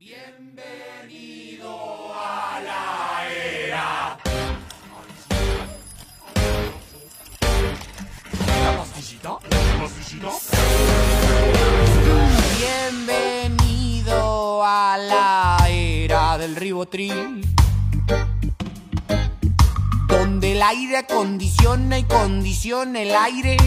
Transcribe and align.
Bienvenido 0.00 1.68
a 2.14 2.58
la 2.64 3.28
era. 3.28 4.16
Bienvenido 12.58 14.64
a 14.64 14.96
la 14.96 15.58
era 15.68 16.38
del 16.38 16.56
ribotril. 16.56 17.46
Donde 20.08 20.52
el 20.52 20.62
aire 20.62 20.96
acondiciona 20.96 21.98
y 21.98 22.04
condiciona 22.04 23.02
el 23.02 23.14
aire. 23.14 23.58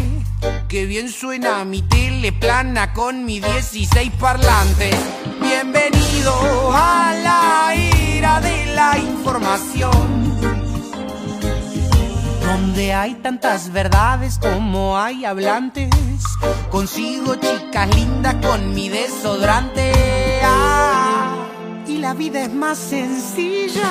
Que 0.68 0.86
bien 0.86 1.10
suena 1.10 1.64
mi 1.66 1.82
tele 1.82 2.32
plana 2.32 2.94
con 2.94 3.26
mi 3.26 3.40
16 3.40 4.12
parlantes. 4.20 4.96
Bienvenido 5.42 6.34
a 6.74 7.14
la 7.24 7.74
era 7.76 8.42
de 8.42 8.66
la 8.76 8.98
información. 8.98 9.92
Donde 12.42 12.94
hay 12.94 13.16
tantas 13.16 13.72
verdades 13.72 14.38
como 14.40 14.98
hay 14.98 15.26
hablantes. 15.26 15.90
Consigo 16.70 17.36
chicas 17.36 17.96
lindas 17.96 18.36
con 18.36 18.74
mi 18.74 18.90
desodorante. 18.90 19.92
Ah, 20.44 21.46
y 21.88 22.00
la 22.00 22.14
vida 22.14 22.44
es 22.44 22.54
más 22.54 22.78
sencilla. 22.78 23.90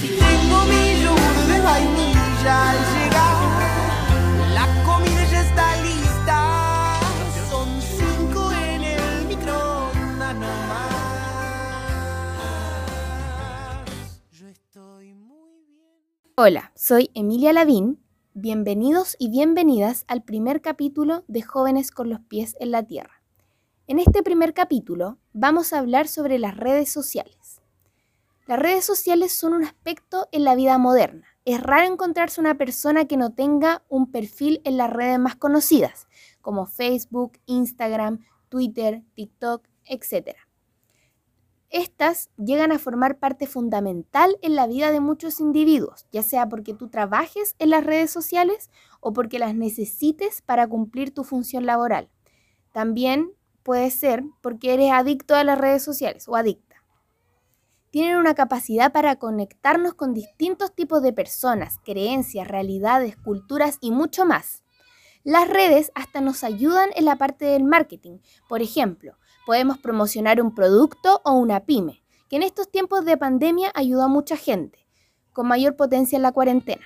Si 0.00 0.08
tengo 0.08 0.64
mi 0.64 1.02
yogur 1.02 1.36
de 1.46 1.60
vainilla 1.60 2.70
al 2.70 2.78
llegar, 2.94 3.31
Hola, 16.34 16.72
soy 16.74 17.10
Emilia 17.12 17.52
Lavín. 17.52 18.02
Bienvenidos 18.32 19.16
y 19.18 19.28
bienvenidas 19.28 20.06
al 20.08 20.22
primer 20.22 20.62
capítulo 20.62 21.24
de 21.28 21.42
Jóvenes 21.42 21.90
con 21.90 22.08
los 22.08 22.20
pies 22.20 22.56
en 22.58 22.70
la 22.70 22.82
tierra. 22.84 23.22
En 23.86 23.98
este 23.98 24.22
primer 24.22 24.54
capítulo 24.54 25.18
vamos 25.34 25.74
a 25.74 25.78
hablar 25.78 26.08
sobre 26.08 26.38
las 26.38 26.56
redes 26.56 26.90
sociales. 26.90 27.60
Las 28.46 28.58
redes 28.58 28.82
sociales 28.86 29.34
son 29.34 29.52
un 29.52 29.64
aspecto 29.64 30.26
en 30.32 30.44
la 30.44 30.54
vida 30.54 30.78
moderna. 30.78 31.26
Es 31.44 31.62
raro 31.62 31.92
encontrarse 31.92 32.40
una 32.40 32.56
persona 32.56 33.04
que 33.04 33.18
no 33.18 33.34
tenga 33.34 33.82
un 33.90 34.10
perfil 34.10 34.62
en 34.64 34.78
las 34.78 34.90
redes 34.90 35.18
más 35.18 35.36
conocidas, 35.36 36.08
como 36.40 36.64
Facebook, 36.64 37.32
Instagram, 37.44 38.24
Twitter, 38.48 39.02
TikTok, 39.14 39.68
etc. 39.84 40.34
Estas 41.72 42.28
llegan 42.36 42.70
a 42.70 42.78
formar 42.78 43.18
parte 43.18 43.46
fundamental 43.46 44.36
en 44.42 44.56
la 44.56 44.66
vida 44.66 44.92
de 44.92 45.00
muchos 45.00 45.40
individuos, 45.40 46.06
ya 46.12 46.22
sea 46.22 46.46
porque 46.46 46.74
tú 46.74 46.90
trabajes 46.90 47.56
en 47.58 47.70
las 47.70 47.82
redes 47.82 48.10
sociales 48.10 48.70
o 49.00 49.14
porque 49.14 49.38
las 49.38 49.54
necesites 49.54 50.42
para 50.42 50.68
cumplir 50.68 51.14
tu 51.14 51.24
función 51.24 51.64
laboral. 51.64 52.10
También 52.72 53.32
puede 53.62 53.90
ser 53.90 54.22
porque 54.42 54.74
eres 54.74 54.92
adicto 54.92 55.34
a 55.34 55.44
las 55.44 55.58
redes 55.58 55.82
sociales 55.82 56.28
o 56.28 56.36
adicta. 56.36 56.76
Tienen 57.88 58.18
una 58.18 58.34
capacidad 58.34 58.92
para 58.92 59.16
conectarnos 59.16 59.94
con 59.94 60.12
distintos 60.12 60.74
tipos 60.74 61.02
de 61.02 61.14
personas, 61.14 61.78
creencias, 61.82 62.48
realidades, 62.48 63.16
culturas 63.16 63.78
y 63.80 63.92
mucho 63.92 64.26
más. 64.26 64.62
Las 65.24 65.48
redes 65.48 65.90
hasta 65.94 66.20
nos 66.20 66.44
ayudan 66.44 66.90
en 66.96 67.06
la 67.06 67.16
parte 67.16 67.46
del 67.46 67.64
marketing. 67.64 68.18
Por 68.46 68.60
ejemplo, 68.60 69.16
podemos 69.46 69.78
promocionar 69.78 70.40
un 70.40 70.54
producto 70.54 71.20
o 71.24 71.32
una 71.32 71.64
pyme, 71.64 72.02
que 72.28 72.36
en 72.36 72.42
estos 72.42 72.70
tiempos 72.70 73.04
de 73.04 73.16
pandemia 73.16 73.70
ayudó 73.74 74.02
a 74.02 74.08
mucha 74.08 74.36
gente, 74.36 74.86
con 75.32 75.48
mayor 75.48 75.76
potencia 75.76 76.16
en 76.16 76.22
la 76.22 76.32
cuarentena. 76.32 76.84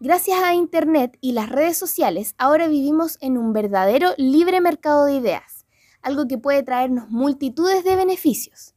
Gracias 0.00 0.42
a 0.42 0.54
Internet 0.54 1.16
y 1.20 1.32
las 1.32 1.48
redes 1.48 1.78
sociales, 1.78 2.34
ahora 2.36 2.68
vivimos 2.68 3.16
en 3.20 3.38
un 3.38 3.52
verdadero 3.52 4.10
libre 4.16 4.60
mercado 4.60 5.06
de 5.06 5.14
ideas, 5.14 5.64
algo 6.02 6.26
que 6.26 6.36
puede 6.36 6.62
traernos 6.62 7.08
multitudes 7.08 7.84
de 7.84 7.96
beneficios. 7.96 8.74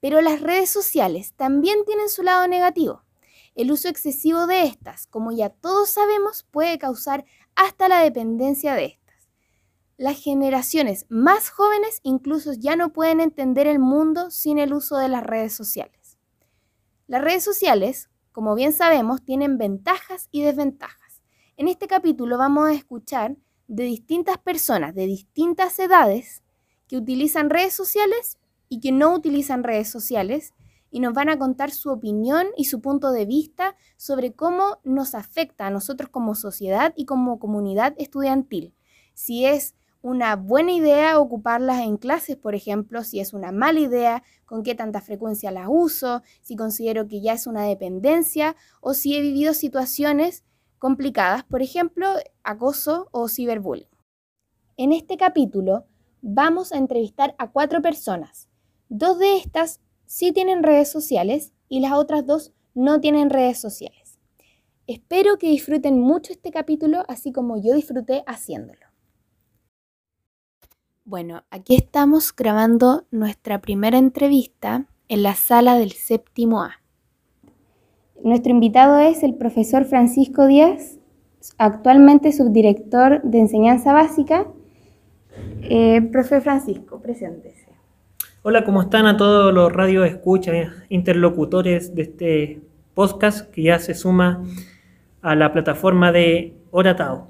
Pero 0.00 0.20
las 0.20 0.40
redes 0.40 0.70
sociales 0.70 1.34
también 1.34 1.84
tienen 1.84 2.08
su 2.08 2.22
lado 2.22 2.46
negativo. 2.46 3.02
El 3.56 3.72
uso 3.72 3.88
excesivo 3.88 4.46
de 4.46 4.64
estas, 4.64 5.08
como 5.08 5.32
ya 5.32 5.48
todos 5.48 5.88
sabemos, 5.88 6.46
puede 6.50 6.78
causar 6.78 7.24
hasta 7.56 7.88
la 7.88 8.00
dependencia 8.00 8.74
de 8.74 8.84
estas. 8.84 8.97
Las 9.98 10.22
generaciones 10.22 11.06
más 11.08 11.50
jóvenes 11.50 11.98
incluso 12.04 12.52
ya 12.52 12.76
no 12.76 12.92
pueden 12.92 13.20
entender 13.20 13.66
el 13.66 13.80
mundo 13.80 14.30
sin 14.30 14.60
el 14.60 14.72
uso 14.72 14.96
de 14.96 15.08
las 15.08 15.24
redes 15.24 15.52
sociales. 15.52 16.16
Las 17.08 17.20
redes 17.20 17.42
sociales, 17.42 18.08
como 18.30 18.54
bien 18.54 18.72
sabemos, 18.72 19.24
tienen 19.24 19.58
ventajas 19.58 20.28
y 20.30 20.42
desventajas. 20.42 21.20
En 21.56 21.66
este 21.66 21.88
capítulo 21.88 22.38
vamos 22.38 22.68
a 22.68 22.74
escuchar 22.74 23.36
de 23.66 23.82
distintas 23.82 24.38
personas 24.38 24.94
de 24.94 25.06
distintas 25.06 25.76
edades 25.80 26.44
que 26.86 26.96
utilizan 26.96 27.50
redes 27.50 27.74
sociales 27.74 28.38
y 28.68 28.78
que 28.78 28.92
no 28.92 29.12
utilizan 29.12 29.64
redes 29.64 29.90
sociales 29.90 30.54
y 30.92 31.00
nos 31.00 31.12
van 31.12 31.28
a 31.28 31.40
contar 31.40 31.72
su 31.72 31.90
opinión 31.90 32.46
y 32.56 32.66
su 32.66 32.80
punto 32.80 33.10
de 33.10 33.26
vista 33.26 33.74
sobre 33.96 34.32
cómo 34.32 34.78
nos 34.84 35.16
afecta 35.16 35.66
a 35.66 35.70
nosotros 35.70 36.08
como 36.08 36.36
sociedad 36.36 36.94
y 36.96 37.04
como 37.04 37.40
comunidad 37.40 37.96
estudiantil. 37.98 38.76
Si 39.12 39.44
es 39.44 39.74
una 40.08 40.36
buena 40.36 40.72
idea 40.72 41.20
ocuparlas 41.20 41.82
en 41.82 41.98
clases, 41.98 42.34
por 42.34 42.54
ejemplo, 42.54 43.04
si 43.04 43.20
es 43.20 43.34
una 43.34 43.52
mala 43.52 43.80
idea, 43.80 44.22
con 44.46 44.62
qué 44.62 44.74
tanta 44.74 45.02
frecuencia 45.02 45.50
las 45.50 45.66
uso, 45.68 46.22
si 46.40 46.56
considero 46.56 47.06
que 47.06 47.20
ya 47.20 47.34
es 47.34 47.46
una 47.46 47.64
dependencia 47.64 48.56
o 48.80 48.94
si 48.94 49.14
he 49.14 49.20
vivido 49.20 49.52
situaciones 49.52 50.44
complicadas, 50.78 51.44
por 51.44 51.60
ejemplo, 51.60 52.08
acoso 52.42 53.08
o 53.10 53.28
ciberbullying. 53.28 53.90
En 54.78 54.92
este 54.92 55.18
capítulo 55.18 55.84
vamos 56.22 56.72
a 56.72 56.78
entrevistar 56.78 57.34
a 57.36 57.50
cuatro 57.50 57.82
personas. 57.82 58.48
Dos 58.88 59.18
de 59.18 59.36
estas 59.36 59.82
sí 60.06 60.32
tienen 60.32 60.62
redes 60.62 60.90
sociales 60.90 61.52
y 61.68 61.80
las 61.80 61.92
otras 61.92 62.24
dos 62.24 62.54
no 62.72 63.02
tienen 63.02 63.28
redes 63.28 63.60
sociales. 63.60 64.18
Espero 64.86 65.36
que 65.36 65.50
disfruten 65.50 66.00
mucho 66.00 66.32
este 66.32 66.50
capítulo 66.50 67.04
así 67.08 67.30
como 67.30 67.60
yo 67.60 67.74
disfruté 67.74 68.24
haciéndolo. 68.26 68.87
Bueno, 71.08 71.42
aquí 71.50 71.74
estamos 71.74 72.36
grabando 72.36 73.06
nuestra 73.10 73.62
primera 73.62 73.96
entrevista 73.96 74.84
en 75.08 75.22
la 75.22 75.32
sala 75.36 75.78
del 75.78 75.92
séptimo 75.92 76.62
A. 76.62 76.82
Nuestro 78.22 78.50
invitado 78.50 78.98
es 78.98 79.22
el 79.22 79.34
profesor 79.34 79.86
Francisco 79.86 80.46
Díaz, 80.46 80.98
actualmente 81.56 82.30
subdirector 82.30 83.22
de 83.22 83.38
enseñanza 83.38 83.94
básica. 83.94 84.48
Eh, 85.62 86.02
profe 86.12 86.42
Francisco, 86.42 87.00
preséntese. 87.00 87.68
Hola, 88.42 88.66
¿cómo 88.66 88.82
están 88.82 89.06
a 89.06 89.16
todos 89.16 89.50
los 89.54 89.72
radio 89.72 90.04
escuchas, 90.04 90.68
interlocutores 90.90 91.94
de 91.94 92.02
este 92.02 92.60
podcast 92.92 93.50
que 93.50 93.62
ya 93.62 93.78
se 93.78 93.94
suma 93.94 94.44
a 95.22 95.34
la 95.34 95.54
plataforma 95.54 96.12
de 96.12 96.52
Oratao? 96.70 97.28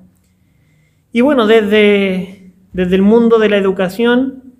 Y 1.13 1.21
bueno, 1.21 1.47
desde, 1.47 2.38
desde 2.79 2.95
el 2.95 3.03
mundo 3.03 3.41
de 3.41 3.49
la 3.49 3.57
educación 3.57 4.55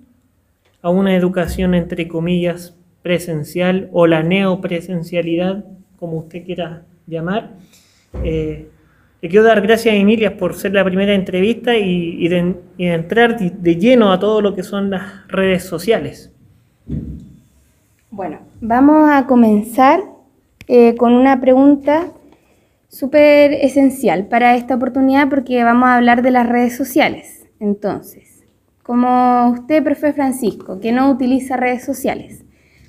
a 0.83 0.91
una 0.91 1.15
educación 1.15 1.73
entre 1.77 2.09
comillas 2.09 2.75
presencial 3.01 3.89
o 3.93 4.09
la 4.09 4.25
neopresencialidad, 4.25 5.65
como 6.01 6.19
usted 6.19 6.45
quiera 6.45 6.83
llamar, 7.07 7.53
eh, 8.25 8.71
le 9.23 9.29
quiero 9.29 9.45
dar 9.45 9.61
gracias 9.61 9.95
a 9.95 9.97
Emilia 9.97 10.37
por 10.37 10.57
ser 10.57 10.73
la 10.75 10.85
primera 10.85 11.15
entrevista 11.15 11.77
y, 11.77 12.29
entrar 12.77 13.39
de, 13.39 13.51
de 13.51 13.77
lleno 13.77 14.11
a 14.11 14.19
todo 14.19 14.41
lo 14.41 14.53
que 14.53 14.65
son 14.65 14.91
las 14.91 15.29
redes 15.29 15.63
sociales. 15.63 16.33
Bueno, 18.11 18.41
vamos 18.61 19.09
a 19.13 19.29
comenzar 19.29 20.01
eh, 20.67 20.97
con 20.97 21.13
una 21.13 21.41
pregunta 21.41 22.09
súper 22.89 23.53
esencial 23.53 24.27
para 24.27 24.57
esta 24.57 24.75
oportunidad 24.75 25.29
porque 25.29 25.63
vamos 25.63 25.89
a 25.89 25.95
hablar 25.95 26.23
de 26.23 26.33
las 26.33 26.49
redes 26.49 26.77
sociales. 26.77 27.38
Entonces, 27.61 28.45
como 28.83 29.51
usted, 29.51 29.83
profe 29.83 30.13
Francisco, 30.13 30.81
que 30.81 30.93
no 30.93 31.11
utiliza 31.11 31.57
redes 31.57 31.85
sociales, 31.85 32.45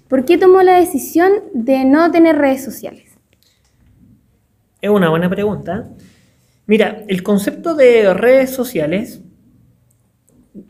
¿por 0.07 0.25
qué 0.25 0.37
tomó 0.37 0.61
la 0.61 0.79
decisión 0.79 1.31
de 1.53 1.85
no 1.85 2.11
tener 2.11 2.37
redes 2.37 2.63
sociales? 2.63 3.17
Es 4.81 4.89
una 4.89 5.09
buena 5.09 5.29
pregunta. 5.29 5.89
Mira, 6.67 7.03
el 7.07 7.23
concepto 7.23 7.75
de 7.75 8.13
redes 8.13 8.51
sociales, 8.51 9.21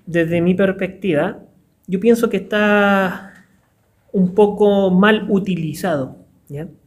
desde 0.06 0.42
mi 0.42 0.56
perspectiva, 0.56 1.44
yo 1.88 2.00
pienso 2.00 2.30
que 2.30 2.38
está 2.38 3.34
un 4.12 4.34
poco 4.34 4.90
mal 4.92 5.28
utilizado. 5.30 6.18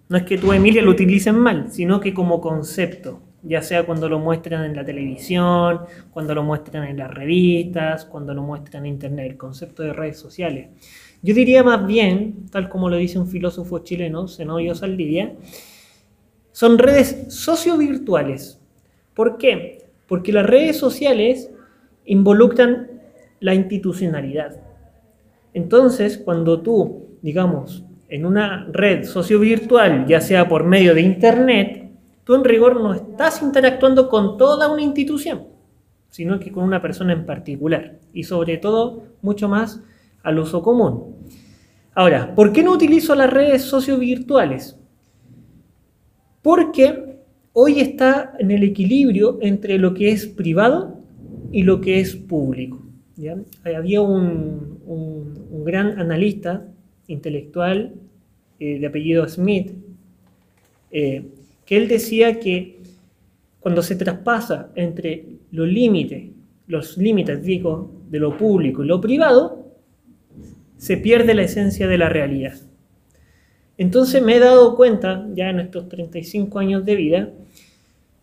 No 0.08 0.16
es 0.16 0.24
que 0.24 0.38
tú, 0.38 0.52
Emilia, 0.52 0.82
lo 0.82 0.90
utilices 0.90 1.32
mal, 1.32 1.70
sino 1.70 2.00
que 2.00 2.12
como 2.12 2.40
concepto. 2.40 3.20
Ya 3.42 3.62
sea 3.62 3.84
cuando 3.84 4.08
lo 4.08 4.18
muestran 4.18 4.64
en 4.64 4.76
la 4.76 4.84
televisión, 4.84 5.80
cuando 6.12 6.34
lo 6.34 6.42
muestran 6.42 6.84
en 6.84 6.98
las 6.98 7.12
revistas, 7.12 8.04
cuando 8.04 8.34
lo 8.34 8.42
muestran 8.42 8.86
en 8.86 8.92
Internet, 8.92 9.32
el 9.32 9.36
concepto 9.36 9.82
de 9.82 9.92
redes 9.92 10.18
sociales. 10.18 10.68
Yo 11.22 11.34
diría 11.34 11.62
más 11.62 11.86
bien, 11.86 12.46
tal 12.50 12.68
como 12.68 12.88
lo 12.88 12.96
dice 12.96 13.18
un 13.18 13.28
filósofo 13.28 13.80
chileno, 13.80 14.28
Zenobio 14.28 14.74
Saldivia, 14.74 15.34
son 16.52 16.78
redes 16.78 17.26
sociovirtuales. 17.28 18.60
¿Por 19.14 19.38
qué? 19.38 19.86
Porque 20.06 20.32
las 20.32 20.46
redes 20.46 20.76
sociales 20.76 21.50
involucran 22.04 23.00
la 23.40 23.54
institucionalidad. 23.54 24.60
Entonces, 25.54 26.18
cuando 26.18 26.60
tú, 26.60 27.16
digamos, 27.22 27.84
en 28.08 28.26
una 28.26 28.68
red 28.70 29.04
sociovirtual, 29.04 30.06
ya 30.06 30.20
sea 30.20 30.48
por 30.48 30.64
medio 30.64 30.94
de 30.94 31.02
Internet, 31.02 31.81
tú 32.24 32.34
en 32.34 32.44
rigor 32.44 32.80
no 32.80 32.94
estás 32.94 33.42
interactuando 33.42 34.08
con 34.08 34.36
toda 34.36 34.72
una 34.72 34.82
institución, 34.82 35.48
sino 36.10 36.38
que 36.38 36.52
con 36.52 36.64
una 36.64 36.82
persona 36.82 37.12
en 37.12 37.26
particular 37.26 37.98
y 38.12 38.24
sobre 38.24 38.58
todo 38.58 39.04
mucho 39.22 39.48
más 39.48 39.82
al 40.22 40.38
uso 40.38 40.62
común. 40.62 41.16
Ahora, 41.94 42.34
¿por 42.34 42.52
qué 42.52 42.62
no 42.62 42.72
utilizo 42.72 43.14
las 43.14 43.30
redes 43.30 43.62
sociovirtuales? 43.62 44.78
Porque 46.40 47.18
hoy 47.52 47.80
está 47.80 48.34
en 48.38 48.50
el 48.50 48.62
equilibrio 48.62 49.38
entre 49.42 49.78
lo 49.78 49.94
que 49.94 50.10
es 50.10 50.26
privado 50.26 50.98
y 51.50 51.62
lo 51.62 51.80
que 51.80 52.00
es 52.00 52.16
público. 52.16 52.82
Había 53.64 54.00
un, 54.00 54.80
gran 55.64 56.00
analista 56.00 56.66
intelectual 57.06 57.94
eh, 58.58 58.80
de 58.80 58.86
apellido 58.86 59.28
Smith, 59.28 59.72
eh, 60.90 61.24
que 61.64 61.76
él 61.76 61.88
decía 61.88 62.38
que 62.40 62.80
cuando 63.60 63.82
se 63.82 63.96
traspasa 63.96 64.70
entre 64.74 65.24
los 65.50 65.68
límites, 65.68 66.30
los 66.66 66.96
límites, 66.96 67.42
digo, 67.42 67.92
de 68.08 68.18
lo 68.18 68.36
público 68.36 68.82
y 68.82 68.86
lo 68.86 69.00
privado, 69.00 69.66
se 70.76 70.96
pierde 70.96 71.34
la 71.34 71.42
esencia 71.42 71.86
de 71.86 71.98
la 71.98 72.08
realidad. 72.08 72.54
Entonces 73.78 74.22
me 74.22 74.36
he 74.36 74.38
dado 74.38 74.76
cuenta, 74.76 75.26
ya 75.34 75.50
en 75.50 75.60
estos 75.60 75.88
35 75.88 76.58
años 76.58 76.84
de 76.84 76.96
vida, 76.96 77.30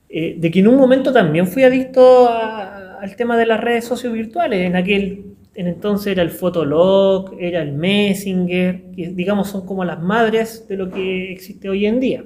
eh, 0.09 0.35
de 0.37 0.51
que 0.51 0.59
en 0.59 0.67
un 0.67 0.75
momento 0.75 1.13
también 1.13 1.47
fui 1.47 1.63
adicto 1.63 2.29
al 2.29 3.15
tema 3.15 3.37
de 3.37 3.45
las 3.45 3.61
redes 3.61 3.85
sociovirtuales. 3.85 4.65
En 4.65 4.75
aquel 4.75 5.29
en 5.55 5.67
entonces 5.67 6.13
era 6.13 6.23
el 6.23 6.29
Fotolog, 6.29 7.35
era 7.39 7.61
el 7.61 7.73
Messenger, 7.73 8.81
que 8.95 9.09
digamos 9.09 9.49
son 9.49 9.65
como 9.65 9.83
las 9.83 10.01
madres 10.01 10.65
de 10.67 10.77
lo 10.77 10.89
que 10.89 11.31
existe 11.31 11.67
hoy 11.69 11.85
en 11.85 11.99
día. 11.99 12.23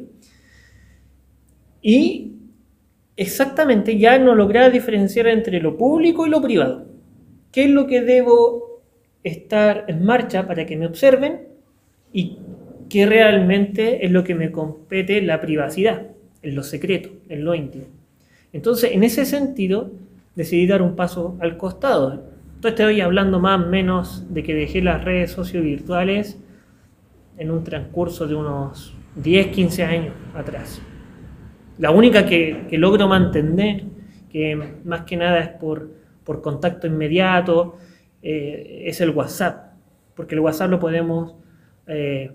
Y 1.83 2.31
exactamente 3.17 3.99
ya 3.99 4.17
no 4.17 4.33
lograba 4.33 4.69
diferenciar 4.69 5.27
entre 5.27 5.59
lo 5.59 5.77
público 5.77 6.25
y 6.25 6.29
lo 6.29 6.41
privado. 6.41 6.87
¿Qué 7.51 7.65
es 7.65 7.69
lo 7.69 7.85
que 7.85 8.01
debo 8.01 8.81
estar 9.23 9.85
en 9.87 10.03
marcha 10.03 10.47
para 10.47 10.65
que 10.65 10.77
me 10.77 10.87
observen? 10.87 11.49
Y 12.11 12.37
qué 12.89 13.05
realmente 13.05 14.05
es 14.05 14.11
lo 14.11 14.23
que 14.23 14.33
me 14.33 14.51
compete 14.51 15.21
la 15.21 15.41
privacidad, 15.41 16.07
en 16.41 16.55
lo 16.55 16.63
secreto, 16.63 17.09
en 17.27 17.43
lo 17.43 17.53
íntimo. 17.53 17.85
Entonces, 18.53 18.91
en 18.93 19.03
ese 19.03 19.25
sentido, 19.25 19.91
decidí 20.35 20.65
dar 20.65 20.81
un 20.81 20.95
paso 20.95 21.37
al 21.41 21.57
costado. 21.57 22.13
Entonces 22.55 22.79
estoy 22.79 23.01
hablando 23.01 23.39
más 23.39 23.61
o 23.61 23.67
menos 23.67 24.33
de 24.33 24.41
que 24.41 24.53
dejé 24.53 24.81
las 24.81 25.03
redes 25.03 25.31
sociovirtuales 25.31 26.39
en 27.37 27.51
un 27.51 27.63
transcurso 27.63 28.25
de 28.25 28.35
unos 28.35 28.95
10, 29.15 29.47
15 29.47 29.83
años 29.83 30.13
atrás. 30.33 30.81
La 31.77 31.91
única 31.91 32.25
que, 32.25 32.67
logro 32.71 33.07
mantener, 33.07 33.83
que 34.29 34.55
más 34.83 35.01
que 35.01 35.17
nada 35.17 35.39
es 35.39 35.49
por, 35.49 35.89
contacto 36.41 36.87
inmediato, 36.87 37.77
eh, 38.21 38.83
es 38.85 39.01
el 39.01 39.09
WhatsApp, 39.09 39.73
porque 40.15 40.35
el 40.35 40.41
WhatsApp 40.41 40.69
lo 40.69 40.79
podemos 40.79 41.35
eh, 41.87 42.31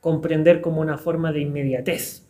comprender 0.00 0.60
como 0.60 0.80
una 0.80 0.98
forma 0.98 1.32
de 1.32 1.40
inmediatez. 1.40 2.28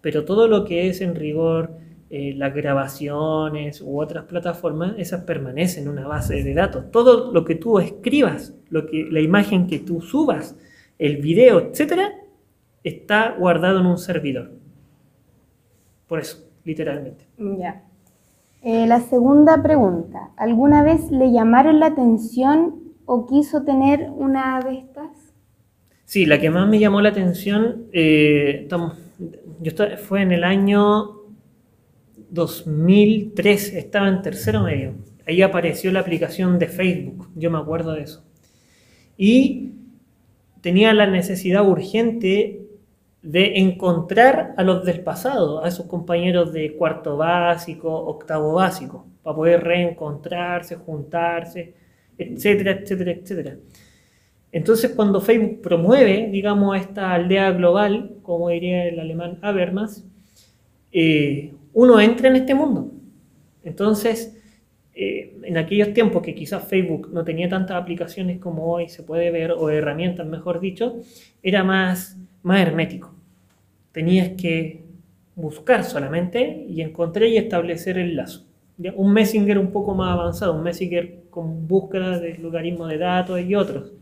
Pero 0.00 0.24
todo 0.24 0.48
lo 0.48 0.64
que 0.64 0.88
es 0.88 1.00
en 1.00 1.14
rigor 1.14 1.78
eh, 2.10 2.34
las 2.36 2.54
grabaciones 2.54 3.80
u 3.80 4.00
otras 4.00 4.24
plataformas, 4.26 4.94
esas 4.98 5.24
permanecen 5.24 5.84
en 5.84 5.88
una 5.88 6.06
base 6.06 6.44
de 6.44 6.54
datos. 6.54 6.90
Todo 6.90 7.32
lo 7.32 7.44
que 7.44 7.54
tú 7.54 7.78
escribas, 7.78 8.54
lo 8.68 8.86
que, 8.86 9.08
la 9.10 9.20
imagen 9.20 9.66
que 9.66 9.78
tú 9.78 10.00
subas, 10.00 10.56
el 10.98 11.16
video, 11.16 11.58
etcétera, 11.60 12.12
está 12.84 13.34
guardado 13.36 13.80
en 13.80 13.86
un 13.86 13.98
servidor. 13.98 14.52
Por 16.14 16.20
eso, 16.20 16.48
literalmente. 16.62 17.26
Ya. 17.58 17.82
Eh, 18.62 18.86
la 18.86 19.00
segunda 19.00 19.60
pregunta. 19.64 20.30
¿Alguna 20.36 20.84
vez 20.84 21.10
le 21.10 21.32
llamaron 21.32 21.80
la 21.80 21.86
atención 21.86 22.94
o 23.04 23.26
quiso 23.26 23.64
tener 23.64 24.12
una 24.14 24.60
de 24.60 24.78
estas? 24.78 25.08
Sí, 26.04 26.24
la 26.24 26.38
que 26.38 26.50
más 26.50 26.68
me 26.68 26.78
llamó 26.78 27.00
la 27.00 27.08
atención 27.08 27.86
eh, 27.92 28.68
yo 29.60 29.72
fue 29.96 30.22
en 30.22 30.30
el 30.30 30.44
año 30.44 31.16
2003, 32.30 33.74
estaba 33.74 34.08
en 34.08 34.22
tercero 34.22 34.62
medio. 34.62 34.94
Ahí 35.26 35.42
apareció 35.42 35.90
la 35.90 35.98
aplicación 35.98 36.60
de 36.60 36.68
Facebook, 36.68 37.28
yo 37.34 37.50
me 37.50 37.58
acuerdo 37.58 37.92
de 37.92 38.02
eso. 38.02 38.24
Y 39.16 39.72
tenía 40.60 40.94
la 40.94 41.08
necesidad 41.08 41.68
urgente 41.68 42.63
de 43.24 43.58
encontrar 43.58 44.52
a 44.58 44.62
los 44.62 44.84
del 44.84 45.00
pasado, 45.00 45.64
a 45.64 45.68
esos 45.68 45.86
compañeros 45.86 46.52
de 46.52 46.74
cuarto 46.76 47.16
básico, 47.16 47.90
octavo 47.90 48.52
básico, 48.52 49.06
para 49.22 49.34
poder 49.34 49.64
reencontrarse, 49.64 50.76
juntarse, 50.76 51.74
etcétera, 52.18 52.72
etcétera, 52.72 53.12
etcétera. 53.12 53.56
Entonces, 54.52 54.92
cuando 54.94 55.22
Facebook 55.22 55.62
promueve, 55.62 56.28
digamos, 56.30 56.76
esta 56.78 57.14
aldea 57.14 57.50
global, 57.52 58.18
como 58.22 58.50
diría 58.50 58.86
el 58.86 59.00
alemán 59.00 59.38
Habermas, 59.40 60.06
eh, 60.92 61.54
uno 61.72 61.98
entra 62.00 62.28
en 62.28 62.36
este 62.36 62.54
mundo. 62.54 62.92
Entonces, 63.62 64.38
eh, 64.94 65.34
en 65.44 65.56
aquellos 65.56 65.94
tiempos 65.94 66.22
que 66.22 66.34
quizás 66.34 66.68
Facebook 66.68 67.08
no 67.10 67.24
tenía 67.24 67.48
tantas 67.48 67.80
aplicaciones 67.80 68.38
como 68.38 68.70
hoy 68.70 68.90
se 68.90 69.02
puede 69.02 69.30
ver, 69.30 69.52
o 69.52 69.70
herramientas, 69.70 70.26
mejor 70.26 70.60
dicho, 70.60 71.00
era 71.42 71.64
más, 71.64 72.18
más 72.42 72.60
hermético 72.60 73.13
tenías 73.94 74.30
que 74.30 74.84
buscar 75.36 75.84
solamente 75.84 76.66
y 76.68 76.82
encontrar 76.82 77.26
y 77.26 77.36
establecer 77.36 77.96
el 77.96 78.16
lazo. 78.16 78.44
Un 78.96 79.12
Messenger 79.12 79.56
un 79.56 79.70
poco 79.70 79.94
más 79.94 80.12
avanzado, 80.12 80.52
un 80.52 80.64
Messenger 80.64 81.22
con 81.30 81.68
búsqueda 81.68 82.18
de 82.18 82.36
logaritmo 82.38 82.88
de 82.88 82.98
datos 82.98 83.40
y 83.40 83.54
otros. 83.54 83.92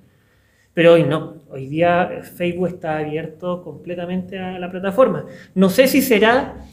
Pero 0.73 0.95
hoy 0.95 1.05
no, 1.05 1.43
hoy 1.51 1.67
día 1.67 2.23
Facebook 2.23 2.69
está 2.69 2.99
abierto 2.99 3.63
completamente 3.63 4.39
a 4.39 4.59
la 4.59 4.71
plataforma. 4.71 5.27
No 5.55 5.69
sé 5.69 5.87
si 5.87 6.01
será 6.01 6.65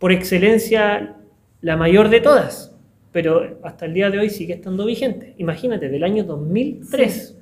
por 0.00 0.10
excelencia 0.10 1.14
la 1.60 1.76
mayor 1.76 2.08
de 2.08 2.20
todas, 2.20 2.74
pero 3.12 3.60
hasta 3.62 3.86
el 3.86 3.94
día 3.94 4.10
de 4.10 4.18
hoy 4.18 4.30
sigue 4.30 4.54
estando 4.54 4.84
vigente. 4.84 5.36
Imagínate, 5.38 5.88
del 5.88 6.02
año 6.02 6.24
2003. 6.24 7.38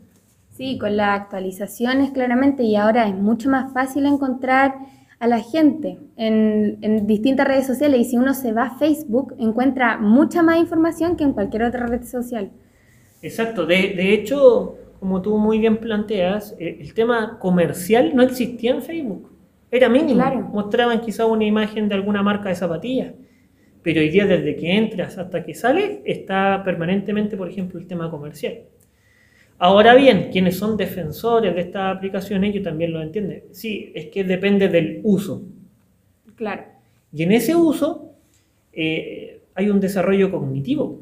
Sí, 0.51 0.77
con 0.79 0.99
las 0.99 1.23
actualizaciones 1.23 2.11
claramente 2.11 2.63
y 2.63 2.77
ahora 2.77 3.09
es 3.09 3.15
mucho 3.15 3.49
más 3.49 3.73
fácil 3.73 4.05
encontrar 4.05 4.75
a 5.25 5.27
la 5.27 5.41
gente 5.41 5.97
en, 6.17 7.07
distintas 7.07 7.49
redes 7.49 7.67
sociales. 7.67 8.01
Y 8.01 8.05
si 8.05 8.17
uno 8.19 8.35
se 8.35 8.53
va 8.53 8.65
a 8.65 8.79
Facebook 8.79 9.35
encuentra 9.39 9.97
mucha 9.97 10.43
más 10.43 10.59
información 10.59 11.17
que 11.17 11.25
en 11.25 11.33
cualquier 11.33 11.63
otra 11.63 11.87
red 11.87 12.05
social. 12.05 12.51
Exacto, 13.23 13.65
de, 13.65 14.13
hecho, 14.13 14.77
como 15.01 15.23
tú 15.23 15.39
muy 15.39 15.59
bien 15.59 15.79
planteas, 15.79 16.55
eh, 16.59 16.77
el, 16.79 16.93
tema 16.93 17.39
comercial 17.39 18.15
no 18.15 18.23
existía 18.23 18.73
en 18.73 18.83
Facebook, 18.83 19.33
era 19.71 19.89
mínimo, 19.89 20.23
mostraban 20.53 21.01
quizá 21.01 21.25
una 21.25 21.45
imagen 21.45 21.89
de 21.89 21.95
alguna 21.95 22.23
marca 22.23 22.51
de 22.51 22.55
zapatillas, 22.55 23.15
pero 23.83 24.03
hoy 24.03 24.11
día 24.11 24.27
desde 24.27 24.55
que 24.57 24.77
entras 24.77 25.17
hasta 25.17 25.43
que 25.43 25.55
sales 25.55 26.01
está 26.05 26.63
permanentemente, 26.65 27.35
por 27.39 27.49
ejemplo, 27.49 27.81
el 27.81 27.87
tema 27.87 28.11
comercial. 28.11 28.59
Ahora 29.65 29.95
bien, 29.95 30.29
quienes 30.31 30.59
son 30.59 30.77
defensores 30.77 31.55
de 31.55 31.63
estas 31.63 31.97
aplicaciones, 31.97 32.51
ellos 32.51 32.65
también 32.65 32.93
lo 32.93 33.01
entienden. 33.01 33.45
Sí, 33.51 33.91
es 33.95 34.09
que 34.09 34.23
depende 34.23 34.69
del 34.69 35.01
uso. 35.05 35.41
Claro. 36.37 36.65
Y 37.11 37.23
en 37.23 37.33
ese 37.33 37.57
uso 37.57 38.11
eh, 38.75 39.41
hay 39.55 39.71
un 39.71 39.81
desarrollo 39.81 40.31
cognitivo. 40.31 41.01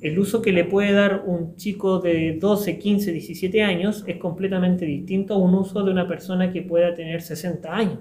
El 0.00 0.18
uso 0.18 0.42
que 0.42 0.50
le 0.50 0.64
puede 0.64 0.90
dar 0.90 1.22
un 1.28 1.54
chico 1.54 2.00
de 2.00 2.38
12, 2.40 2.76
15, 2.76 3.12
17 3.12 3.62
años 3.62 4.02
es 4.08 4.16
completamente 4.16 4.84
distinto 4.84 5.34
a 5.34 5.38
un 5.38 5.54
uso 5.54 5.84
de 5.84 5.92
una 5.92 6.08
persona 6.08 6.52
que 6.52 6.62
pueda 6.62 6.94
tener 6.94 7.22
60 7.22 7.72
años. 7.72 7.98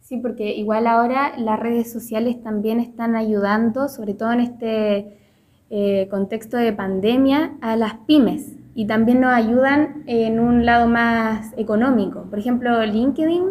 Sí, 0.00 0.16
porque 0.16 0.52
igual 0.52 0.88
ahora 0.88 1.38
las 1.38 1.60
redes 1.60 1.92
sociales 1.92 2.42
también 2.42 2.80
están 2.80 3.14
ayudando, 3.14 3.88
sobre 3.88 4.14
todo 4.14 4.32
en 4.32 4.40
este 4.40 5.16
eh, 5.70 6.08
contexto 6.10 6.56
de 6.56 6.72
pandemia, 6.72 7.56
a 7.60 7.76
las 7.76 7.94
pymes 8.08 8.56
y 8.74 8.86
también 8.86 9.20
nos 9.20 9.32
ayudan 9.32 10.02
en 10.06 10.40
un 10.40 10.64
lado 10.64 10.88
más 10.88 11.52
económico. 11.56 12.24
Por 12.30 12.38
ejemplo, 12.38 12.84
LinkedIn, 12.84 13.44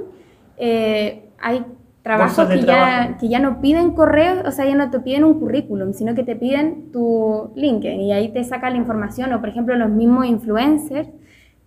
eh, 0.58 1.30
hay 1.40 1.66
trabajos 2.02 2.48
que, 2.48 2.62
Ya, 2.62 3.18
que 3.20 3.30
ya 3.30 3.40
no 3.40 3.62
piden 3.62 3.92
correos, 3.92 4.40
o 4.46 4.52
sea, 4.52 4.66
ya 4.66 4.76
no 4.76 4.90
te 4.90 5.00
piden 5.00 5.24
un 5.24 5.40
currículum, 5.40 5.94
sino 5.94 6.16
que 6.16 6.24
te 6.24 6.36
piden 6.36 6.92
tu 6.92 7.52
LinkedIn 7.56 8.02
y 8.02 8.14
ahí 8.14 8.30
te 8.30 8.44
saca 8.44 8.70
la 8.70 8.78
información. 8.78 9.32
O, 9.34 9.40
por 9.40 9.50
ejemplo, 9.50 9.76
los 9.76 9.90
mismos 9.90 10.26
influencers 10.26 11.10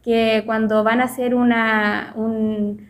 que 0.02 0.42
cuando 0.44 0.82
van 0.84 1.00
a 1.00 1.04
hacer 1.04 1.34
una, 1.34 2.12
un, 2.16 2.86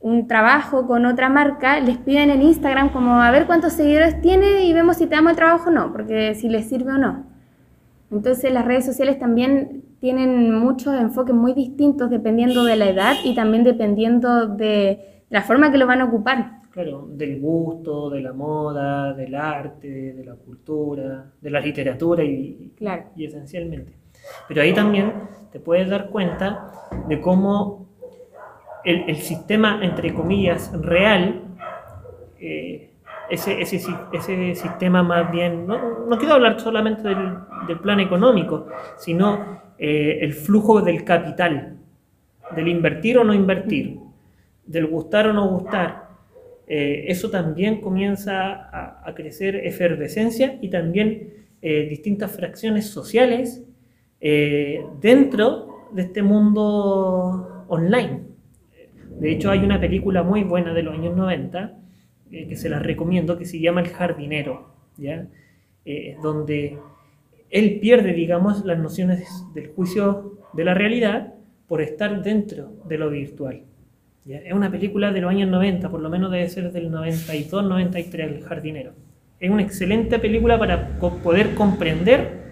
un 0.00 0.28
trabajo 0.28 0.86
con 0.86 1.06
otra 1.06 1.30
marca, 1.30 1.80
les 1.80 1.96
piden 1.96 2.30
en 2.30 2.42
Instagram 2.42 2.90
como 2.90 3.22
a 3.22 3.30
ver 3.30 3.46
cuántos 3.46 3.72
seguidores 3.72 4.20
tiene 4.20 4.64
y 4.66 4.72
vemos 4.74 4.98
si 4.98 5.06
te 5.06 5.14
damos 5.14 5.30
el 5.30 5.36
trabajo 5.36 5.70
o 5.70 5.72
no, 5.72 5.92
porque 5.92 6.34
si 6.34 6.50
les 6.50 6.68
sirve 6.68 6.92
o 6.92 6.98
no. 6.98 7.24
Entonces 8.10 8.52
las 8.52 8.66
redes 8.66 8.84
sociales 8.84 9.18
también 9.18 9.83
tienen 10.04 10.54
muchos 10.54 10.92
enfoques 11.00 11.34
muy 11.34 11.54
distintos 11.54 12.10
dependiendo 12.10 12.62
de 12.62 12.76
la 12.76 12.90
edad 12.90 13.14
y 13.24 13.34
también 13.34 13.64
dependiendo 13.64 14.48
de 14.48 15.22
la 15.30 15.40
forma 15.40 15.72
que 15.72 15.78
lo 15.78 15.86
van 15.86 16.02
a 16.02 16.04
ocupar. 16.04 16.60
Claro, 16.72 17.08
del 17.08 17.40
gusto, 17.40 18.10
de 18.10 18.20
la 18.20 18.34
moda, 18.34 19.14
del 19.14 19.34
arte, 19.34 20.12
de 20.12 20.22
la 20.22 20.34
cultura, 20.34 21.32
de 21.40 21.50
la 21.50 21.58
literatura 21.58 22.22
y, 22.22 22.74
y 23.16 23.24
esencialmente. 23.24 23.94
Pero 24.46 24.60
ahí 24.60 24.74
también 24.74 25.10
te 25.50 25.58
puedes 25.58 25.88
dar 25.88 26.10
cuenta 26.10 26.70
de 27.08 27.22
cómo 27.22 27.88
el, 28.84 29.16
sistema, 29.16 29.82
entre 29.82 30.12
comillas, 30.12 30.70
real, 30.82 31.44
eh, 32.38 32.90
ese, 33.30 33.58
ese, 33.62 33.80
ese, 34.12 34.54
sistema 34.54 35.02
más 35.02 35.32
bien, 35.32 35.66
no, 35.66 36.00
no 36.00 36.18
quiero 36.18 36.34
hablar 36.34 36.60
solamente 36.60 37.08
del, 37.08 37.38
del 37.66 37.80
plan 37.80 38.00
económico, 38.00 38.66
sino 38.98 39.63
eh, 39.78 40.18
el 40.20 40.32
flujo 40.32 40.80
del 40.80 41.04
capital, 41.04 41.76
del 42.54 42.68
invertir 42.68 43.18
o 43.18 43.24
no 43.24 43.34
invertir, 43.34 43.98
del 44.66 44.86
gustar 44.86 45.28
o 45.28 45.32
no 45.32 45.48
gustar. 45.48 46.04
Eh, 46.66 47.04
eso 47.08 47.30
también 47.30 47.80
comienza 47.80 48.70
a, 49.06 49.14
crecer 49.14 49.56
efervescencia 49.56 50.58
y 50.60 50.70
también 50.70 51.44
distintas 51.62 52.32
fracciones 52.32 52.88
sociales 52.88 53.64
eh, 54.26 54.82
dentro 55.02 55.88
de 55.92 56.00
este 56.00 56.22
mundo 56.22 57.66
online. 57.68 58.22
De 59.20 59.30
hecho, 59.30 59.50
hay 59.50 59.58
una 59.58 59.78
película 59.78 60.22
muy 60.22 60.44
buena 60.44 60.72
de 60.72 60.82
los 60.82 60.94
años 60.94 61.14
90 61.14 61.76
eh, 62.30 62.48
que 62.48 62.56
se 62.56 62.70
la 62.70 62.78
recomiendo 62.78 63.36
que 63.36 63.44
se 63.44 63.60
llama 63.60 63.82
El 63.82 63.88
jardinero, 63.88 64.70
¿ya? 64.96 65.28
Eh, 65.84 66.16
donde 66.22 66.78
él 67.54 67.78
pierde, 67.78 68.12
digamos, 68.14 68.64
las 68.64 68.80
nociones 68.80 69.28
del 69.54 69.68
juicio 69.68 70.40
de 70.54 70.64
la 70.64 70.74
realidad 70.74 71.34
por 71.68 71.80
estar 71.80 72.20
dentro 72.20 72.72
de 72.84 72.98
lo 72.98 73.10
virtual. 73.10 73.62
Es 74.26 74.52
una 74.52 74.72
película 74.72 75.12
de 75.12 75.20
los 75.20 75.30
años 75.30 75.48
90, 75.48 75.88
por 75.88 76.00
lo 76.00 76.10
menos 76.10 76.32
debe 76.32 76.48
ser 76.48 76.72
del 76.72 76.90
92, 76.90 77.64
93, 77.64 78.32
El 78.32 78.42
jardinero. 78.42 78.92
Es 79.38 79.52
una 79.52 79.62
excelente 79.62 80.18
película 80.18 80.58
para 80.58 80.98
poder 80.98 81.54
comprender 81.54 82.42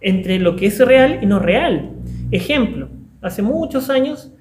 entre 0.00 0.40
lo 0.40 0.56
que 0.56 0.66
es 0.66 0.84
real 0.84 1.20
y 1.22 1.26
no 1.26 1.38
real. 1.38 1.92
Ejemplo, 2.32 2.88
hace 3.22 3.40
muchos 3.40 3.88
años 3.88 4.32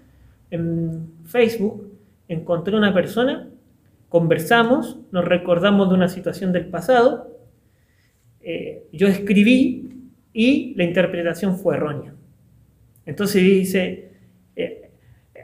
en 0.49 1.07
Facebook 1.25 1.91
encontré 2.27 2.75
una 2.75 2.95
persona, 2.95 3.47
conversamos, 4.09 4.97
nos 5.11 5.23
recordamos 5.23 5.89
de 5.89 5.95
una 5.95 6.09
situación 6.09 6.51
del 6.51 6.65
pasado, 6.65 7.32
eh, 8.43 8.83
yo 8.91 9.07
escribí 9.07 9.89
y 10.33 10.73
la 10.75 10.83
interpretación 10.83 11.57
fue 11.57 11.75
errónea. 11.75 12.13
Entonces 13.05 13.41
dice, 13.41 14.09
eh, 14.55 14.89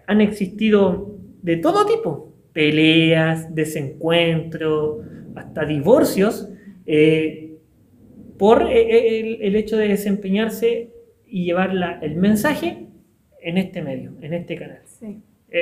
han 0.06 0.20
existido 0.20 1.15
de 1.41 1.58
todo 1.58 1.86
tipo, 1.86 2.34
peleas, 2.51 3.56
desencuentros, 3.56 5.06
hasta 5.36 5.65
divorcios, 5.65 6.50
eh, 6.86 7.58
por 8.38 8.63
el, 8.63 9.56
hecho 9.56 9.77
de 9.77 9.89
desempeñarse 9.89 10.89
y 11.27 11.46
llevar 11.46 11.72
el 12.01 12.15
mensaje 12.15 12.88
en 13.41 13.58
este 13.58 13.82
medio, 13.82 14.13
en 14.22 14.34
este 14.34 14.56
canal. 14.56 14.82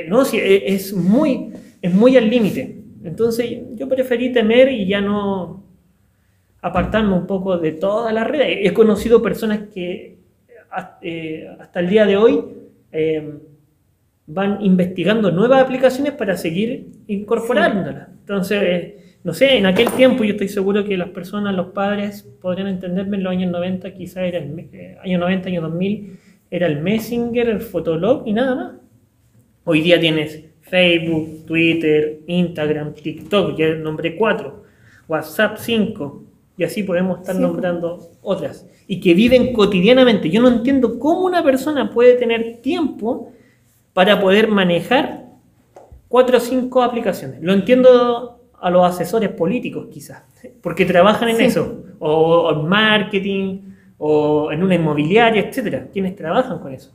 No, 0.07 0.25
sí, 0.25 0.37
es, 0.41 0.93
muy, 0.93 1.49
es 1.81 1.93
muy 1.93 2.17
al 2.17 2.29
límite. 2.29 2.77
Entonces 3.03 3.57
yo 3.75 3.87
preferí 3.87 4.31
temer 4.31 4.71
y 4.71 4.87
ya 4.87 5.01
no 5.01 5.66
apartarme 6.61 7.13
un 7.13 7.27
poco 7.27 7.57
de 7.57 7.71
toda 7.73 8.11
la 8.11 8.23
red. 8.23 8.65
He 8.65 8.73
conocido 8.73 9.21
personas 9.21 9.69
que 9.73 10.17
hasta 10.69 11.79
el 11.79 11.89
día 11.89 12.05
de 12.05 12.17
hoy 12.17 12.43
van 14.25 14.61
investigando 14.61 15.31
nuevas 15.31 15.63
aplicaciones 15.63 16.13
para 16.13 16.35
seguir 16.37 16.91
incorporándolas. 17.07 18.09
Entonces 18.19 18.93
no 19.27 19.33
sé, 19.33 19.57
en 19.57 19.65
aquel 19.65 19.91
tiempo 19.91 20.23
yo 20.23 20.31
estoy 20.31 20.47
seguro 20.47 20.85
que 20.85 20.95
las 20.95 21.09
personas, 21.09 21.53
los 21.53 21.73
padres, 21.73 22.23
podrían 22.41 22.67
entenderme 22.67 23.17
en 23.17 23.23
los 23.23 23.31
años 23.31 23.51
90, 23.51 23.93
quizá 23.93 24.25
era 24.25 24.37
el 24.37 24.57
eh, 24.71 24.97
año 25.03 25.17
90, 25.19 25.49
año 25.49 25.61
2000, 25.63 26.17
era 26.49 26.65
el 26.65 26.81
Messenger, 26.81 27.49
el 27.49 27.59
Fotolog 27.59 28.25
y 28.25 28.31
nada 28.31 28.55
más. 28.55 28.71
Hoy 29.65 29.81
día 29.81 29.99
tienes 29.99 30.45
Facebook, 30.61 31.45
Twitter, 31.45 32.19
Instagram, 32.25 32.93
TikTok, 32.93 33.57
ya 33.57 33.75
nombré 33.75 34.15
cuatro, 34.15 34.63
WhatsApp 35.09 35.57
5, 35.57 36.23
y 36.57 36.63
así 36.63 36.83
podemos 36.83 37.19
estar 37.19 37.35
nombrando 37.35 38.11
otras. 38.21 38.67
Y 38.87 38.99
que 38.99 39.13
viven 39.13 39.53
cotidianamente. 39.53 40.29
Yo 40.29 40.41
no 40.41 40.47
entiendo 40.47 40.97
cómo 40.97 41.21
una 41.21 41.43
persona 41.43 41.91
puede 41.91 42.15
tener 42.15 42.57
tiempo 42.61 43.31
para 43.93 44.19
poder 44.19 44.47
manejar 44.47 45.27
cuatro 46.07 46.37
o 46.37 46.39
cinco 46.39 46.81
aplicaciones. 46.81 47.41
Lo 47.41 47.53
entiendo 47.53 48.39
a 48.59 48.69
los 48.71 48.85
asesores 48.85 49.29
políticos 49.29 49.87
quizás, 49.91 50.23
porque 50.61 50.85
trabajan 50.85 51.29
en 51.29 51.41
eso, 51.41 51.83
o, 51.99 52.51
en 52.51 52.67
marketing, 52.67 53.59
o 53.99 54.51
en 54.51 54.63
una 54.63 54.75
inmobiliaria, 54.75 55.41
etcétera, 55.41 55.87
quienes 55.91 56.15
trabajan 56.15 56.59
con 56.59 56.73
eso. 56.73 56.91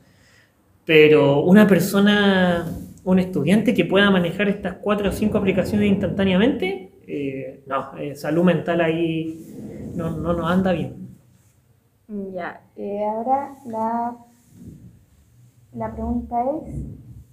Pero 0.85 1.41
una 1.41 1.65
persona, 1.67 2.65
un 3.05 3.19
estudiante 3.19 3.73
que 3.73 3.85
pueda 3.85 4.11
manejar 4.11 4.49
estas 4.49 4.75
cuatro 4.81 5.09
o 5.09 5.11
cinco 5.13 5.37
aplicaciones 5.37 5.89
instantáneamente, 5.89 6.92
eh, 7.07 7.63
no, 7.67 7.97
eh, 7.97 8.15
salud 8.15 8.43
mental 8.43 8.81
ahí 8.81 9.91
no, 9.95 10.11
no 10.17 10.33
nos 10.33 10.49
anda 10.49 10.71
bien. 10.71 11.07
Ya, 12.33 12.61
eh, 12.75 13.03
ahora 13.03 13.55
la, 13.65 14.17
la 15.73 15.93
pregunta 15.93 16.35
es, 16.67 16.75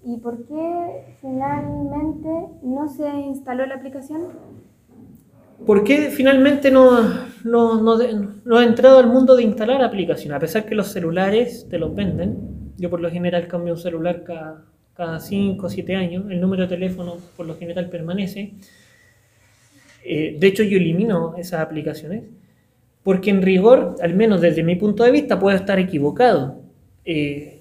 ¿Y 0.04 0.16
por 0.16 0.46
qué 0.46 1.16
finalmente 1.20 2.28
no 2.62 2.88
se 2.88 3.08
instaló 3.20 3.66
la 3.66 3.74
aplicación? 3.74 4.22
¿Por 5.66 5.84
qué 5.84 6.10
finalmente 6.10 6.70
no, 6.70 7.02
no, 7.44 7.82
no, 7.82 8.60
he 8.60 8.64
entrado 8.64 8.98
al 8.98 9.08
mundo 9.08 9.36
de 9.36 9.42
instalar 9.42 9.82
aplicación? 9.82 10.32
A 10.32 10.38
pesar 10.38 10.64
que 10.64 10.74
los 10.74 10.88
celulares 10.88 11.66
te 11.68 11.78
los 11.78 11.94
venden. 11.94 12.72
Yo 12.78 12.88
por 12.88 13.00
lo 13.00 13.10
general 13.10 13.46
cambio 13.46 13.74
un 13.74 13.78
celular 13.78 14.24
cada, 14.24 14.64
cada 14.94 15.20
5 15.20 15.66
o 15.66 15.68
7 15.68 15.96
años. 15.96 16.24
El 16.30 16.40
número 16.40 16.62
de 16.62 16.68
teléfono 16.68 17.16
por 17.36 17.44
lo 17.46 17.56
general 17.56 17.90
permanece. 17.90 18.54
Eh, 20.04 20.36
de 20.38 20.46
hecho 20.46 20.62
yo 20.62 20.76
elimino 20.76 21.34
esas 21.36 21.60
aplicaciones. 21.60 22.24
Porque 23.02 23.30
en 23.30 23.42
rigor, 23.42 23.96
al 24.02 24.14
menos 24.14 24.40
desde 24.40 24.62
mi 24.62 24.76
punto 24.76 25.04
de 25.04 25.10
vista, 25.10 25.38
puedo 25.38 25.56
estar 25.56 25.78
equivocado. 25.78 26.60
Eh, 27.04 27.60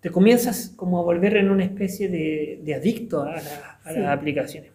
te 0.00 0.10
comienzas 0.10 0.72
como 0.76 0.98
a 0.98 1.02
volver 1.02 1.36
en 1.36 1.50
una 1.50 1.64
especie 1.64 2.08
de, 2.08 2.74
adicto 2.74 3.22
a, 3.22 3.34
las 3.84 4.06
aplicaciones. 4.06 4.70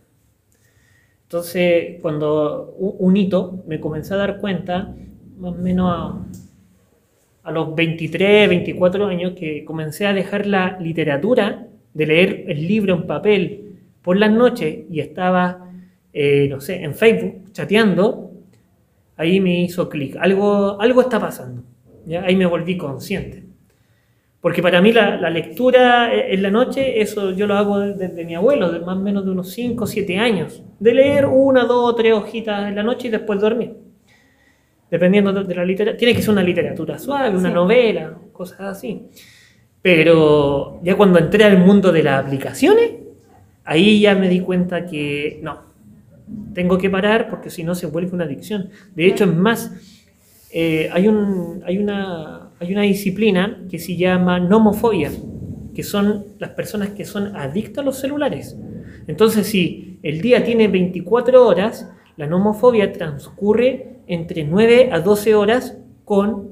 Entonces, 1.24 2.00
cuando 2.02 2.76
un 2.78 3.18
hito 3.18 3.64
me 3.66 3.80
comencé 3.80 4.14
a 4.14 4.18
dar 4.18 4.40
cuenta, 4.40 4.96
más 5.40 5.54
o 5.54 5.58
menos 5.58 6.26
a, 7.44 7.52
los 7.52 7.76
23, 7.76 8.48
24 8.50 9.08
años, 9.08 9.34
que 9.34 9.66
comencé 9.66 10.06
a 10.06 10.14
dejar 10.14 10.46
la 10.46 10.78
literatura, 10.80 11.68
de 11.94 12.06
leer 12.06 12.46
el 12.48 12.68
libro 12.68 12.94
en 12.96 13.08
papel 13.08 13.78
por 14.02 14.18
las 14.18 14.32
noches 14.32 14.86
y 14.90 15.00
estaba, 15.00 15.72
eh, 16.18 16.48
no 16.50 16.62
sé, 16.62 16.82
en 16.82 16.96
Facebook 16.96 17.52
chateando, 17.52 18.32
ahí 19.18 19.42
me 19.42 19.60
hizo 19.60 19.90
clic. 19.90 20.16
Algo, 20.18 20.80
algo 20.80 21.02
está 21.02 21.20
pasando. 21.20 21.64
¿ya? 22.06 22.24
Ahí 22.24 22.38
me 22.38 22.46
volví 22.46 22.78
consciente. 22.78 23.44
Porque 24.40 24.62
para 24.62 24.82
mí 24.82 24.94
la, 24.94 25.30
lectura 25.30 26.14
en 26.14 26.42
la 26.42 26.52
noche, 26.52 27.02
eso 27.02 27.32
yo 27.32 27.48
lo 27.48 27.56
hago 27.56 27.80
desde, 27.80 28.24
mi 28.24 28.34
abuelo, 28.34 28.72
de 28.72 28.80
más 28.80 28.96
o 28.96 29.02
menos 29.02 29.26
de 29.26 29.32
unos 29.32 29.52
5 29.52 29.84
o 29.84 29.88
7 29.88 30.18
años. 30.18 30.64
De 30.80 30.94
leer 30.94 31.26
una, 31.26 31.66
dos, 31.66 31.98
tres 31.98 32.14
hojitas 32.14 32.70
en 32.70 32.76
la 32.76 32.84
noche 32.84 33.10
y 33.10 33.12
después 33.12 33.42
dormir. 33.42 33.74
Dependiendo 34.90 35.34
de, 35.34 35.54
la 35.54 35.66
literatura. 35.66 35.98
Tiene 35.98 36.16
que 36.16 36.22
ser 36.22 36.32
una 36.32 36.44
literatura 36.44 36.98
suave, 36.98 37.36
una 37.36 37.50
novela, 37.50 38.18
cosas 38.32 38.62
así. 38.62 39.02
Pero 39.82 40.80
ya 40.82 40.96
cuando 40.96 41.20
entré 41.20 41.44
al 41.44 41.58
mundo 41.58 41.92
de 41.92 42.04
las 42.04 42.24
aplicaciones, 42.24 42.92
ahí 43.66 44.00
ya 44.00 44.16
me 44.16 44.30
di 44.30 44.40
cuenta 44.40 44.86
que 44.86 45.40
no, 45.42 45.75
tengo 46.54 46.78
que 46.78 46.90
parar 46.90 47.30
porque 47.30 47.50
si 47.50 47.64
no 47.64 47.76
se 47.76 47.88
vuelve 47.88 48.12
una 48.12 48.26
adicción. 48.26 48.70
De 48.96 49.06
hecho, 49.08 49.26
es 49.26 49.36
más, 49.36 49.72
eh, 50.52 50.90
hay, 50.92 51.08
un, 51.08 51.62
hay 51.66 51.78
una 51.78 52.46
hay 52.60 52.72
una 52.72 52.84
disciplina 52.84 53.64
que 53.70 53.80
se 53.80 53.96
llama 53.98 54.40
nomofobia, 54.40 55.12
que 55.74 55.84
son 55.84 56.26
las 56.40 56.52
personas 56.52 56.90
que 56.90 57.04
son 57.04 57.36
adictas 57.36 57.80
a 57.80 57.86
los 57.86 58.00
celulares. 58.00 58.58
Entonces, 59.08 59.48
si 59.48 60.00
el 60.04 60.22
día 60.22 60.44
tiene 60.44 60.68
24 60.68 61.46
horas, 61.46 61.92
la 62.16 62.28
nomofobia 62.28 62.94
transcurre 62.94 63.98
entre 64.08 64.46
9 64.46 64.90
a 64.92 65.00
12 65.02 65.36
horas 65.36 65.78
con 66.06 66.50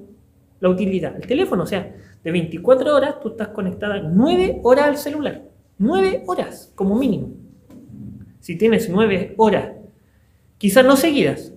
la 0.60 0.70
utilidad 0.70 1.14
del 1.14 1.26
teléfono. 1.26 1.64
O 1.64 1.68
sea, 1.68 1.96
de 2.22 2.32
24 2.32 2.96
horas 2.96 3.20
tú 3.22 3.30
estás 3.30 3.50
conectada 3.50 4.02
9 4.02 4.60
horas 4.64 4.86
al 4.86 4.98
celular. 4.98 5.44
9 5.78 6.24
horas 6.28 6.72
como 6.76 6.98
mínimo. 6.98 7.30
Si 8.44 8.58
tienes 8.58 8.90
9 8.90 9.36
horas, 9.38 9.70
quizás 10.58 10.84
no 10.84 10.98
seguidas, 10.98 11.54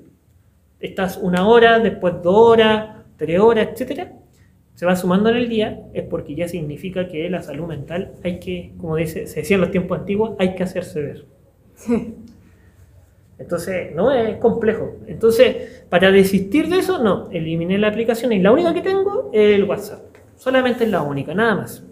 estás 0.78 1.16
una 1.20 1.48
hora, 1.48 1.80
después 1.80 2.14
dos 2.22 2.36
horas, 2.36 3.02
tres 3.16 3.40
horas, 3.40 3.70
etcétera, 3.72 4.12
se 4.76 4.86
va 4.86 4.94
sumando 4.94 5.28
en 5.30 5.36
el 5.36 5.48
día, 5.48 5.80
es 5.94 6.04
porque 6.04 6.36
ya 6.36 6.46
significa 6.46 7.08
que 7.08 7.28
la 7.28 7.42
salud 7.42 7.66
mental 7.66 8.12
hay 8.22 8.38
que, 8.38 8.72
como 8.78 8.94
dice, 8.94 9.26
se 9.26 9.40
decía 9.40 9.56
en 9.56 9.62
los 9.62 9.72
tiempos 9.72 9.98
antiguos, 9.98 10.36
hay 10.38 10.54
que 10.54 10.62
hacerse 10.62 11.02
ver. 11.02 11.24
Entonces, 13.40 13.92
no 13.92 14.12
es 14.12 14.36
complejo. 14.36 14.92
Entonces, 15.08 15.82
para 15.88 16.12
desistir 16.12 16.68
de 16.68 16.78
eso, 16.78 17.02
no, 17.02 17.28
eliminé 17.32 17.78
la 17.78 17.88
aplicación 17.88 18.32
y 18.32 18.38
la 18.38 18.52
única 18.52 18.72
que 18.72 18.82
tengo 18.82 19.30
es 19.32 19.56
el 19.56 19.64
WhatsApp. 19.64 20.04
Solamente 20.36 20.84
es 20.84 20.90
la 20.90 21.02
única, 21.02 21.34
nada 21.34 21.56
más. 21.56 21.85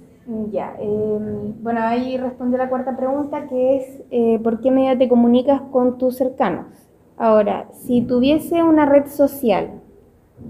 Ya, 0.51 0.75
em, 0.79 1.63
bueno, 1.63 1.81
ahí 1.83 2.17
responde 2.17 2.57
la 2.57 2.71
cuarta 2.71 2.97
pregunta, 2.97 3.47
que 3.47 3.77
es 3.77 4.03
eh, 4.11 4.41
¿por 4.43 4.61
qué 4.61 4.71
medio 4.71 4.97
te 4.97 5.09
comunicas 5.09 5.61
con 5.71 5.99
tus 5.99 6.17
cercanos? 6.17 6.67
Ahora, 7.19 7.69
si 7.73 8.01
tuviese 8.01 8.63
una 8.63 8.87
red 8.87 9.07
social, 9.07 9.83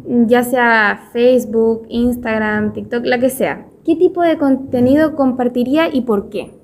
ya 0.06 0.44
sea 0.44 1.08
Facebook, 1.12 1.86
Instagram, 1.88 2.72
TikTok, 2.72 3.04
la 3.04 3.18
que 3.18 3.30
sea, 3.30 3.66
¿qué 3.84 3.96
tipo 3.96 4.22
de 4.22 4.38
contenido 4.38 5.16
compartiría 5.16 5.92
y 5.92 6.02
por 6.02 6.30
qué? 6.30 6.54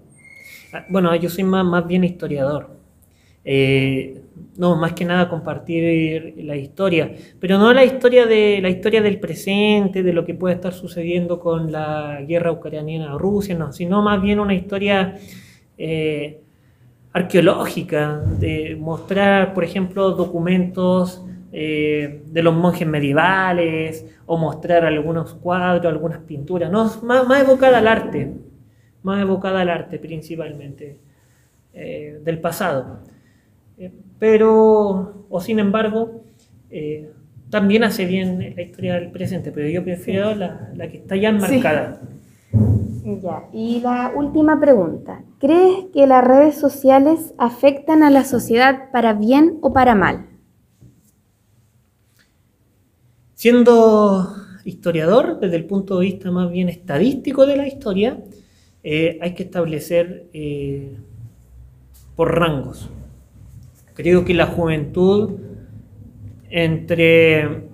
Ah, 0.73 0.85
bueno, 0.89 1.15
yo 1.17 1.29
soy 1.29 1.45
más, 1.45 1.65
más 1.65 1.87
bien 1.87 2.05
historiador. 2.05 2.80
Eh, 3.45 4.23
no, 4.57 4.77
más 4.77 4.93
que 4.93 5.05
nada 5.05 5.29
compartir 5.29 6.35
la 6.39 6.57
historia, 6.57 7.15
pero 7.39 7.59
no 7.59 7.73
la 7.73 7.85
historia 7.85 8.27
de 8.27 8.61
la 8.61 8.69
historia 8.69 9.01
del 9.01 9.19
presente, 9.19 10.03
de 10.03 10.13
lo 10.13 10.27
que 10.27 10.35
puede 10.35 10.55
estar 10.57 10.75
sucediendo 10.75 11.41
con 11.41 11.73
la 11.73 12.21
guerra 12.27 12.53
ucraniana 12.53 13.17
Rusia, 13.17 13.55
no, 13.57 13.73
sino 13.73 14.03
más 14.03 14.21
bien 14.21 14.41
una 14.41 14.55
historia 14.55 15.17
eh, 15.79 16.41
arqueológica, 17.13 18.19
de 18.39 18.77
mostrar, 18.79 19.55
por 19.55 19.65
ejemplo, 19.65 20.11
documentos 20.11 21.25
eh, 21.53 22.23
de 22.27 22.43
los 22.43 22.55
monjes 22.55 22.87
medievales, 22.87 24.07
o 24.27 24.37
mostrar 24.37 24.85
algunos 24.85 25.35
cuadros, 25.35 25.87
algunas 25.87 26.21
pinturas, 26.21 26.71
no, 26.71 26.85
más, 27.03 27.27
más 27.27 27.43
evocada 27.43 27.79
al 27.79 27.89
arte, 27.89 28.33
más 29.03 29.21
evocada 29.23 29.63
al 29.63 29.71
arte 29.71 29.99
principalmente, 29.99 30.99
del 31.73 32.41
pasado. 32.41 33.01
Eh, 33.81 33.91
pero, 34.19 35.25
o 35.31 35.41
sin 35.41 35.59
embargo, 35.59 36.23
eh, 36.69 37.11
también 37.49 37.83
hace 37.83 38.05
bien 38.05 38.55
la 38.55 38.63
historia 38.63 38.95
del 38.95 39.11
presente, 39.11 39.51
pero 39.53 39.69
yo 39.69 39.83
prefiero 39.83 40.35
la, 40.35 40.71
que 40.91 40.99
está 40.99 41.17
ya 41.17 41.31
enmarcada. 41.31 42.03
Ya, 42.53 43.49
y 43.55 43.81
la 43.81 44.13
última 44.15 44.61
pregunta. 44.61 45.25
¿Crees 45.39 45.87
que 45.95 46.07
las 46.07 46.23
redes 46.23 46.57
sociales 46.57 47.33
afectan 47.39 48.03
a 48.03 48.11
la 48.11 48.25
sociedad 48.25 48.91
para 48.93 49.15
bien 49.15 49.57
o 49.63 49.73
para 49.73 49.95
mal? 49.95 50.27
Siendo 53.35 54.35
historiador, 54.67 55.41
desde 55.41 55.57
el 55.57 55.65
punto 55.65 55.99
de 55.99 56.05
vista 56.05 56.31
más 56.31 56.51
bien 56.51 56.69
estadístico 56.69 57.47
de 57.47 57.57
la 57.57 57.67
historia, 57.67 58.19
eh, 58.83 59.19
hay 59.23 59.33
que 59.33 59.45
establecer 59.45 60.27
por 62.15 62.39
rangos. 62.39 62.91
Creo 64.01 64.25
que 64.25 64.33
la 64.33 64.47
juventud 64.47 65.39
entre 66.49 67.65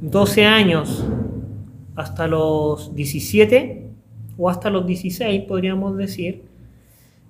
12 0.00 0.46
años 0.46 1.04
hasta 1.94 2.26
los 2.26 2.94
17 2.94 3.90
o 4.38 4.48
hasta 4.48 4.70
los 4.70 4.86
16, 4.86 5.42
podríamos 5.42 5.98
decir, 5.98 6.44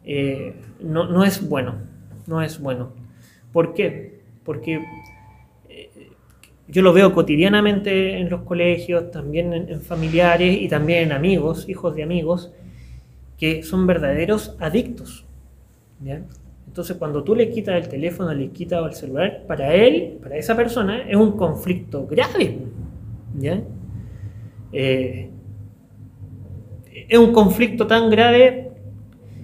eh, 0.05 0.55
no, 0.81 1.25
es 1.25 1.49
bueno. 1.49 1.75
No 2.29 2.41
es 2.41 2.61
bueno. 2.61 2.93
¿Por 3.53 3.75
qué? 3.75 4.21
Porque 4.45 4.85
eh, 5.69 5.91
yo 6.69 6.83
lo 6.83 6.93
veo 6.93 7.13
cotidianamente 7.13 8.17
en 8.21 8.31
los 8.31 8.43
colegios, 8.43 9.11
también 9.11 9.53
en, 9.53 9.69
en, 9.71 9.81
familiares 9.81 10.57
y 10.61 10.69
también 10.69 11.03
en 11.03 11.13
amigos, 11.13 11.69
hijos 11.69 11.97
de 11.97 12.05
amigos, 12.05 12.53
que 13.37 13.65
son 13.65 13.89
verdaderos 13.89 14.57
adictos. 14.61 15.27
¿ya? 16.01 16.23
Entonces, 16.75 16.97
cuando 16.97 17.23
tú 17.23 17.37
le 17.37 17.51
quitas 17.51 17.81
el 17.81 17.89
teléfono, 17.89 18.35
le 18.35 18.49
quitas 18.49 18.85
el 18.85 18.95
celular, 18.95 19.45
para 19.47 19.73
él, 19.73 20.19
para 20.21 20.37
esa 20.37 20.57
persona, 20.57 21.09
es 21.09 21.15
un 21.15 21.37
conflicto 21.37 22.05
grave. 22.05 22.59
Eh, 24.73 25.31
es 27.09 27.17
un 27.17 27.33
conflicto 27.33 27.87
tan 27.87 28.11
grave 28.11 28.73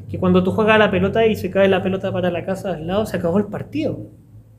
que 0.09 0.19
cuando 0.19 0.43
tú 0.43 0.51
juegas 0.51 0.77
la 0.77 0.91
pelota 0.91 1.25
y 1.25 1.37
se 1.37 1.53
cae 1.53 1.69
la 1.69 1.81
pelota 1.85 2.11
para 2.11 2.33
la 2.33 2.45
casa 2.45 2.75
al 2.75 2.89
lado, 2.89 3.07
se 3.07 3.19
acabó 3.19 3.39
el 3.39 3.47
partido. 3.47 4.09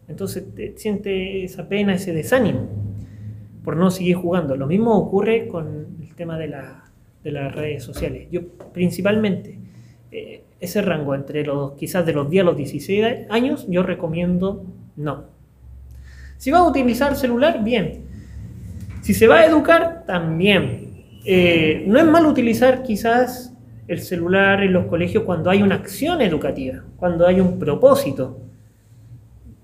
Entonces 0.08 0.56
te 0.56 0.78
siente 0.78 1.44
esa 1.44 1.68
pena, 1.68 1.96
ese 1.96 2.14
desánimo 2.14 2.70
por 3.66 3.76
no 3.76 3.92
seguir 3.92 4.16
jugando. 4.16 4.56
Lo 4.56 4.68
mismo 4.68 4.98
ocurre 4.98 5.50
con 5.50 5.98
el 6.02 6.16
tema 6.16 6.38
de 6.38 6.48
las 6.48 7.54
redes 7.54 7.84
sociales. 7.84 8.30
Yo 8.32 8.48
principalmente 8.72 9.61
eh, 10.12 10.44
ese 10.60 10.82
rango 10.82 11.16
entre 11.16 11.46
los 11.46 11.74
quizás 11.74 12.06
de 12.06 12.14
los 12.14 12.30
10 12.30 12.42
a 12.42 12.46
los 12.46 12.58
16 12.58 13.06
años, 13.30 13.66
yo 13.70 13.82
recomiendo 13.82 14.66
no. 14.96 15.26
Si 16.38 16.52
va 16.52 16.60
a 16.60 16.68
utilizar 16.68 17.16
celular, 17.16 17.64
bien. 17.64 18.06
Si 19.02 19.14
se 19.14 19.28
va 19.28 19.38
a 19.38 19.46
educar, 19.46 20.06
también. 20.06 21.06
Eh, 21.24 21.84
no 21.88 22.00
es 22.00 22.06
mal 22.06 22.26
utilizar 22.26 22.84
quizás 22.84 23.56
el 23.88 24.00
celular 24.00 24.64
en 24.64 24.74
los 24.74 24.86
colegios 24.86 25.24
cuando 25.24 25.50
hay 25.50 25.62
una 25.62 25.76
acción 25.76 26.22
educativa, 26.22 26.84
cuando 26.98 27.28
hay 27.28 27.40
un 27.40 27.60
propósito. 27.60 28.40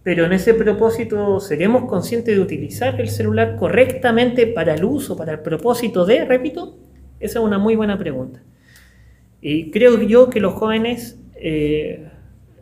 Pero 0.03 0.25
en 0.25 0.33
ese 0.33 0.53
propósito, 0.53 1.39
¿seremos 1.39 1.85
conscientes 1.85 2.35
de 2.35 2.41
utilizar 2.41 3.01
el 3.01 3.09
celular 3.09 3.55
correctamente 3.57 4.47
para 4.47 4.75
el 4.75 4.85
uso, 4.85 5.17
para 5.17 5.33
el 5.33 5.39
propósito 5.39 6.05
de, 6.05 6.25
repito? 6.25 6.77
Esa 7.19 7.39
es 7.39 7.45
una 7.45 7.57
muy 7.57 7.75
buena 7.75 7.97
pregunta. 7.97 8.41
Y 9.49 9.71
creo 9.71 10.01
yo 10.01 10.29
que 10.29 10.41
los 10.41 10.55
jóvenes 10.55 11.17
eh, 11.35 12.09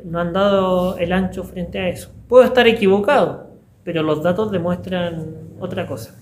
no 0.03 0.19
han 0.19 0.33
dado 0.33 0.99
el 0.99 1.13
ancho 1.13 1.43
frente 1.43 1.79
a 1.79 1.89
eso. 1.89 2.11
Puedo 2.27 2.43
estar 2.43 2.67
equivocado, 2.67 3.47
pero 3.83 4.03
los 4.03 4.21
datos 4.21 4.51
demuestran 4.51 5.25
otra 5.59 5.87
cosa. 5.87 6.13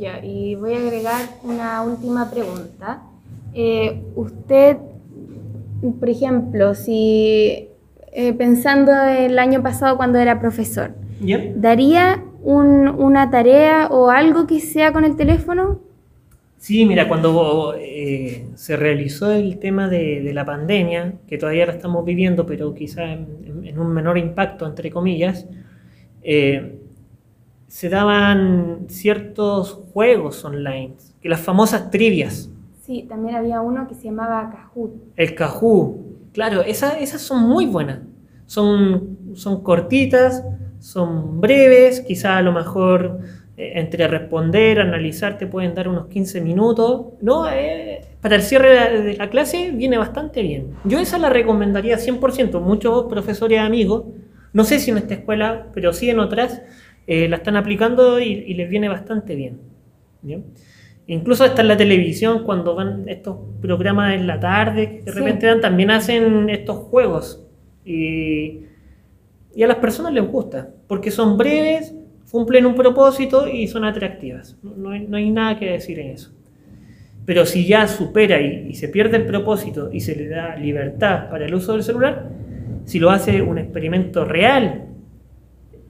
Ya, 0.00 0.18
y 0.24 0.56
voy 0.56 0.72
a 0.72 0.78
agregar 0.78 1.20
una 1.44 1.82
última 1.82 2.32
pregunta. 2.32 3.04
Eh, 3.54 4.02
usted, 4.16 4.78
por 6.00 6.08
ejemplo, 6.08 6.74
si 6.74 7.68
eh, 8.10 8.32
pensando 8.32 8.90
el 8.92 9.38
año 9.38 9.62
pasado 9.62 9.96
cuando 9.96 10.18
era 10.18 10.40
profesor, 10.40 10.94
¿daría 11.54 12.24
una 12.42 13.30
tarea 13.30 13.86
o 13.88 14.10
algo 14.10 14.48
que 14.48 14.58
sea 14.58 14.92
con 14.92 15.04
el 15.04 15.14
teléfono? 15.14 15.78
Sí, 16.64 16.86
mira, 16.86 17.08
cuando 17.08 17.74
eh, 17.78 18.48
se 18.54 18.74
realizó 18.78 19.30
el 19.30 19.58
tema 19.58 19.86
de, 19.86 20.32
la 20.32 20.46
pandemia, 20.46 21.12
que 21.26 21.36
todavía 21.36 21.66
la 21.66 21.72
estamos 21.72 22.06
viviendo, 22.06 22.46
pero 22.46 22.72
quizá 22.72 23.04
en, 23.04 23.78
un 23.78 23.92
menor 23.92 24.16
impacto, 24.16 24.66
entre 24.66 24.90
comillas, 24.90 25.46
eh, 26.22 26.78
se 27.66 27.90
daban 27.90 28.86
ciertos 28.88 29.74
juegos 29.92 30.42
online, 30.42 30.94
que 31.20 31.28
las 31.28 31.42
famosas 31.42 31.90
trivias. 31.90 32.48
Sí, 32.80 33.04
también 33.10 33.36
había 33.36 33.60
uno 33.60 33.86
que 33.86 33.94
se 33.94 34.04
llamaba 34.04 34.48
Kahoot. 34.50 34.94
El 35.16 35.34
Kahoot, 35.34 36.32
claro, 36.32 36.62
esas 36.62 37.20
son 37.20 37.42
muy 37.46 37.66
buenas. 37.66 38.00
Son, 38.46 39.18
son 39.34 39.62
cortitas, 39.62 40.42
son 40.78 41.42
breves, 41.42 42.00
quizá 42.00 42.38
a 42.38 42.42
lo 42.42 42.52
mejor 42.52 43.20
entre 43.56 44.08
responder, 44.08 44.80
analizar, 44.80 45.38
te 45.38 45.46
pueden 45.46 45.74
dar 45.74 45.88
unos 45.88 46.06
15 46.06 46.40
minutos. 46.40 47.06
No, 47.20 47.48
eh, 47.48 48.00
para 48.20 48.36
el 48.36 48.42
cierre 48.42 49.02
de 49.02 49.16
la 49.16 49.30
clase 49.30 49.70
viene 49.72 49.96
bastante 49.96 50.42
bien. 50.42 50.72
Yo 50.84 50.98
esa 50.98 51.18
la 51.18 51.30
recomendaría 51.30 51.98
100%. 51.98 52.60
Muchos 52.60 53.04
profesores 53.04 53.60
amigos, 53.60 54.04
no 54.52 54.64
sé 54.64 54.78
si 54.78 54.90
en 54.90 54.98
esta 54.98 55.14
escuela, 55.14 55.68
pero 55.72 55.92
sí 55.92 56.10
en 56.10 56.18
otras, 56.18 56.62
eh, 57.06 57.28
la 57.28 57.36
están 57.36 57.56
aplicando 57.56 58.18
y, 58.18 58.54
les 58.54 58.68
viene 58.68 58.88
bastante 58.88 59.36
bien. 59.36 59.60
Incluso 61.06 61.44
hasta 61.44 61.62
en 61.62 61.68
la 61.68 61.76
televisión, 61.76 62.44
cuando 62.44 62.74
van 62.74 63.08
estos 63.08 63.36
programas 63.60 64.14
en 64.14 64.26
la 64.26 64.40
tarde, 64.40 64.90
que 64.90 65.02
de 65.02 65.12
repente 65.12 65.46
dan, 65.46 65.60
también 65.60 65.90
hacen 65.90 66.48
estos 66.50 66.78
juegos. 66.78 67.46
Y, 67.84 68.62
y 69.54 69.62
a 69.62 69.66
las 69.66 69.76
personas 69.76 70.12
les 70.12 70.26
gusta, 70.26 70.70
porque 70.88 71.10
son 71.10 71.36
breves, 71.36 71.94
cumplen 72.34 72.66
un 72.66 72.74
propósito 72.74 73.46
y 73.46 73.68
son 73.68 73.84
atractivas. 73.84 74.56
No, 74.60 74.90
hay, 74.90 75.30
nada 75.30 75.56
que 75.56 75.70
decir 75.70 76.00
en 76.00 76.10
eso. 76.10 76.32
Pero 77.24 77.46
si 77.46 77.64
ya 77.64 77.86
supera 77.86 78.40
y, 78.40 78.74
se 78.74 78.88
pierde 78.88 79.18
el 79.18 79.24
propósito 79.24 79.88
y 79.92 80.00
se 80.00 80.16
le 80.16 80.26
da 80.26 80.56
libertad 80.56 81.30
para 81.30 81.46
el 81.46 81.54
uso 81.54 81.74
del 81.74 81.84
celular, 81.84 82.28
si 82.86 82.98
lo 82.98 83.10
hace 83.10 83.40
un 83.40 83.58
experimento 83.58 84.24
real 84.24 84.86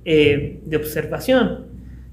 eh, 0.04 0.60
de 0.66 0.76
observación, 0.76 1.64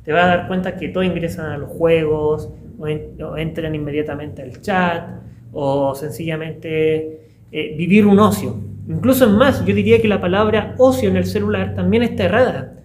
te 0.06 0.14
vas 0.14 0.24
a 0.24 0.28
dar 0.28 0.48
cuenta 0.48 0.78
que 0.78 0.88
todos 0.88 1.06
ingresan 1.06 1.48
a 1.48 1.58
los 1.58 1.70
juegos 1.70 2.54
o, 2.80 2.88
entran 3.36 3.76
inmediatamente 3.76 4.44
al 4.44 4.62
chat 4.62 5.10
o 5.52 5.94
sencillamente 5.94 7.20
eh, 7.52 7.76
vivir 7.78 8.06
un 8.06 8.18
ocio. 8.18 8.56
Incluso 8.88 9.26
en 9.26 9.36
más, 9.36 9.66
yo 9.66 9.76
diría 9.76 10.02
que 10.02 10.08
la 10.08 10.22
palabra 10.22 10.74
ocio 10.78 11.10
en 11.10 11.18
el 11.18 11.26
celular 11.26 11.76
también 11.76 12.04
está 12.04 12.24
errada, 12.24 12.78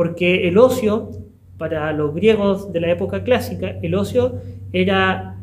porque 0.00 0.48
el 0.48 0.56
ocio, 0.56 1.10
para 1.58 1.92
los 1.92 2.14
griegos 2.14 2.72
de 2.72 2.80
la 2.80 2.90
época 2.90 3.22
clásica, 3.22 3.76
el 3.82 3.94
ocio 3.94 4.40
era, 4.72 5.36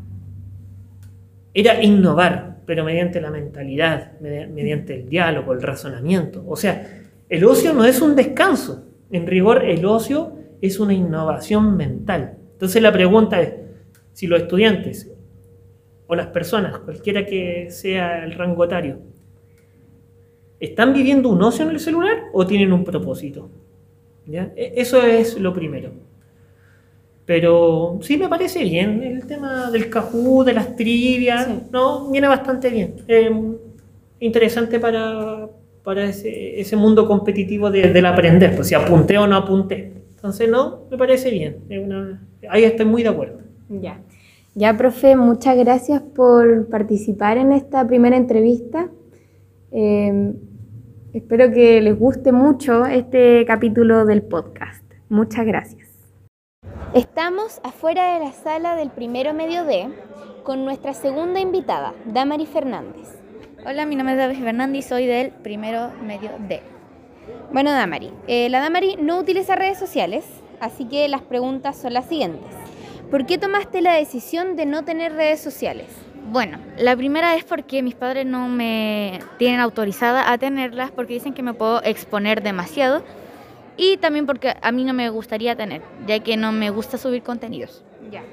era 1.54 1.84
innovar, 1.84 2.62
pero 2.66 2.84
mediante 2.84 3.22
la 3.22 3.30
mentalidad, 3.30 4.20
mediante 4.20 4.96
el 4.96 5.10
diálogo, 5.10 5.54
el 5.54 5.62
razonamiento. 5.62 6.44
O 6.48 6.56
sea, 6.56 7.06
el 7.30 7.46
ocio 7.46 7.72
no 7.72 7.86
es 7.86 8.02
un 8.02 8.16
descanso, 8.16 8.84
en 9.12 9.28
rigor 9.28 9.64
el 9.64 9.86
ocio 9.86 10.34
es 10.60 10.80
una 10.80 10.96
innovación 10.96 11.78
mental. 11.78 12.40
Entonces 12.54 12.82
la 12.82 12.92
pregunta 12.92 13.40
es, 13.40 13.54
si 14.12 14.26
los 14.26 14.42
estudiantes 14.42 15.12
o 16.08 16.16
las 16.16 16.30
personas, 16.30 16.80
cualquiera 16.80 17.28
que 17.28 17.70
sea 17.70 18.26
el 18.26 18.34
rango 18.34 18.66
etario, 18.66 19.02
¿están 20.60 20.94
viviendo 20.94 21.30
un 21.30 21.44
ocio 21.44 21.64
en 21.64 21.70
el 21.70 21.80
celular 21.80 22.24
o 22.34 22.48
tienen 22.48 22.74
un 22.74 22.84
propósito? 22.84 23.52
E, 24.32 24.74
eso 24.78 25.02
es 25.02 25.40
lo 25.40 25.54
primero. 25.54 25.92
Pero 27.26 28.00
sí 28.02 28.18
me 28.18 28.30
parece 28.30 28.64
bien 28.64 29.04
el 29.04 29.26
tema 29.26 29.70
del 29.70 29.90
cajú, 29.90 30.44
de 30.44 30.54
las 30.54 30.76
trivias, 30.76 31.48
¿no? 31.72 32.10
Viene 32.10 32.28
bastante 32.28 32.70
bien. 32.70 32.96
interesante 34.20 34.80
para, 34.80 35.50
para 35.84 36.06
ese, 36.06 36.76
mundo 36.76 37.06
competitivo 37.06 37.70
del 37.70 38.06
aprender, 38.06 38.56
pues 38.56 38.70
si 38.70 38.76
apunté 38.76 39.18
o 39.18 39.28
no 39.28 39.36
apunté. 39.36 39.94
Entonces, 40.16 40.50
no, 40.50 40.82
me 40.90 40.98
parece 40.98 41.30
bien. 41.30 41.58
ahí 42.50 42.64
estoy 42.64 42.86
muy 42.86 43.04
de 43.04 43.10
acuerdo. 43.10 43.40
Ya. 43.70 44.00
Ya, 44.56 44.76
profe, 44.76 45.16
muchas 45.16 45.56
gracias 45.58 46.02
por 46.02 46.68
participar 46.70 47.38
en 47.38 47.52
esta 47.52 47.86
primera 47.86 48.18
entrevista. 48.18 48.90
Eh, 49.72 50.34
espero 51.18 51.52
que 51.52 51.82
les 51.82 51.98
guste 51.98 52.32
mucho 52.32 52.86
este 52.86 53.44
capítulo 53.46 54.06
del 54.06 54.22
podcast. 54.22 54.84
Muchas 55.10 55.46
gracias. 55.46 55.90
Estamos 56.94 57.60
afuera 57.64 58.14
de 58.14 58.26
la 58.26 58.32
sala 58.32 58.76
del 58.76 58.92
primero 58.92 59.34
medio 59.34 59.66
D 59.66 59.90
con 60.44 60.64
nuestra 60.64 60.94
segunda 60.94 61.40
invitada, 61.40 61.94
Damari 62.06 62.46
Fernández. 62.46 63.18
Hola, 63.66 63.86
mi 63.86 63.96
nombre 63.96 64.14
es 64.14 64.20
Damari 64.20 64.40
Fernández 64.40 64.86
y 64.86 64.88
soy 64.88 65.06
del 65.08 65.32
primero 65.32 65.92
medio 66.04 66.30
D. 66.48 66.62
Bueno, 67.52 67.72
Damari, 67.72 68.12
eh, 68.28 68.50
la 68.50 68.60
Damari 68.60 68.96
no 69.02 69.18
utiliza 69.18 69.56
redes 69.56 69.80
sociales, 69.80 70.24
así 70.60 70.86
que 70.86 71.08
las 71.08 71.24
preguntas 71.24 71.78
son 71.78 71.94
las 71.94 72.06
siguientes. 72.06 72.54
¿Por 73.10 73.26
qué 73.26 73.38
tomaste 73.38 73.82
la 73.82 73.96
decisión 73.96 74.56
de 74.56 74.68
no 74.68 74.86
tener 74.86 75.14
redes 75.14 75.40
sociales? 75.40 75.88
Bueno, 76.30 76.58
la 76.78 76.94
primera 76.98 77.36
es 77.36 77.46
porque 77.46 77.82
mis 77.82 77.96
padres 77.96 78.26
no 78.26 78.50
me 78.50 79.20
tienen 79.38 79.62
autorizada 79.62 80.30
a 80.30 80.38
tenerlas 80.38 80.92
porque 80.92 81.14
dicen 81.14 81.34
que 81.34 81.42
me 81.42 81.54
puedo 81.54 81.82
exponer 81.84 82.44
demasiado 82.44 83.02
y 83.78 83.96
también 83.96 84.26
porque 84.26 84.54
a 84.62 84.72
mí 84.74 84.84
no 84.84 84.94
me 84.94 85.08
gustaría 85.10 85.56
tener, 85.56 85.82
ya 86.06 86.20
que 86.20 86.36
no 86.36 86.52
me 86.52 86.70
gusta 86.70 86.98
subir 86.98 87.24
contenidos. 87.24 87.82
Ya. 88.12 88.24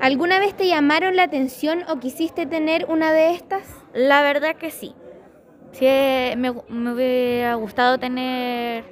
¿Alguna 0.00 0.38
vez 0.38 0.54
te 0.54 0.68
llamaron 0.68 1.16
la 1.16 1.22
atención 1.22 1.84
o 1.88 1.98
quisiste 1.98 2.44
tener 2.44 2.84
una 2.90 3.14
de 3.14 3.30
estas? 3.30 3.62
La 3.94 4.20
verdad 4.20 4.56
que 4.56 4.70
sí. 4.70 4.94
Sí, 5.72 5.86
me, 5.86 6.52
me 6.68 6.92
hubiera 6.92 7.54
gustado 7.54 7.96
tener 7.96 8.84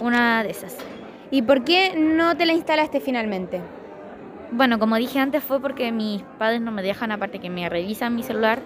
una 0.00 0.42
de 0.42 0.50
esas. 0.50 0.76
¿Y 1.30 1.42
por 1.42 1.62
qué 1.62 1.94
no 1.96 2.36
te 2.36 2.46
la 2.46 2.52
instalaste 2.52 2.98
finalmente? 2.98 3.60
Bueno, 4.52 4.78
como 4.78 4.96
dije 4.96 5.18
antes 5.18 5.44
fue 5.44 5.60
porque 5.60 5.92
mis 5.92 6.22
padres 6.38 6.60
no 6.60 6.72
me 6.72 6.82
dejan, 6.82 7.12
aparte 7.12 7.38
que 7.38 7.50
me 7.50 7.68
revisan 7.68 8.16
mi 8.16 8.22
celular. 8.22 8.60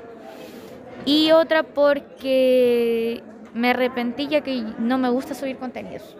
Y 1.05 1.33
otra 1.33 1.63
porque 1.63 3.23
me 3.53 3.71
arrepentí 3.71 4.27
ya 4.27 4.41
que 4.41 4.65
no 4.79 4.97
me 4.97 5.11
gusta 5.11 5.35
subir 5.35 5.57
contenidos. 5.59 6.17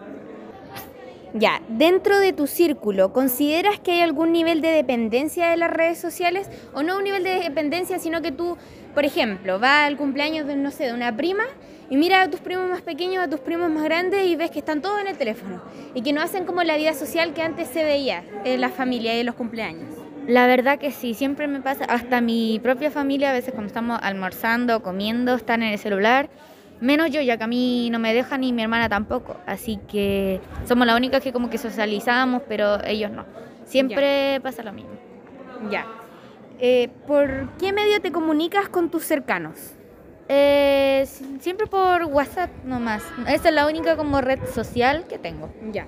Ya, 1.33 1.61
dentro 1.67 2.17
de 2.19 2.31
tu 2.31 2.47
círculo, 2.47 3.11
¿consideras 3.11 3.79
que 3.79 3.91
hay 3.91 4.01
algún 4.01 4.31
nivel 4.31 4.61
de 4.61 4.69
dependencia 4.69 5.49
de 5.49 5.57
las 5.57 5.69
redes 5.69 5.97
sociales? 5.97 6.49
O 6.73 6.81
no 6.81 6.97
un 6.97 7.03
nivel 7.03 7.23
de 7.23 7.41
dependencia, 7.41 7.99
sino 7.99 8.21
que 8.21 8.31
tú, 8.31 8.57
por 8.93 9.03
ejemplo, 9.03 9.59
vas 9.59 9.87
al 9.87 9.97
cumpleaños 9.97 10.47
de, 10.47 10.55
no 10.55 10.71
sé, 10.71 10.85
de 10.85 10.93
una 10.93 11.17
prima 11.17 11.43
y 11.89 11.97
mira 11.97 12.23
a 12.23 12.29
tus 12.29 12.39
primos 12.39 12.69
más 12.69 12.81
pequeños, 12.81 13.23
a 13.23 13.29
tus 13.29 13.39
primos 13.39 13.69
más 13.69 13.83
grandes 13.83 14.25
y 14.25 14.35
ves 14.35 14.51
que 14.51 14.59
están 14.59 14.81
todos 14.81 14.99
en 15.01 15.07
el 15.07 15.17
teléfono 15.17 15.61
y 15.93 16.01
que 16.01 16.13
no 16.13 16.21
hacen 16.21 16.45
como 16.45 16.63
la 16.63 16.77
vida 16.77 16.93
social 16.93 17.33
que 17.33 17.41
antes 17.41 17.67
se 17.67 17.83
veía 17.83 18.23
en 18.43 18.61
la 18.61 18.69
familia 18.69 19.15
y 19.15 19.19
en 19.19 19.25
los 19.25 19.35
cumpleaños. 19.35 19.89
La 20.27 20.47
verdad 20.47 20.79
que 20.79 20.91
sí, 20.91 21.13
siempre 21.13 21.47
me 21.47 21.61
pasa, 21.61 21.85
hasta 21.85 22.19
mi 22.19 22.59
propia 22.63 22.89
familia, 22.89 23.29
a 23.29 23.33
veces 23.33 23.53
cuando 23.53 23.67
estamos 23.67 23.99
almorzando, 24.01 24.81
comiendo, 24.81 25.35
están 25.35 25.61
en 25.61 25.73
el 25.73 25.77
celular, 25.77 26.29
menos 26.81 27.11
yo, 27.11 27.21
ya 27.21 27.37
que 27.37 27.43
a 27.43 27.47
mí 27.47 27.89
no 27.91 27.99
me 27.99 28.11
dejan 28.11 28.41
ni 28.41 28.51
mi 28.51 28.63
hermana 28.63 28.89
tampoco, 28.89 29.37
así 29.45 29.79
que 29.87 30.41
somos 30.65 30.87
las 30.87 30.95
únicas 30.95 31.21
que 31.21 31.31
como 31.31 31.51
que 31.51 31.59
socializamos, 31.59 32.41
pero 32.47 32.83
ellos 32.85 33.11
no. 33.11 33.25
Siempre 33.65 34.39
pasa 34.41 34.63
lo 34.63 34.73
mismo. 34.73 34.91
Ya. 35.69 35.85
Eh, 36.59 36.89
¿Por 37.05 37.49
qué 37.59 37.71
medio 37.71 38.01
te 38.01 38.11
comunicas 38.11 38.67
con 38.67 38.89
tus 38.89 39.03
cercanos? 39.03 39.74
Eh, 40.27 41.05
siempre 41.39 41.67
por 41.67 42.05
WhatsApp 42.05 42.49
nomás. 42.63 43.03
Esa 43.27 43.49
es 43.49 43.55
la 43.55 43.67
única 43.67 43.95
como 43.95 44.21
red 44.21 44.39
social 44.53 45.05
que 45.07 45.19
tengo. 45.19 45.49
Ya. 45.71 45.87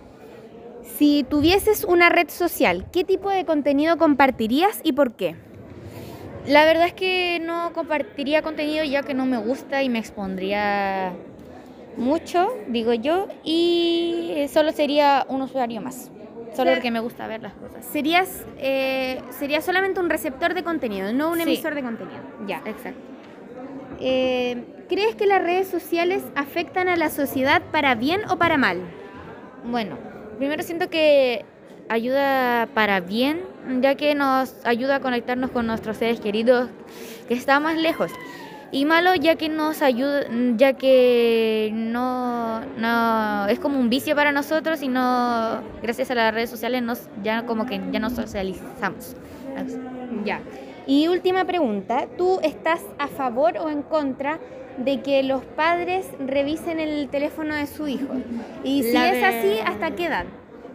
Si 0.84 1.26
tuvieses 1.30 1.84
una 1.84 2.10
red 2.10 2.30
social, 2.30 2.86
¿qué 2.91 3.04
tipo 3.04 3.30
de 3.30 3.45
contenido 3.45 3.97
compartirías 3.97 4.80
y 4.84 4.93
por 4.93 5.13
qué? 5.13 5.36
La 6.47 6.63
verdad 6.65 6.88
es 6.88 6.93
que 6.93 7.41
no 7.43 7.73
compartiría 7.73 8.41
contenido 8.41 8.86
ya 8.86 9.04
que 9.04 9.13
no 9.13 9.26
me 9.26 9.38
gusta 9.38 9.84
y 9.84 9.89
me 9.89 10.00
expondría 10.00 11.12
mucho, 11.97 12.54
digo 12.67 12.93
yo, 12.93 13.28
y 13.43 14.45
solo 14.50 14.71
sería 14.71 15.26
un 15.28 15.41
usuario 15.41 15.82
más. 15.82 16.10
Solo 16.56 16.71
porque 16.71 16.89
me 16.89 17.00
gusta 17.00 17.28
ver 17.28 17.41
las 17.41 17.54
cosas. 17.54 17.86
Serías, 17.86 18.45
eh, 18.58 19.21
sería 19.32 19.62
solamente 19.62 20.00
un 20.00 20.10
receptor 20.10 20.54
de 20.54 20.63
contenido, 20.63 21.12
no 21.12 21.32
un 21.32 21.41
emisor 21.41 21.76
de 21.76 21.84
contenido. 21.84 22.21
Ya, 22.47 22.62
exacto. 22.65 23.16
Eh, 23.99 24.63
¿crees 24.89 25.15
que 25.15 25.25
las 25.25 25.41
redes 25.41 25.67
sociales 25.67 26.23
afectan 26.36 26.88
a 26.88 26.95
la 26.95 27.10
sociedad 27.10 27.62
para 27.71 27.95
bien 27.95 28.21
o 28.29 28.38
para 28.38 28.57
mal? 28.57 28.81
Bueno, 29.63 29.97
primero 30.38 30.63
siento 30.63 30.89
que 30.89 31.45
ayuda 31.89 32.67
para 32.73 32.99
bien, 32.99 33.41
ya 33.81 33.95
que 33.95 34.15
nos 34.15 34.55
ayuda 34.65 34.97
a 34.97 34.99
conectarnos 34.99 35.51
con 35.51 35.67
nuestros 35.67 35.97
seres 35.97 36.19
queridos 36.19 36.69
que 37.27 37.33
están 37.33 37.63
más 37.63 37.77
lejos. 37.77 38.12
Y 38.69 38.83
malo 38.83 39.15
ya 39.15 39.36
que 39.36 39.47
nos 39.47 39.81
ayuda, 39.81 40.25
ya 40.57 40.73
que 40.73 41.71
no, 41.73 42.60
no 42.77 43.47
es 43.47 43.60
como 43.60 43.79
un 43.79 43.89
vicio 43.89 44.13
para 44.13 44.33
nosotros 44.33 44.81
y 44.81 44.89
no, 44.89 45.62
gracias 45.81 46.12
a 46.12 46.15
las 46.15 46.33
redes 46.33 46.49
sociales 46.49 46.83
nos, 46.83 47.07
ya 47.23 47.45
como 47.45 47.65
que 47.65 47.81
ya 47.91 47.99
nos 47.99 48.13
socializamos. 48.13 49.15
Ya. 50.25 50.41
Y 50.88 51.10
última 51.10 51.43
pregunta, 51.43 52.08
¿tú 52.17 52.39
estás 52.41 52.82
a 52.97 53.10
favor 53.10 53.58
o 53.58 53.69
en 53.69 53.82
contra 53.82 54.39
de 54.78 55.02
que 55.02 55.21
los 55.21 55.43
padres 55.43 56.08
revisen 56.17 56.80
el 56.80 57.10
teléfono 57.10 57.56
de 57.56 57.67
su 57.67 57.89
hijo? 57.89 58.13
Y 58.63 58.84
si 58.84 58.95
es 58.95 59.21
así, 59.21 59.60
¿hasta 59.65 59.91
qué 59.91 60.06
edad? 60.06 60.26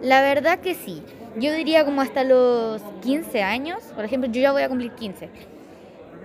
La 0.03 0.21
verdad 0.21 0.59
que 0.59 0.75
sí. 0.75 1.03
Yo 1.39 1.55
diría 1.55 1.87
como 1.87 2.03
hasta 2.03 2.25
los 2.25 2.83
15 3.01 3.43
años. 3.43 3.81
Por 3.95 4.05
ejemplo, 4.05 4.31
yo 4.31 4.43
ya 4.43 4.53
voy 4.53 4.61
a 4.61 4.69
cumplir 4.69 4.93
15. 4.93 5.31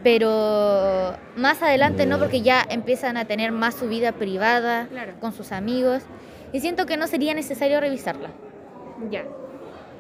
Pero 0.04 1.16
más 1.38 1.64
adelante 1.64 2.06
no, 2.06 2.20
porque 2.20 2.42
ya 2.42 2.66
empiezan 2.70 3.16
a 3.16 3.24
tener 3.24 3.54
más 3.54 3.76
su 3.76 3.88
vida 3.88 4.12
privada 4.12 4.90
con 5.22 5.32
sus 5.32 5.54
amigos. 5.54 6.04
Y 6.52 6.60
siento 6.60 6.86
que 6.88 6.98
no 6.98 7.08
sería 7.08 7.34
necesario 7.34 7.80
revisarla. 7.80 8.32
Ya. 9.10 9.24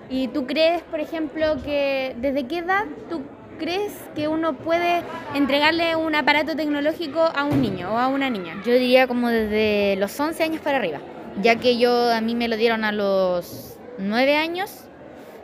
¿Y 0.09 0.27
tú 0.27 0.45
crees, 0.45 0.81
por 0.83 0.99
ejemplo, 0.99 1.55
que 1.63 2.15
desde 2.19 2.47
qué 2.47 2.59
edad 2.59 2.83
tú 3.09 3.21
crees 3.57 3.93
que 4.15 4.27
uno 4.27 4.53
puede 4.53 5.03
entregarle 5.33 5.95
un 5.95 6.15
aparato 6.15 6.55
tecnológico 6.55 7.19
a 7.21 7.43
un 7.43 7.61
niño 7.61 7.93
o 7.93 7.97
a 7.97 8.07
una 8.07 8.29
niña? 8.29 8.61
Yo 8.65 8.73
diría 8.73 9.07
como 9.07 9.29
desde 9.29 9.95
los 9.97 10.17
11 10.19 10.43
años 10.43 10.61
para 10.61 10.77
arriba, 10.77 10.99
ya 11.41 11.55
que 11.57 11.77
yo 11.77 12.11
a 12.11 12.21
mí 12.21 12.35
me 12.35 12.47
lo 12.47 12.57
dieron 12.57 12.83
a 12.83 12.91
los 12.91 13.77
9 13.97 14.37
años, 14.37 14.83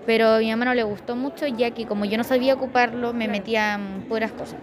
pero 0.06 0.36
a 0.36 0.40
mi 0.40 0.50
mamá 0.50 0.66
no 0.66 0.74
le 0.74 0.84
gustó 0.84 1.16
mucho, 1.16 1.48
ya 1.48 1.72
que 1.72 1.86
como 1.86 2.06
yo 2.06 2.18
no 2.18 2.24
sabía 2.24 2.54
ocuparlo, 2.54 3.14
me 3.14 3.28
metían 3.28 4.06
puras 4.08 4.32
cosas. 4.32 4.60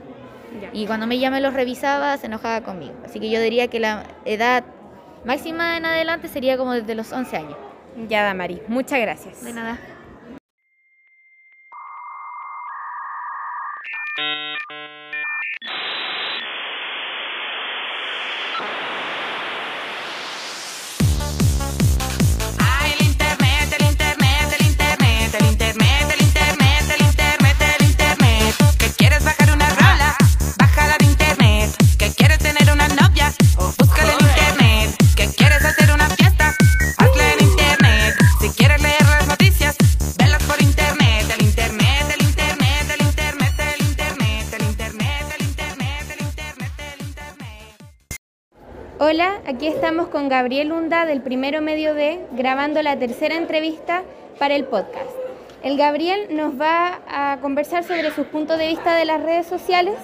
Y 0.72 0.86
cuando 0.86 1.06
me 1.06 1.30
me 1.30 1.40
los 1.40 1.54
revisaba, 1.54 2.16
se 2.16 2.26
enojaba 2.26 2.62
conmigo. 2.62 2.94
Así 3.04 3.20
que 3.20 3.30
yo 3.30 3.40
diría 3.40 3.68
que 3.68 3.80
la 3.80 4.04
edad 4.24 4.64
máxima 5.24 5.76
en 5.76 5.86
adelante 5.86 6.28
sería 6.28 6.56
como 6.56 6.72
desde 6.72 6.94
los 6.94 7.12
11 7.12 7.36
años. 7.36 7.56
Ya, 8.08 8.22
Damari. 8.24 8.62
Muchas 8.68 9.00
gracias. 9.00 9.44
De 9.44 9.52
nada. 9.52 9.78
Aquí 49.50 49.66
estamos 49.66 50.06
con 50.06 50.28
Gabriel 50.28 50.70
Hunda 50.70 51.04
del 51.06 51.22
Primero 51.22 51.60
Medio 51.60 51.92
D 51.92 52.20
grabando 52.30 52.80
la 52.82 52.96
tercera 52.96 53.34
entrevista 53.34 54.04
para 54.38 54.54
el 54.54 54.64
podcast. 54.64 55.10
El 55.64 55.76
Gabriel 55.76 56.28
nos 56.30 56.58
va 56.58 57.00
a 57.08 57.38
conversar 57.40 57.82
sobre 57.82 58.12
sus 58.12 58.28
puntos 58.28 58.58
de 58.58 58.68
vista 58.68 58.94
de 58.94 59.04
las 59.06 59.20
redes 59.20 59.48
sociales. 59.48 59.96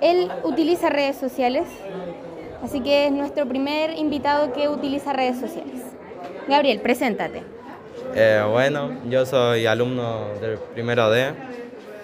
Él 0.00 0.30
utiliza 0.44 0.88
redes 0.88 1.16
sociales, 1.16 1.64
así 2.62 2.80
que 2.80 3.06
es 3.06 3.12
nuestro 3.12 3.44
primer 3.46 3.98
invitado 3.98 4.52
que 4.52 4.68
utiliza 4.68 5.12
redes 5.12 5.40
sociales. 5.40 5.82
Gabriel, 6.46 6.80
preséntate. 6.80 7.42
Eh, 8.14 8.40
bueno, 8.48 8.92
yo 9.10 9.26
soy 9.26 9.66
alumno 9.66 10.28
del 10.40 10.58
primero 10.58 11.10
D, 11.10 11.32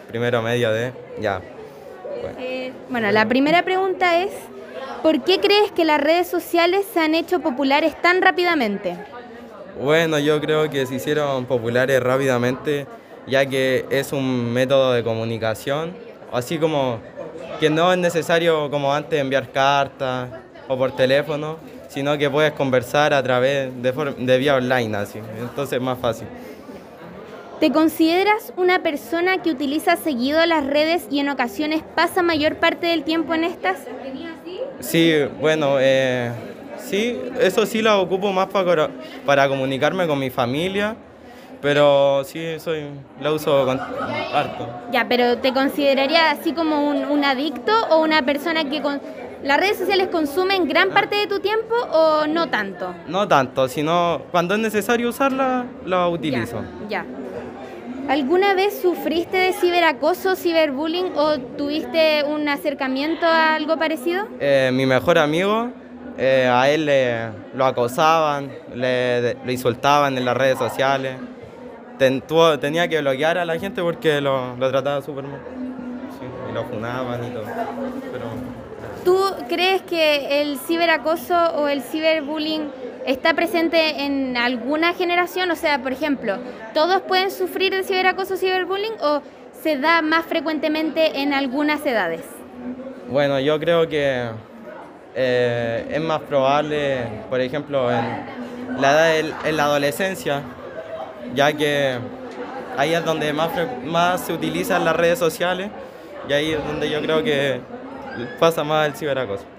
primero 0.09 0.43
medio 0.43 0.73
D, 0.73 0.93
ya. 1.21 1.41
Bueno. 2.21 2.39
Eh, 2.41 2.73
bueno, 2.89 3.13
la 3.13 3.29
primera 3.29 3.63
pregunta 3.63 4.19
es, 4.19 4.33
¿Por 5.03 5.25
qué 5.25 5.41
crees 5.41 5.73
que 5.73 5.85
las 5.85 6.01
redes 6.01 6.29
sociales 6.29 6.87
se 6.93 7.01
han 7.01 7.15
hecho 7.15 7.41
populares 7.41 8.01
tan 8.01 8.23
rápidamente? 8.23 8.97
Bueno, 9.81 10.19
yo 10.19 10.41
creo 10.41 10.71
que 10.71 10.87
se 10.87 10.95
hicieron 10.95 11.47
populares 11.47 12.01
rápidamente 12.01 12.87
ya 13.27 13.47
que 13.47 13.87
es 13.91 14.13
un 14.13 14.53
método 14.53 14.93
de 14.93 15.03
comunicación, 15.05 15.95
así 16.33 16.59
como 16.59 16.99
que 17.61 17.71
no 17.71 17.93
es 17.93 17.99
necesario 17.99 18.71
como 18.71 18.93
antes 18.93 19.21
enviar 19.21 19.51
cartas 19.51 20.29
o 20.69 20.77
por 20.77 20.95
teléfono, 20.97 21.59
sino 21.89 22.17
que 22.19 22.29
puedes 22.31 22.53
conversar 22.53 23.15
a 23.15 23.23
través 23.23 23.71
de, 23.83 23.93
de 24.19 24.39
vía 24.39 24.57
online, 24.57 24.97
así, 24.97 25.21
entonces 25.39 25.75
es 25.75 25.83
más 25.83 25.99
fácil. 25.99 26.27
¿Te 27.61 27.71
consideras 27.71 28.53
una 28.57 28.83
persona 28.83 29.41
que 29.41 29.51
utiliza 29.51 29.95
seguido 29.95 30.45
las 30.47 30.67
redes 30.67 31.07
y 31.13 31.21
en 31.21 31.29
ocasiones 31.29 31.85
pasa 31.95 32.21
mayor 32.23 32.57
parte 32.57 32.89
del 32.89 33.05
tiempo 33.05 33.35
en 33.35 33.45
estas? 33.45 33.87
Sí, 34.83 35.15
bueno, 35.41 35.77
eh, 35.79 36.33
sí, 36.79 37.19
eso 37.41 37.65
sí 37.65 37.81
lo 37.81 38.01
ocupo 38.01 38.33
más 38.33 38.49
para, 38.49 38.91
para 39.25 39.49
comunicarme 39.49 40.07
con 40.07 40.19
mi 40.19 40.29
familia, 40.29 40.97
pero 41.61 42.25
sí, 42.25 42.59
soy, 42.59 42.87
lo 43.21 43.35
uso 43.35 43.65
con, 43.65 43.81
harto. 43.81 44.69
Ya, 44.91 45.07
pero 45.09 45.39
¿te 45.39 45.53
consideraría 45.53 46.33
así 46.33 46.53
como 46.53 46.89
un, 46.91 47.25
adicto 47.25 47.73
o 47.91 48.03
una 48.03 48.23
persona 48.23 48.69
que 48.69 48.83
con, 48.83 49.01
las 49.45 49.59
redes 49.59 49.79
sociales 49.79 50.09
consumen 50.09 50.69
gran 50.69 50.91
ah. 50.91 50.95
parte 50.95 51.17
de 51.17 51.27
tu 51.29 51.39
tiempo 51.39 51.75
o 51.93 52.27
no 52.27 52.49
tanto? 52.49 52.93
No 53.07 53.27
tanto, 53.29 53.69
sino 53.69 54.23
cuando 54.33 54.55
es 54.55 54.61
necesario 54.61 55.09
usarla, 55.09 55.65
la 55.87 56.09
utilizo. 56.09 56.63
ya. 56.89 57.07
¿Alguna 58.09 58.55
vez 58.55 58.81
sufriste 58.83 59.37
de 59.37 59.53
ciberacoso, 59.53 60.35
ciberbullying 60.35 61.13
o 61.17 61.39
tuviste 61.39 62.25
un 62.25 62.49
acercamiento 62.49 63.27
a 63.27 63.55
algo 63.55 63.79
parecido? 63.79 64.27
Eh, 64.41 64.71
mi 64.73 64.87
mejor 64.87 65.19
amigo, 65.19 65.71
eh, 66.19 66.51
a 66.53 66.69
él 66.69 66.87
le, 66.87 67.29
lo 67.55 67.65
acosaban, 67.65 68.51
le, 68.75 69.37
insultaban 69.47 70.19
en 70.19 70.25
las 70.25 70.37
redes 70.37 70.59
sociales. 70.59 71.17
tenía 72.61 72.89
que 72.89 73.01
bloquear 73.01 73.39
a 73.39 73.45
la 73.45 73.59
gente 73.59 73.83
porque 73.83 74.21
lo, 74.21 74.57
lo 74.57 74.71
trataba 74.71 75.01
súper 75.01 75.25
mal. 75.25 75.41
y 76.51 76.53
lo 76.53 76.65
funaban 76.65 77.25
y 77.25 77.31
todo. 77.31 77.45
¿Tú 79.05 79.19
crees 79.49 79.83
que 79.83 80.43
el 80.43 80.59
ciberacoso 80.59 81.37
o 81.55 81.69
el 81.69 81.83
ciberbullying 81.83 82.71
está 83.07 83.35
presente 83.35 84.05
en 84.05 84.37
alguna 84.37 84.95
generación? 84.95 85.51
O 85.51 85.57
sea, 85.57 85.83
por 85.83 85.93
ejemplo, 85.93 86.39
¿todos 86.75 87.03
pueden 87.03 87.31
sufrir 87.31 87.73
de 87.73 87.83
ciberacoso 87.83 88.35
o 88.35 88.37
ciberbullying 88.37 88.95
o 89.01 89.23
se 89.63 89.79
da 89.79 90.03
más 90.03 90.27
frecuentemente 90.27 91.21
en 91.21 91.33
algunas 91.33 91.85
edades? 91.87 92.23
Bueno, 93.09 93.39
yo 93.41 93.59
creo 93.61 93.89
que 93.89 94.29
eh, 95.15 95.87
es 95.91 96.01
más 96.01 96.21
probable, 96.23 97.05
por 97.29 97.41
ejemplo, 97.41 97.91
en 97.91 98.81
la 98.81 98.93
edad 98.93 99.33
en 99.45 99.57
la 99.57 99.65
adolescencia, 99.65 100.43
ya 101.35 101.53
que 101.53 101.99
ahí 102.77 102.95
es 102.95 103.05
donde 103.05 103.33
más, 103.33 103.51
más 103.85 104.23
se 104.23 104.33
utilizan 104.33 104.85
las 104.85 104.97
redes 104.97 105.19
sociales 105.19 105.71
y 106.29 106.33
ahí 106.33 106.53
es 106.53 106.67
donde 106.67 106.89
yo 106.89 107.01
creo 107.03 107.23
que 107.23 107.61
pasa 108.39 108.65
más 108.65 108.87
el 108.87 108.95
ciberacoso. 108.95 109.52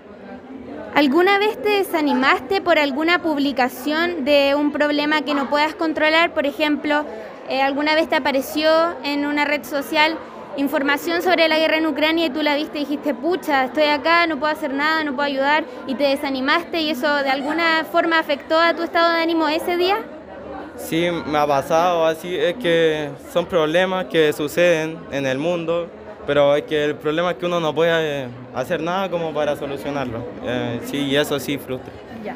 ¿Alguna 0.96 1.40
vez 1.40 1.60
te 1.60 1.70
desanimaste 1.70 2.62
por 2.62 2.78
alguna 2.78 3.20
publicación 3.20 4.26
de 4.26 4.54
un 4.54 4.72
problema 4.72 5.24
que 5.24 5.34
no 5.34 5.50
puedas 5.50 5.74
controlar? 5.74 6.36
Por 6.36 6.46
ejemplo, 6.46 7.04
eh, 7.50 7.64
¿alguna 7.64 7.96
vez 7.96 8.10
te 8.10 8.16
apareció 8.16 8.70
en 9.04 9.26
una 9.26 9.44
red 9.44 9.64
social 9.64 10.20
información 10.56 11.24
sobre 11.24 11.48
la 11.48 11.58
guerra 11.58 11.78
en 11.78 11.88
Ucrania 11.88 12.28
y 12.28 12.30
tú 12.30 12.44
la 12.44 12.56
viste 12.56 12.78
y 12.78 12.82
dijiste, 12.82 13.16
pucha, 13.16 13.66
estoy 13.66 13.86
acá, 13.86 14.28
no 14.28 14.38
puedo 14.38 14.54
hacer 14.54 14.72
nada, 14.72 15.04
no 15.04 15.16
puedo 15.16 15.26
ayudar, 15.26 15.64
y 15.88 15.96
te 15.96 16.04
desanimaste 16.04 16.82
y 16.82 16.92
eso 16.92 17.12
de 17.12 17.30
alguna 17.32 17.86
forma 17.92 18.20
afectó 18.20 18.60
a 18.60 18.76
tu 18.76 18.84
estado 18.84 19.14
de 19.14 19.24
ánimo 19.24 19.48
ese 19.48 19.78
día? 19.78 19.98
Sí, 20.78 21.08
me 21.26 21.40
ha 21.40 21.48
pasado 21.48 22.06
así, 22.06 22.38
es 22.38 22.54
que 22.58 23.10
son 23.32 23.48
problemas 23.48 24.06
que 24.06 24.32
suceden 24.32 25.00
en 25.12 25.26
el 25.26 25.40
mundo 25.40 25.90
pero 26.26 26.56
es 26.56 26.64
que 26.64 26.86
el 26.86 26.96
problema 26.96 27.32
es 27.32 27.38
que 27.38 27.46
uno 27.46 27.60
no 27.60 27.74
puede 27.74 28.28
hacer 28.54 28.82
nada 28.82 29.10
como 29.10 29.34
para 29.34 29.56
solucionarlo. 29.56 30.20
Eh, 30.46 30.80
sí, 30.86 30.98
y 30.98 31.16
eso 31.16 31.40
sí 31.40 31.58
frustra. 31.58 31.92
Ya. 32.24 32.36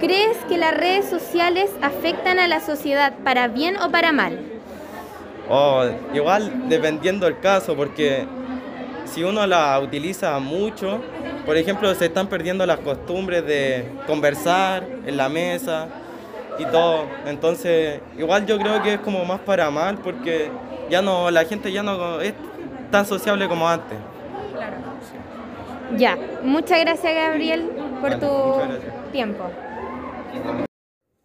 ¿Crees 0.00 0.36
que 0.48 0.58
las 0.58 0.74
redes 0.74 1.08
sociales 1.08 1.70
afectan 1.80 2.38
a 2.38 2.48
la 2.48 2.60
sociedad 2.60 3.12
para 3.22 3.48
bien 3.48 3.76
o 3.76 3.90
para 3.90 4.12
mal? 4.12 4.38
Oh, 5.48 5.84
igual 6.14 6.68
dependiendo 6.68 7.26
del 7.26 7.38
caso, 7.38 7.76
porque 7.76 8.26
si 9.04 9.22
uno 9.22 9.46
la 9.46 9.78
utiliza 9.78 10.38
mucho, 10.38 11.00
por 11.44 11.56
ejemplo, 11.56 11.94
se 11.94 12.06
están 12.06 12.28
perdiendo 12.28 12.64
las 12.64 12.78
costumbres 12.78 13.44
de 13.44 13.84
conversar 14.06 14.86
en 15.06 15.16
la 15.16 15.28
mesa 15.28 15.88
y 16.58 16.64
todo. 16.66 17.04
Entonces, 17.26 18.00
igual 18.16 18.46
yo 18.46 18.58
creo 18.58 18.82
que 18.82 18.94
es 18.94 19.00
como 19.00 19.24
más 19.24 19.40
para 19.40 19.70
mal, 19.70 19.98
porque 19.98 20.50
ya 20.88 21.02
no, 21.02 21.30
la 21.30 21.44
gente 21.44 21.72
ya 21.72 21.82
no 21.82 22.20
es 22.20 22.34
tan 22.92 23.04
sociable 23.04 23.48
como 23.48 23.68
antes. 23.68 23.98
Claro. 24.54 24.76
Ya, 25.96 26.16
muchas 26.44 26.78
gracias 26.80 27.12
Gabriel 27.12 27.68
por 28.00 28.20
tu 28.20 28.30
tiempo. 29.10 29.44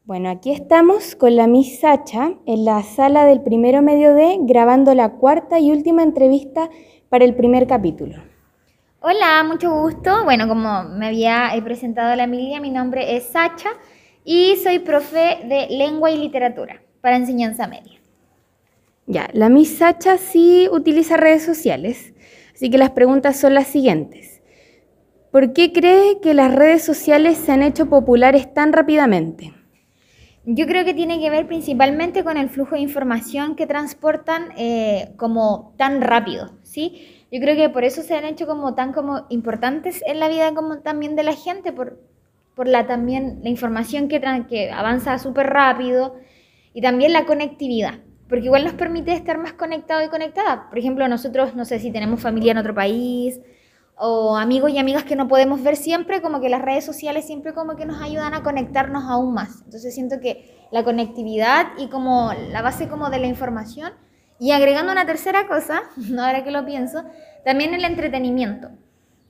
Bueno, 0.04 0.30
aquí 0.30 0.52
estamos 0.52 1.16
con 1.16 1.36
la 1.36 1.48
Miss 1.48 1.82
Sacha 1.82 2.32
en 2.46 2.66
la 2.66 2.82
sala 2.82 3.26
del 3.26 3.42
primero 3.42 3.82
medio 3.82 4.16
D 4.16 4.38
grabando 4.42 4.96
la 4.96 5.10
cuarta 5.10 5.60
y 5.60 5.72
última 5.72 6.02
entrevista 6.02 6.70
para 7.10 7.26
el 7.26 7.36
primer 7.36 7.68
capítulo. 7.68 8.16
Hola, 9.02 9.44
mucho 9.44 9.70
gusto. 9.72 10.24
Bueno, 10.24 10.48
como 10.48 10.84
me 10.86 11.08
había 11.08 11.52
presentado 11.64 12.16
la 12.16 12.24
Emilia, 12.24 12.60
mi 12.60 12.72
nombre 12.72 13.16
es 13.16 13.26
Sacha 13.28 13.70
y 14.24 14.56
soy 14.64 14.80
profe 14.80 15.40
de 15.44 15.68
lengua 15.70 16.10
y 16.10 16.18
literatura 16.18 16.82
para 17.02 17.18
enseñanza 17.18 17.68
media. 17.68 17.97
Ya, 19.10 19.30
la 19.32 19.48
Miss 19.48 19.78
Sacha 19.78 20.18
sí 20.18 20.68
utiliza 20.70 21.16
redes 21.16 21.42
sociales, 21.42 22.14
así 22.54 22.70
que 22.70 22.78
las 22.78 22.90
preguntas 22.90 23.40
son 23.40 23.54
las 23.54 23.68
siguientes. 23.68 24.42
¿Por 25.32 25.54
qué 25.54 25.72
cree 25.72 26.20
que 26.20 26.34
las 26.34 26.54
redes 26.54 26.84
sociales 26.84 27.38
se 27.38 27.54
han 27.54 27.64
hecho 27.64 27.88
populares 27.88 28.54
tan 28.54 28.74
rápidamente? 28.74 29.54
Yo 30.44 30.68
creo 30.68 30.84
que 30.84 30.94
tiene 30.94 31.22
que 31.22 31.30
ver 31.30 31.48
principalmente 31.48 32.26
con 32.26 32.36
el 32.36 32.50
flujo 32.50 32.76
de 32.76 32.82
información 32.82 33.56
que 33.56 33.66
transportan 33.66 34.50
eh, 34.58 35.14
como 35.16 35.74
tan 35.78 36.02
rápido, 36.02 36.58
¿sí? 36.64 37.26
Yo 37.32 37.40
creo 37.40 37.56
que 37.56 37.70
por 37.70 37.86
eso 37.86 38.02
se 38.02 38.16
han 38.16 38.26
hecho 38.26 38.46
como 38.46 38.76
tan 38.76 38.92
como 38.92 39.26
importantes 39.30 40.02
en 40.06 40.20
la 40.20 40.28
vida 40.28 40.54
como 40.54 40.80
también 40.80 41.16
de 41.16 41.24
la 41.24 41.34
gente, 41.34 41.72
por, 41.72 41.98
por 42.56 42.68
la 42.68 42.88
también 42.88 43.40
la 43.42 43.50
información 43.50 44.10
que, 44.10 44.20
que 44.50 44.70
avanza 44.70 45.18
súper 45.18 45.48
rápido 45.48 46.16
y 46.74 46.82
también 46.82 47.14
la 47.14 47.26
conectividad 47.26 48.02
porque 48.30 48.46
igual 48.46 48.66
nos 48.66 48.74
permite 48.74 49.14
estar 49.14 49.38
más 49.38 49.54
conectados 49.54 50.06
y 50.06 50.10
conectadas. 50.10 50.68
Por 50.70 50.78
ejemplo, 50.78 51.08
nosotros, 51.08 51.56
no 51.56 51.66
sé 51.66 51.80
si 51.80 51.92
tenemos 51.92 52.22
familia 52.22 52.52
en 52.52 52.58
otro 52.58 52.74
país 52.74 53.40
o 53.96 54.38
amigos 54.38 54.72
y 54.72 54.78
amigas 54.78 55.04
que 55.04 55.16
no 55.16 55.28
podemos 55.28 55.64
ver 55.64 55.76
siempre, 55.76 56.22
como 56.22 56.40
que 56.40 56.50
las 56.50 56.62
redes 56.62 56.86
sociales 56.86 57.26
siempre 57.26 57.54
como 57.54 57.76
que 57.76 57.86
nos 57.86 58.02
ayudan 58.02 58.34
a 58.34 58.44
conectarnos 58.44 59.06
aún 59.06 59.34
más. 59.34 59.62
Entonces 59.66 59.94
siento 59.94 60.20
que 60.20 60.68
la 60.72 60.84
conectividad 60.84 61.68
y 61.78 61.88
como 61.88 62.32
la 62.52 62.62
base 62.62 62.88
como 62.90 63.10
de 63.10 63.20
la 63.20 63.28
información 63.28 63.94
y 64.40 64.52
agregando 64.52 64.92
una 64.92 65.06
tercera 65.06 65.48
cosa, 65.48 65.82
ahora 66.20 66.44
que 66.44 66.52
lo 66.52 66.66
pienso, 66.66 67.04
también 67.44 67.74
el 67.74 67.86
entretenimiento. 67.86 68.70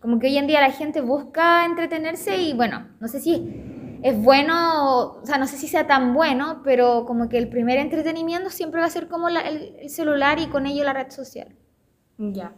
Como 0.01 0.19
que 0.19 0.27
hoy 0.27 0.37
en 0.37 0.47
día 0.47 0.61
la 0.61 0.71
gente 0.71 1.01
busca 1.01 1.65
entretenerse 1.65 2.37
y 2.37 2.53
bueno, 2.53 2.87
no 2.99 3.07
sé 3.07 3.19
si 3.19 3.76
es 4.03 4.21
bueno, 4.21 5.19
o 5.21 5.25
sea, 5.25 5.37
no 5.37 5.47
sé 5.47 5.57
si 5.57 5.67
sea 5.67 5.87
tan 5.87 6.13
bueno, 6.13 6.61
pero 6.63 7.05
como 7.05 7.29
que 7.29 7.37
el 7.37 7.49
primer 7.49 7.77
entretenimiento 7.77 8.49
siempre 8.49 8.79
va 8.79 8.87
a 8.87 8.89
ser 8.89 9.07
como 9.07 9.29
el, 9.29 9.89
celular 9.89 10.39
y 10.39 10.47
con 10.47 10.65
ello 10.65 10.83
la 10.83 10.93
red 10.93 11.09
social. 11.09 11.55
Ya. 12.17 12.53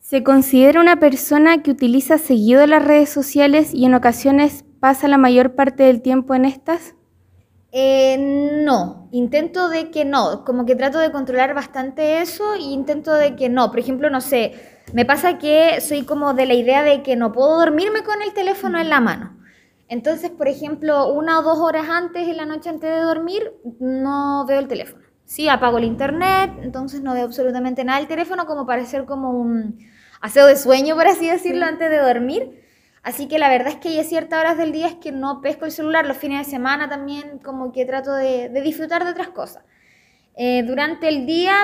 ¿Se 0.00 0.22
considera 0.22 0.80
una 0.80 1.00
persona 1.00 1.62
que 1.62 1.70
utiliza 1.70 2.18
seguido 2.18 2.66
las 2.66 2.84
redes 2.84 3.08
sociales 3.08 3.72
y 3.72 3.86
en 3.86 3.94
ocasiones 3.94 4.64
pasa 4.80 5.08
la 5.08 5.16
mayor 5.16 5.54
parte 5.54 5.84
del 5.84 6.02
tiempo 6.02 6.34
en 6.34 6.44
estas? 6.44 6.94
Eh, 7.72 8.16
no, 8.64 9.08
intento 9.10 9.68
de 9.68 9.90
que 9.90 10.04
no, 10.04 10.44
como 10.44 10.64
que 10.66 10.76
trato 10.76 10.98
de 10.98 11.10
controlar 11.10 11.54
bastante 11.54 12.20
eso 12.20 12.54
e 12.54 12.60
intento 12.60 13.14
de 13.14 13.34
que 13.34 13.48
no. 13.48 13.70
Por 13.70 13.80
ejemplo, 13.80 14.10
no 14.10 14.20
sé, 14.20 14.52
me 14.92 15.04
pasa 15.04 15.38
que 15.38 15.80
soy 15.80 16.04
como 16.04 16.34
de 16.34 16.46
la 16.46 16.54
idea 16.54 16.82
de 16.82 17.02
que 17.02 17.16
no 17.16 17.32
puedo 17.32 17.58
dormirme 17.58 18.04
con 18.04 18.22
el 18.22 18.32
teléfono 18.32 18.78
en 18.78 18.90
la 18.90 19.00
mano. 19.00 19.43
Entonces, 19.88 20.30
por 20.30 20.48
ejemplo, 20.48 21.12
una 21.12 21.38
o 21.40 21.42
dos 21.42 21.58
horas 21.58 21.88
antes, 21.88 22.26
en 22.26 22.36
la 22.36 22.46
noche 22.46 22.70
antes 22.70 22.90
de 22.90 23.00
dormir, 23.00 23.52
no 23.80 24.44
veo 24.46 24.58
el 24.58 24.68
teléfono. 24.68 25.04
Sí, 25.24 25.48
apago 25.48 25.78
el 25.78 25.84
internet, 25.84 26.52
entonces 26.62 27.00
no 27.02 27.14
veo 27.14 27.24
absolutamente 27.24 27.84
nada 27.84 27.98
del 27.98 28.08
teléfono 28.08 28.46
como 28.46 28.66
para 28.66 28.82
hacer 28.82 29.04
como 29.04 29.30
un 29.30 29.78
aseo 30.20 30.46
de 30.46 30.56
sueño, 30.56 30.94
por 30.94 31.06
así 31.06 31.28
decirlo, 31.28 31.66
antes 31.66 31.90
de 31.90 31.98
dormir. 31.98 32.62
Así 33.02 33.28
que 33.28 33.38
la 33.38 33.50
verdad 33.50 33.68
es 33.68 33.76
que 33.76 33.88
hay 33.88 34.04
ciertas 34.04 34.40
horas 34.40 34.56
del 34.56 34.72
día 34.72 34.86
es 34.86 34.94
que 34.94 35.12
no 35.12 35.42
pesco 35.42 35.66
el 35.66 35.72
celular, 35.72 36.06
los 36.06 36.16
fines 36.16 36.46
de 36.46 36.50
semana 36.50 36.88
también 36.88 37.38
como 37.38 37.70
que 37.72 37.84
trato 37.84 38.14
de, 38.14 38.48
disfrutar 38.62 39.04
de 39.04 39.10
otras 39.10 39.28
cosas. 39.28 39.62
Eh, 40.36 40.62
durante 40.62 41.08
el 41.08 41.26
día 41.26 41.54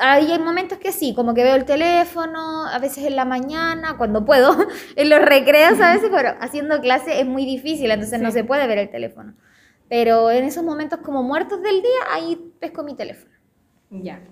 hay 0.00 0.38
momentos 0.38 0.78
que 0.78 0.92
sí, 0.92 1.14
como 1.14 1.34
que 1.34 1.42
veo 1.44 1.56
el 1.56 1.64
teléfono, 1.64 2.66
a 2.66 2.78
veces 2.78 3.04
en 3.04 3.16
la 3.16 3.24
mañana, 3.24 3.96
cuando 3.96 4.24
puedo, 4.24 4.56
en 4.96 5.10
los 5.10 5.20
recreos 5.20 5.80
a 5.80 5.94
veces, 5.94 6.10
pero 6.12 6.30
haciendo 6.40 6.80
clase 6.80 7.20
es 7.20 7.26
muy 7.26 7.44
difícil, 7.44 7.90
entonces 7.90 8.20
no 8.20 8.30
se 8.30 8.44
puede 8.44 8.66
ver 8.66 8.78
el 8.78 8.90
teléfono. 8.90 9.34
Pero 9.88 10.30
en 10.30 10.44
esos 10.44 10.64
momentos 10.64 11.00
como 11.00 11.22
muertos 11.22 11.62
del 11.62 11.82
día, 11.82 12.00
ahí 12.12 12.52
pesco 12.58 12.82
mi 12.82 12.94
teléfono. 12.94 13.32
Ya. 13.90 14.22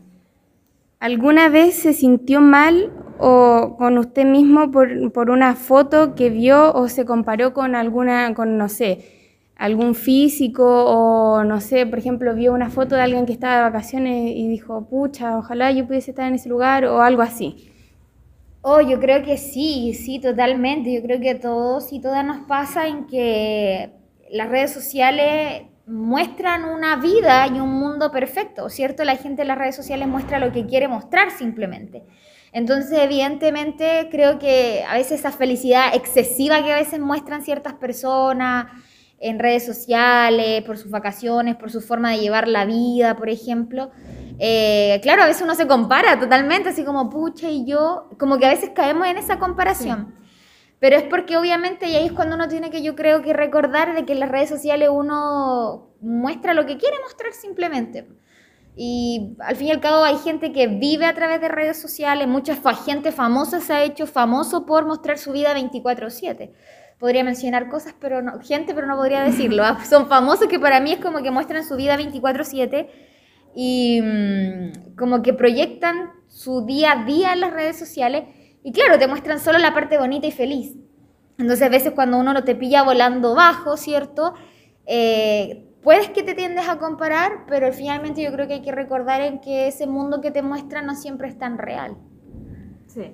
¿Alguna 0.99 1.49
vez 1.49 1.75
se 1.75 1.93
sintió 1.93 2.41
mal 2.41 2.93
o 3.19 3.77
con 3.77 3.99
usted 3.99 4.25
mismo 4.25 4.71
por, 4.71 5.31
una 5.31 5.57
foto 5.57 6.15
que 6.15 6.31
vio 6.31 6.73
o 6.73 6.89
se 6.89 7.05
comparó 7.05 7.53
con 7.53 7.75
alguna, 7.75 8.35
con 8.35 8.57
no 8.57 8.69
sé, 8.69 9.22
algún 9.57 9.95
físico 9.95 10.65
o 10.65 11.45
no 11.45 11.61
sé, 11.61 11.87
por 11.87 11.99
ejemplo, 11.99 12.35
vio 12.35 12.53
una 12.53 12.71
foto 12.71 12.95
de 12.97 13.03
alguien 13.03 13.27
que 13.27 13.33
estaba 13.33 13.57
de 13.57 13.63
vacaciones 13.63 14.33
y 14.35 14.49
dijo, 14.49 14.89
pucha, 14.89 15.39
ojalá 15.39 15.71
yo 15.71 15.87
pudiese 15.87 16.11
estar 16.11 16.27
en 16.27 16.35
ese 16.35 16.49
lugar 16.49 16.85
o 16.85 17.03
algo 17.03 17.23
así? 17.23 17.71
Oh, 18.63 18.81
yo 18.81 19.01
creo 19.01 19.25
que 19.25 19.39
sí, 19.39 19.93
sí, 19.95 20.21
totalmente. 20.21 20.93
Yo 20.95 21.03
creo 21.03 21.21
que 21.21 21.35
todos 21.35 21.93
y 21.93 22.01
todas 22.01 22.25
nos 22.25 22.47
pasa 22.47 22.87
en 22.87 23.07
que 23.07 23.91
las 24.31 24.49
redes 24.49 24.73
sociales 24.73 25.65
muestran 25.87 26.65
una 26.65 26.97
vida 26.97 27.47
y 27.49 27.59
un 27.59 27.73
mundo 27.73 28.13
perfecto, 28.13 28.69
¿cierto? 28.69 29.05
La 29.05 29.17
gente 29.17 29.43
en 29.43 29.49
las 29.49 29.59
redes 29.59 29.75
sociales 29.75 30.07
muestra 30.07 30.39
lo 30.39 30.53
que 30.53 30.65
quiere 30.65 30.87
mostrar 30.87 31.33
simplemente. 31.33 32.05
Entonces, 32.53 32.99
evidentemente, 32.99 34.09
creo 34.11 34.39
que 34.39 34.85
a 34.89 34.95
veces 34.95 35.21
esa 35.21 35.33
felicidad 35.33 35.95
excesiva 35.95 36.63
que 36.63 36.73
a 36.73 36.77
veces 36.77 37.01
muestran 37.01 37.43
ciertas 37.43 37.75
personas 37.75 38.67
en 39.23 39.39
redes 39.39 39.65
sociales, 39.65 40.63
por 40.65 40.77
sus 40.77 40.91
vacaciones, 40.91 41.57
por 41.57 41.71
su 41.71 41.81
forma 41.81 42.11
de 42.11 42.19
llevar 42.19 42.49
la 42.49 42.65
vida, 42.65 43.17
por 43.17 43.31
ejemplo, 43.31 43.91
eh, 44.39 44.99
claro, 45.03 45.23
a 45.23 45.27
veces 45.27 45.43
uno 45.43 45.55
se 45.55 45.69
compara 45.69 46.19
totalmente, 46.19 46.71
así 46.71 46.85
como, 46.85 47.09
pucha, 47.09 47.49
y 47.49 47.65
yo, 47.65 48.11
como 48.19 48.39
que 48.39 48.47
a 48.47 48.51
veces 48.51 48.71
caemos 48.75 49.07
en 49.07 49.17
esa 49.17 49.39
comparación. 49.39 50.17
Pero 50.81 50.97
es 50.97 51.05
porque 51.05 51.37
obviamente, 51.37 51.89
y 51.89 51.95
ahí 51.95 52.07
es 52.07 52.13
cuando 52.13 52.35
uno 52.35 52.49
tiene 52.49 52.71
que, 52.71 52.83
yo 52.83 52.97
creo 52.97 53.23
que 53.23 53.33
recordar 53.33 53.95
de 53.95 54.05
que 54.05 54.15
en 54.15 54.21
las 54.21 54.29
redes 54.29 54.49
sociales 54.49 54.89
uno 54.91 55.95
muestra 56.01 56.55
lo 56.55 56.67
que 56.67 56.77
quiere 56.77 56.97
mostrar 57.05 57.33
simplemente. 57.33 58.09
Y 58.75 59.37
al 59.39 59.55
fin 59.55 59.69
y 59.69 59.71
al 59.71 59.81
cabo 59.81 60.03
hay 60.03 60.17
gente 60.17 60.53
que 60.53 60.67
vive 60.67 61.07
a 61.07 61.15
través 61.15 61.41
de 61.41 61.49
redes 61.49 61.81
sociales, 61.81 62.27
mucha 62.27 62.57
gente 62.85 63.13
famosa 63.13 63.61
se 63.61 63.73
ha 63.73 63.85
hecho 63.85 64.09
famoso 64.09 64.67
por 64.67 64.87
mostrar 64.87 65.19
su 65.19 65.31
vida 65.31 65.55
24/7. 65.55 66.53
Podría 67.03 67.25
mencionar 67.25 67.69
cosas, 67.69 67.97
pero 67.99 68.23
no, 68.23 68.39
gente, 68.39 68.75
pero 68.75 68.87
no 68.87 68.97
podría 68.97 69.23
decirlo. 69.25 69.65
¿ah? 69.65 69.85
Son 69.85 70.07
famosos 70.07 70.47
que 70.47 70.61
para 70.61 70.79
mí 70.79 70.93
es 70.93 71.01
como 71.01 71.21
que 71.21 71.33
muestran 71.33 71.65
su 71.65 71.75
vida 71.75 71.97
24/7 71.97 72.89
y 73.57 74.01
mm, 74.01 74.95
como 74.97 75.21
que 75.21 75.33
proyectan 75.33 76.13
su 76.29 76.65
día 76.65 76.93
a 76.93 77.05
día 77.05 77.33
en 77.33 77.41
las 77.41 77.53
redes 77.53 77.77
sociales 77.77 78.23
y 78.63 78.71
claro, 78.71 79.01
te 79.01 79.09
muestran 79.09 79.41
solo 79.41 79.59
la 79.59 79.75
parte 79.75 79.99
bonita 79.99 80.29
y 80.29 80.31
feliz. 80.31 80.77
Entonces 81.39 81.67
a 81.67 81.71
veces 81.71 81.91
cuando 81.91 82.19
uno 82.19 82.33
lo 82.33 82.45
te 82.45 82.55
pilla 82.55 82.85
volando 82.85 83.35
bajo, 83.35 83.77
¿cierto? 83.77 84.35
Eh, 84.87 85.75
puedes 85.83 86.09
que 86.11 86.23
te 86.23 86.35
tiendes 86.35 86.69
a 86.69 86.79
comparar, 86.79 87.47
pero 87.49 87.73
finalmente 87.73 88.23
yo 88.23 88.31
creo 88.31 88.47
que 88.47 88.55
hay 88.55 88.63
que 88.63 88.71
recordar 88.71 89.23
en 89.23 89.41
que 89.41 89.67
ese 89.67 89.89
mundo 89.89 90.21
que 90.21 90.31
te 90.31 90.43
muestra 90.43 90.83
no 90.83 90.95
siempre 90.95 91.27
es 91.27 91.37
tan 91.37 91.59
real. 91.59 91.97
Sí. 92.87 93.13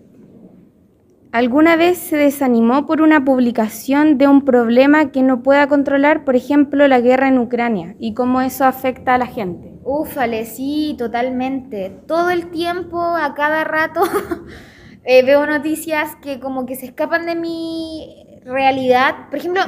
¿Alguna 1.30 1.76
vez 1.76 1.98
se 1.98 2.16
desanimó 2.16 2.86
por 2.86 3.02
una 3.02 3.24
publicación 3.24 4.18
de 4.18 4.28
un 4.28 4.44
problema 4.44 5.10
que 5.12 5.22
no 5.22 5.42
pueda 5.42 5.68
controlar, 5.68 6.24
por 6.24 6.36
ejemplo, 6.36 6.88
la 6.88 7.00
guerra 7.00 7.28
en 7.28 7.38
Ucrania, 7.38 7.96
y 7.98 8.14
cómo 8.14 8.40
eso 8.40 8.64
afecta 8.64 9.14
a 9.14 9.18
la 9.18 9.26
gente? 9.26 9.74
Ufale, 9.84 10.46
sí, 10.46 10.94
totalmente. 10.98 11.90
Todo 12.06 12.30
el 12.30 12.50
tiempo, 12.50 13.00
a 13.00 13.34
cada 13.34 13.64
rato, 13.64 14.02
Eh, 15.10 15.22
veo 15.22 15.46
noticias 15.46 16.16
que 16.16 16.38
como 16.38 16.66
que 16.66 16.76
se 16.76 16.84
escapan 16.84 17.24
de 17.24 17.34
mi 17.34 18.40
realidad. 18.44 19.30
Por 19.30 19.38
ejemplo, 19.38 19.62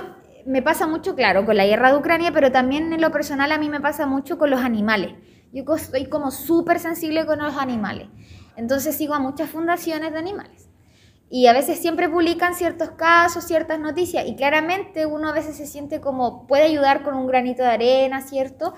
me 0.44 0.60
pasa 0.60 0.86
mucho, 0.86 1.14
claro, 1.14 1.46
con 1.46 1.56
la 1.56 1.64
guerra 1.64 1.90
de 1.90 1.98
Ucrania, 1.98 2.30
pero 2.30 2.52
también 2.52 2.92
en 2.92 3.00
lo 3.00 3.10
personal 3.10 3.50
a 3.50 3.56
mí 3.56 3.70
me 3.70 3.80
pasa 3.80 4.06
mucho 4.06 4.36
con 4.36 4.50
los 4.50 4.60
animales. 4.60 5.14
Yo 5.50 5.64
estoy 5.74 6.10
como 6.10 6.30
súper 6.30 6.78
sensible 6.78 7.24
con 7.24 7.38
los 7.38 7.56
animales. 7.56 8.08
Entonces 8.56 8.96
sigo 8.96 9.14
a 9.14 9.18
muchas 9.18 9.48
fundaciones 9.48 10.12
de 10.12 10.18
animales. 10.18 10.69
Y 11.30 11.46
a 11.46 11.52
veces 11.52 11.78
siempre 11.78 12.08
publican 12.08 12.54
ciertos 12.54 12.90
casos, 12.90 13.44
ciertas 13.44 13.78
noticias. 13.78 14.26
Y 14.26 14.34
claramente 14.34 15.06
uno 15.06 15.28
a 15.28 15.32
veces 15.32 15.56
se 15.56 15.66
siente 15.66 16.00
como 16.00 16.46
puede 16.46 16.64
ayudar 16.64 17.02
con 17.04 17.14
un 17.14 17.28
granito 17.28 17.62
de 17.62 17.68
arena, 17.68 18.20
¿cierto? 18.20 18.74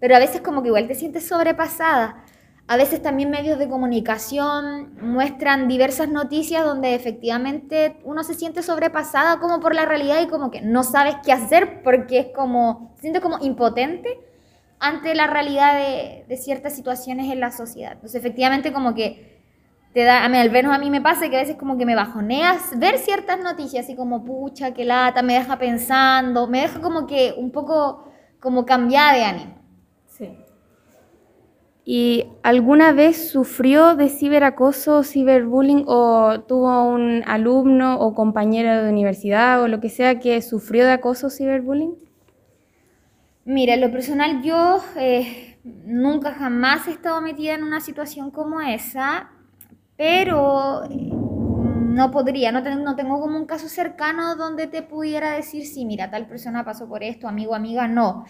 Pero 0.00 0.16
a 0.16 0.18
veces 0.18 0.40
como 0.40 0.62
que 0.62 0.68
igual 0.68 0.88
te 0.88 0.96
sientes 0.96 1.28
sobrepasada. 1.28 2.24
A 2.66 2.76
veces 2.76 3.02
también 3.02 3.30
medios 3.30 3.58
de 3.58 3.68
comunicación 3.68 4.94
muestran 5.00 5.68
diversas 5.68 6.08
noticias 6.08 6.64
donde 6.64 6.94
efectivamente 6.94 8.00
uno 8.04 8.24
se 8.24 8.34
siente 8.34 8.62
sobrepasada 8.62 9.40
como 9.40 9.60
por 9.60 9.74
la 9.74 9.84
realidad 9.84 10.22
y 10.22 10.26
como 10.26 10.50
que 10.50 10.60
no 10.60 10.84
sabes 10.84 11.16
qué 11.24 11.32
hacer 11.32 11.82
porque 11.82 12.18
es 12.18 12.26
como, 12.34 12.94
siente 13.00 13.20
como 13.20 13.38
impotente 13.40 14.20
ante 14.78 15.14
la 15.14 15.26
realidad 15.26 15.78
de, 16.28 16.36
ciertas 16.36 16.74
situaciones 16.74 17.30
en 17.30 17.40
la 17.40 17.52
sociedad. 17.52 17.92
Entonces 17.92 18.18
efectivamente 18.18 18.72
como 18.72 18.94
que 18.94 19.31
te 19.92 20.04
da, 20.04 20.24
al 20.24 20.50
menos 20.50 20.74
a 20.74 20.78
mí 20.78 20.90
me 20.90 21.00
pasa 21.00 21.28
que 21.28 21.36
a 21.36 21.40
veces 21.40 21.56
como 21.56 21.76
que 21.76 21.84
me 21.84 21.94
bajoneas 21.94 22.78
ver 22.78 22.98
ciertas 22.98 23.38
noticias 23.40 23.84
así 23.84 23.94
como 23.94 24.24
pucha, 24.24 24.72
que 24.72 24.84
lata, 24.84 25.22
me 25.22 25.34
deja 25.34 25.58
pensando, 25.58 26.46
me 26.46 26.62
deja 26.62 26.80
como 26.80 27.06
que 27.06 27.34
un 27.36 27.50
poco 27.50 28.10
como 28.40 28.64
cambiada 28.64 29.12
de 29.12 29.24
ánimo. 29.24 29.54
Sí. 30.06 30.36
¿Y 31.84 32.26
alguna 32.42 32.92
vez 32.92 33.30
sufrió 33.30 33.96
de 33.96 34.08
ciberacoso 34.08 35.02
ciberbullying 35.02 35.84
o 35.88 36.40
tuvo 36.46 36.84
un 36.84 37.22
alumno 37.26 37.98
o 37.98 38.14
compañero 38.14 38.84
de 38.84 38.88
universidad 38.88 39.60
o 39.62 39.68
lo 39.68 39.80
que 39.80 39.88
sea 39.88 40.20
que 40.20 40.40
sufrió 40.42 40.84
de 40.84 40.92
acoso 40.92 41.28
ciberbullying? 41.28 41.96
Mira, 43.44 43.74
en 43.74 43.80
lo 43.80 43.90
personal 43.90 44.42
yo 44.42 44.80
eh, 44.96 45.58
nunca 45.64 46.32
jamás 46.32 46.86
he 46.86 46.92
estado 46.92 47.20
metida 47.20 47.54
en 47.54 47.64
una 47.64 47.80
situación 47.80 48.30
como 48.30 48.60
esa, 48.60 49.32
pero 50.02 50.82
eh, 50.90 51.10
no 51.12 52.10
podría, 52.10 52.50
no, 52.50 52.60
no 52.60 52.96
tengo 52.96 53.20
como 53.20 53.38
un 53.38 53.46
caso 53.46 53.68
cercano 53.68 54.34
donde 54.34 54.66
te 54.66 54.82
pudiera 54.82 55.30
decir, 55.30 55.64
sí, 55.64 55.84
mira, 55.84 56.10
tal 56.10 56.26
persona 56.26 56.64
pasó 56.64 56.88
por 56.88 57.04
esto, 57.04 57.28
amigo, 57.28 57.54
amiga, 57.54 57.86
no. 57.86 58.24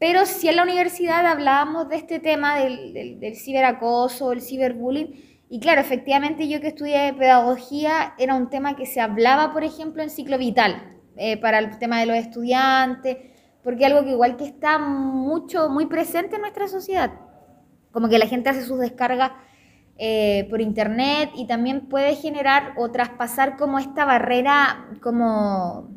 Pero 0.00 0.26
si 0.26 0.48
en 0.48 0.56
la 0.56 0.64
universidad 0.64 1.24
hablábamos 1.24 1.88
de 1.88 1.94
este 1.98 2.18
tema 2.18 2.58
del, 2.58 3.20
del, 3.20 3.36
ciberacoso, 3.36 4.32
el 4.32 4.42
ciberbullying, 4.42 5.44
y 5.48 5.60
claro, 5.60 5.80
efectivamente 5.80 6.48
yo 6.48 6.60
que 6.60 6.66
estudié 6.66 7.14
pedagogía 7.16 8.14
era 8.18 8.34
un 8.34 8.50
tema 8.50 8.74
que 8.74 8.84
se 8.84 9.00
hablaba, 9.00 9.52
por 9.52 9.62
ejemplo, 9.62 10.02
en 10.02 10.10
ciclo 10.10 10.36
vital, 10.36 10.98
eh, 11.14 11.36
para 11.36 11.60
el 11.60 11.78
tema 11.78 12.00
de 12.00 12.06
los 12.06 12.16
estudiantes, 12.16 13.18
porque 13.62 13.86
algo 13.86 14.02
que 14.02 14.10
igual 14.10 14.36
que 14.36 14.46
está 14.46 14.80
mucho, 14.80 15.68
muy 15.68 15.86
presente 15.86 16.34
en 16.34 16.40
nuestra 16.40 16.66
sociedad, 16.66 17.12
como 17.92 18.08
que 18.08 18.18
la 18.18 18.26
gente 18.26 18.50
hace 18.50 18.64
sus 18.64 18.80
descargas 18.80 19.30
eh, 19.98 20.46
por 20.48 20.60
internet 20.60 21.30
y 21.34 21.46
también 21.46 21.88
puede 21.88 22.14
generar 22.14 22.74
o 22.76 22.90
traspasar 22.90 23.56
como 23.56 23.78
esta 23.78 24.04
barrera 24.04 24.88
como 25.02 25.88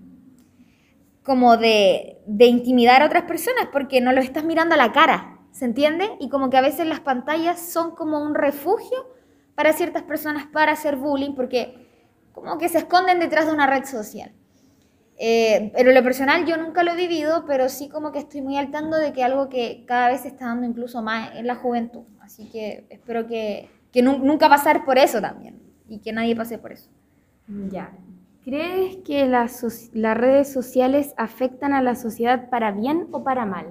como 1.24 1.56
de, 1.58 2.18
intimidar 2.40 3.04
a 3.04 3.06
otras 3.06 3.24
personas 3.24 3.68
porque 3.72 4.02
no 4.02 4.12
lo 4.12 4.22
estás 4.22 4.44
mirando 4.44 4.74
a 4.74 4.78
la 4.78 4.92
cara, 4.92 5.40
¿se 5.52 5.66
entiende? 5.66 6.10
Y 6.20 6.30
como 6.30 6.50
que 6.50 6.58
a 6.58 6.62
veces 6.62 6.88
las 6.88 7.00
pantallas 7.00 7.60
son 7.60 7.96
como 7.96 8.20
un 8.20 8.34
refugio 8.34 8.98
para 9.54 9.74
ciertas 9.74 10.04
personas 10.04 10.48
para 10.48 10.72
hacer 10.72 10.96
bullying 10.96 11.36
porque 11.36 11.88
como 12.32 12.58
que 12.58 12.70
se 12.70 12.80
esconden 12.80 13.20
detrás 13.20 13.46
de 13.46 13.54
una 13.54 13.68
red 13.68 13.86
social. 13.86 14.32
Eh, 15.24 15.72
pero 15.76 15.92
lo 15.92 16.02
personal 16.02 16.48
yo 16.48 16.58
nunca 16.58 16.84
lo 16.84 16.94
he 16.94 16.96
vivido, 16.96 17.46
pero 17.46 17.70
sí 17.70 17.88
como 17.88 18.12
que 18.12 18.18
estoy 18.18 18.42
muy 18.42 18.58
al 18.58 18.72
tanto 18.72 18.98
de 18.98 19.14
que 19.14 19.24
algo 19.24 19.50
que 19.50 19.84
cada 19.86 20.10
vez 20.10 20.22
se 20.22 20.30
está 20.30 20.46
dando 20.46 20.66
incluso 20.66 21.04
más 21.04 21.36
en 21.36 21.46
la 21.46 21.54
juventud. 21.54 22.06
Así 22.22 22.50
que 22.50 22.88
espero 22.90 23.28
que, 23.28 23.70
que 23.92 24.02
nunca 24.02 24.50
pasar 24.50 24.86
por 24.86 24.98
eso 24.98 25.22
también 25.22 25.60
y 25.88 26.00
que 26.00 26.14
nadie 26.14 26.36
pase 26.36 26.58
por 26.58 26.72
eso. 26.72 26.90
Ya. 27.70 27.92
¿Crees 28.44 28.98
que 29.06 29.28
las, 29.28 29.92
las 29.94 30.18
redes 30.18 30.52
sociales 30.52 31.14
afectan 31.18 31.74
a 31.74 31.82
la 31.82 31.96
sociedad 31.96 32.50
para 32.50 32.72
bien 32.72 33.08
o 33.12 33.24
para 33.24 33.46
mal? 33.46 33.68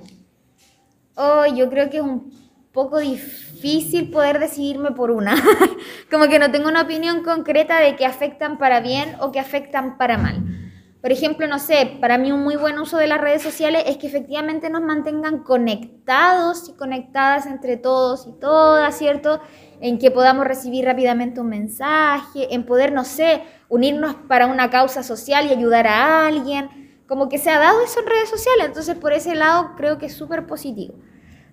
Oh, 1.17 1.45
yo 1.47 1.69
creo 1.69 1.91
que 1.91 1.97
es 1.97 2.03
un 2.03 2.31
poco 2.73 2.99
difícil 2.99 4.11
poder 4.11 4.39
decidirme 4.39 4.93
por 4.93 5.11
una. 5.11 5.35
Como 6.11 6.29
que 6.29 6.39
no 6.39 6.51
tengo 6.51 6.69
una 6.69 6.83
opinión 6.83 7.23
concreta 7.23 7.81
de 7.81 7.97
que 7.97 8.07
afectan 8.07 8.59
para 8.59 8.81
bien 8.81 9.17
o 9.21 9.33
que 9.33 9.41
afectan 9.41 9.97
para 9.97 10.19
mal. 10.19 10.70
Por 11.01 11.13
ejemplo, 11.13 11.47
no 11.47 11.59
sé, 11.59 11.97
para 11.99 12.19
mí 12.19 12.31
un 12.31 12.43
muy 12.43 12.57
buen 12.57 12.79
uso 12.79 12.99
de 12.99 13.07
las 13.07 13.23
redes 13.23 13.41
sociales 13.41 13.85
es 13.87 13.97
que 13.97 14.07
efectivamente 14.07 14.69
nos 14.69 14.83
mantengan 14.83 15.43
conectados 15.43 16.69
y 16.69 16.75
conectadas 16.75 17.47
entre 17.47 17.79
todos 17.79 18.27
y 18.27 18.39
todas, 18.39 18.99
¿cierto? 18.99 19.41
En 19.81 19.99
que 19.99 20.11
podamos 20.11 20.47
recibir 20.47 20.85
rápidamente 20.85 21.41
un 21.41 21.49
mensaje, 21.49 22.55
en 22.55 22.67
poder, 22.67 22.93
no 22.93 23.05
sé, 23.05 23.43
unirnos 23.71 24.15
para 24.29 24.47
una 24.47 24.69
causa 24.69 25.03
social 25.03 25.47
y 25.47 25.51
ayudar 25.51 25.87
a 25.87 26.27
alguien. 26.27 26.69
Como 27.09 27.31
que 27.31 27.39
se 27.39 27.49
ha 27.49 27.59
dado 27.59 27.81
eso 27.81 28.01
en 28.01 28.07
redes 28.07 28.29
sociales, 28.29 28.67
entonces 28.67 28.95
por 28.97 29.15
ese 29.15 29.35
lado 29.35 29.73
creo 29.79 29.97
que 29.97 30.07
es 30.07 30.15
súper 30.15 30.47
positivo. 30.47 30.97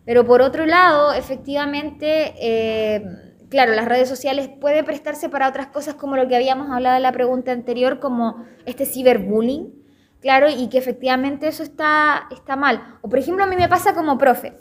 Pero 0.05 0.25
por 0.25 0.41
otro 0.41 0.65
lado, 0.65 1.13
efectivamente, 1.13 2.33
eh, 2.37 3.26
claro, 3.49 3.73
las 3.73 3.85
redes 3.85 4.09
sociales 4.09 4.49
pueden 4.59 4.85
prestarse 4.85 5.29
para 5.29 5.47
otras 5.47 5.67
cosas 5.67 5.95
como 5.95 6.15
lo 6.15 6.27
que 6.27 6.35
habíamos 6.35 6.69
hablado 6.69 6.97
en 6.97 7.03
la 7.03 7.11
pregunta 7.11 7.51
anterior, 7.51 7.99
como 7.99 8.45
este 8.65 8.85
ciberbullying, 8.85 9.73
claro, 10.21 10.49
y 10.49 10.69
que 10.69 10.77
efectivamente 10.77 11.47
eso 11.47 11.63
está, 11.63 12.27
está 12.31 12.55
mal. 12.55 12.99
O 13.01 13.09
por 13.09 13.19
ejemplo, 13.19 13.43
a 13.43 13.47
mí 13.47 13.55
me 13.55 13.69
pasa 13.69 13.93
como 13.93 14.17
profe, 14.17 14.53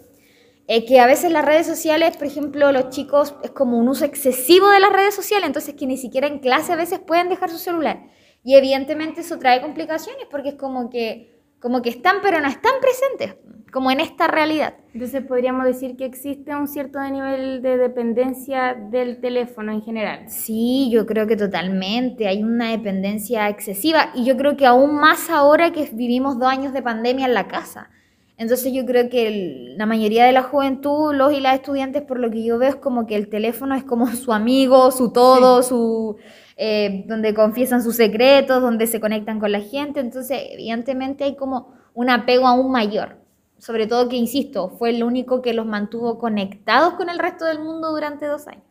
eh, 0.69 0.85
que 0.85 1.01
a 1.01 1.07
veces 1.07 1.31
las 1.31 1.45
redes 1.45 1.67
sociales, 1.67 2.17
por 2.17 2.27
ejemplo, 2.27 2.73
los 2.73 2.91
chicos 2.91 3.35
es 3.43 3.51
como 3.51 3.79
un 3.79 3.89
uso 3.89 4.05
excesivo 4.05 4.69
de 4.69 4.81
las 4.81 4.93
redes 4.93 5.15
sociales, 5.15 5.47
entonces 5.47 5.75
que 5.75 5.87
ni 5.87 5.97
siquiera 5.97 6.27
en 6.27 6.41
clase 6.41 6.73
a 6.73 6.77
veces 6.77 6.99
pueden 6.99 7.29
dejar 7.29 7.51
su 7.51 7.59
celular. 7.59 8.05
Y 8.43 8.55
evidentemente 8.55 9.23
eso 9.23 9.39
trae 9.39 9.61
complicaciones 9.61 10.27
porque 10.31 10.51
es 10.51 10.55
como 10.55 10.89
que, 10.91 11.41
como 11.61 11.83
que 11.83 11.91
están 11.91 12.17
pero 12.23 12.41
no 12.41 12.49
están 12.49 12.75
presentes 12.81 13.37
como 13.73 13.91
en 13.91 14.01
esta 14.01 14.27
realidad. 14.29 14.75
Entonces 14.95 15.25
podríamos 15.25 15.67
decir 15.67 15.97
que 15.97 16.05
existe 16.05 16.55
un 16.55 16.69
cierto 16.69 17.01
nivel 17.01 17.63
de 17.63 17.77
dependencia 17.77 18.75
del 18.75 19.21
teléfono 19.21 19.73
en 19.73 19.83
general. 19.83 20.29
Sí, 20.29 20.89
yo 20.91 21.05
creo 21.05 21.27
que 21.27 21.37
totalmente. 21.37 22.29
Hay 22.29 22.43
una 22.43 22.71
dependencia 22.71 23.49
excesiva 23.49 24.11
y 24.15 24.25
yo 24.25 24.37
creo 24.37 24.57
que 24.57 24.67
aún 24.67 24.95
más 24.95 25.29
ahora 25.31 25.73
que 25.73 25.89
vivimos 25.93 26.39
dos 26.39 26.49
años 26.49 26.73
de 26.73 26.83
pandemia 26.83 27.27
en 27.27 27.35
la 27.35 27.49
casa. 27.49 27.91
Entonces 28.39 28.73
yo 28.73 28.85
creo 28.85 29.09
que 29.09 29.75
la 29.77 29.87
mayoría 29.87 30.27
de 30.27 30.33
la 30.33 30.43
juventud, 30.43 31.15
los 31.15 31.33
y 31.33 31.41
las 31.41 31.55
estudiantes, 31.55 32.03
por 32.03 32.19
lo 32.19 32.31
que 32.31 32.45
yo 32.45 32.59
veo, 32.59 32.69
es 32.69 32.77
como 32.77 33.07
que 33.07 33.17
el 33.17 33.29
teléfono 33.29 33.75
es 33.75 33.83
como 33.83 34.07
su 34.09 34.33
amigo, 34.33 34.91
su 34.91 35.11
todo, 35.11 35.63
su 35.63 36.17
eh, 36.57 37.05
donde 37.07 37.35
confiesan 37.35 37.83
sus 37.83 37.97
secretos, 37.97 38.63
donde 38.63 38.87
se 38.87 39.01
conectan 39.01 39.41
con 39.41 39.53
la 39.53 39.61
gente. 39.61 40.01
Entonces, 40.01 40.39
evidentemente 40.51 41.25
hay 41.25 41.35
como 41.35 41.75
un 41.95 42.11
apego 42.11 42.47
aún 42.47 42.71
mayor 42.71 43.26
sobre 43.59 43.87
todo 43.87 44.09
que, 44.09 44.17
insisto, 44.17 44.69
fue 44.69 44.91
el 44.91 45.03
único 45.03 45.43
que 45.43 45.55
los 45.55 45.67
mantuvo 45.67 46.19
conectados 46.19 46.95
con 46.95 47.09
el 47.09 47.19
resto 47.19 47.45
del 47.45 47.61
mundo 47.61 47.91
durante 47.91 48.27
dos 48.27 48.47
años. 48.47 48.65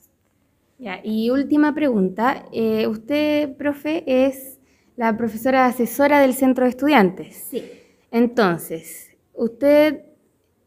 Ya, 0.77 0.99
y 1.03 1.29
última 1.29 1.73
pregunta, 1.73 2.45
eh, 2.51 2.87
usted, 2.87 3.55
profe, 3.55 4.03
es 4.05 4.59
la 4.97 5.15
profesora 5.17 5.65
asesora 5.65 6.19
del 6.19 6.33
centro 6.33 6.65
de 6.65 6.69
estudiantes. 6.69 7.47
Sí. 7.49 7.63
Entonces, 8.11 9.15
¿usted 9.33 10.03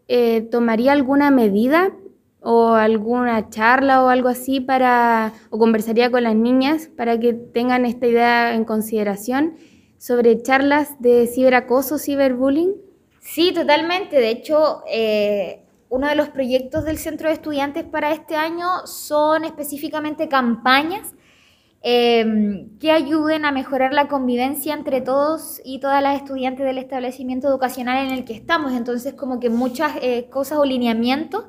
eh, 0.08 0.42
tomaría 0.50 0.92
alguna 0.92 1.30
medida 1.30 1.92
o 2.40 2.72
alguna 2.72 3.50
charla 3.50 4.02
o 4.02 4.08
algo 4.08 4.28
así 4.28 4.60
para, 4.60 5.32
o 5.50 5.58
conversaría 5.58 6.10
con 6.10 6.22
las 6.22 6.34
niñas 6.34 6.88
para 6.88 7.18
que 7.18 7.34
tengan 7.34 7.84
esta 7.84 8.06
idea 8.06 8.54
en 8.54 8.64
consideración 8.64 9.56
sobre 9.98 10.40
charlas 10.42 11.00
de 11.00 11.26
ciberacoso, 11.26 11.98
ciberbullying? 11.98 12.87
Sí, 13.20 13.52
totalmente. 13.52 14.16
De 14.16 14.30
hecho, 14.30 14.82
eh, 14.90 15.64
uno 15.88 16.08
de 16.08 16.14
los 16.14 16.28
proyectos 16.28 16.84
del 16.84 16.98
Centro 16.98 17.28
de 17.28 17.34
Estudiantes 17.34 17.84
para 17.84 18.12
este 18.12 18.36
año 18.36 18.86
son 18.86 19.44
específicamente 19.44 20.28
campañas 20.28 21.14
em, 21.80 22.76
que 22.78 22.90
ayuden 22.90 23.44
a 23.44 23.52
mejorar 23.52 23.92
la 23.94 24.08
convivencia 24.08 24.74
entre 24.74 25.00
todos 25.00 25.60
y 25.64 25.78
todas 25.78 26.02
las 26.02 26.16
estudiantes 26.16 26.66
del 26.66 26.78
establecimiento 26.78 27.48
educacional 27.48 28.04
en 28.06 28.12
el 28.12 28.24
que 28.24 28.34
estamos. 28.34 28.72
Entonces, 28.72 29.14
como 29.14 29.38
que 29.40 29.48
muchas 29.50 29.92
eh, 30.02 30.28
cosas 30.30 30.58
o 30.58 30.64
lineamientos 30.64 31.44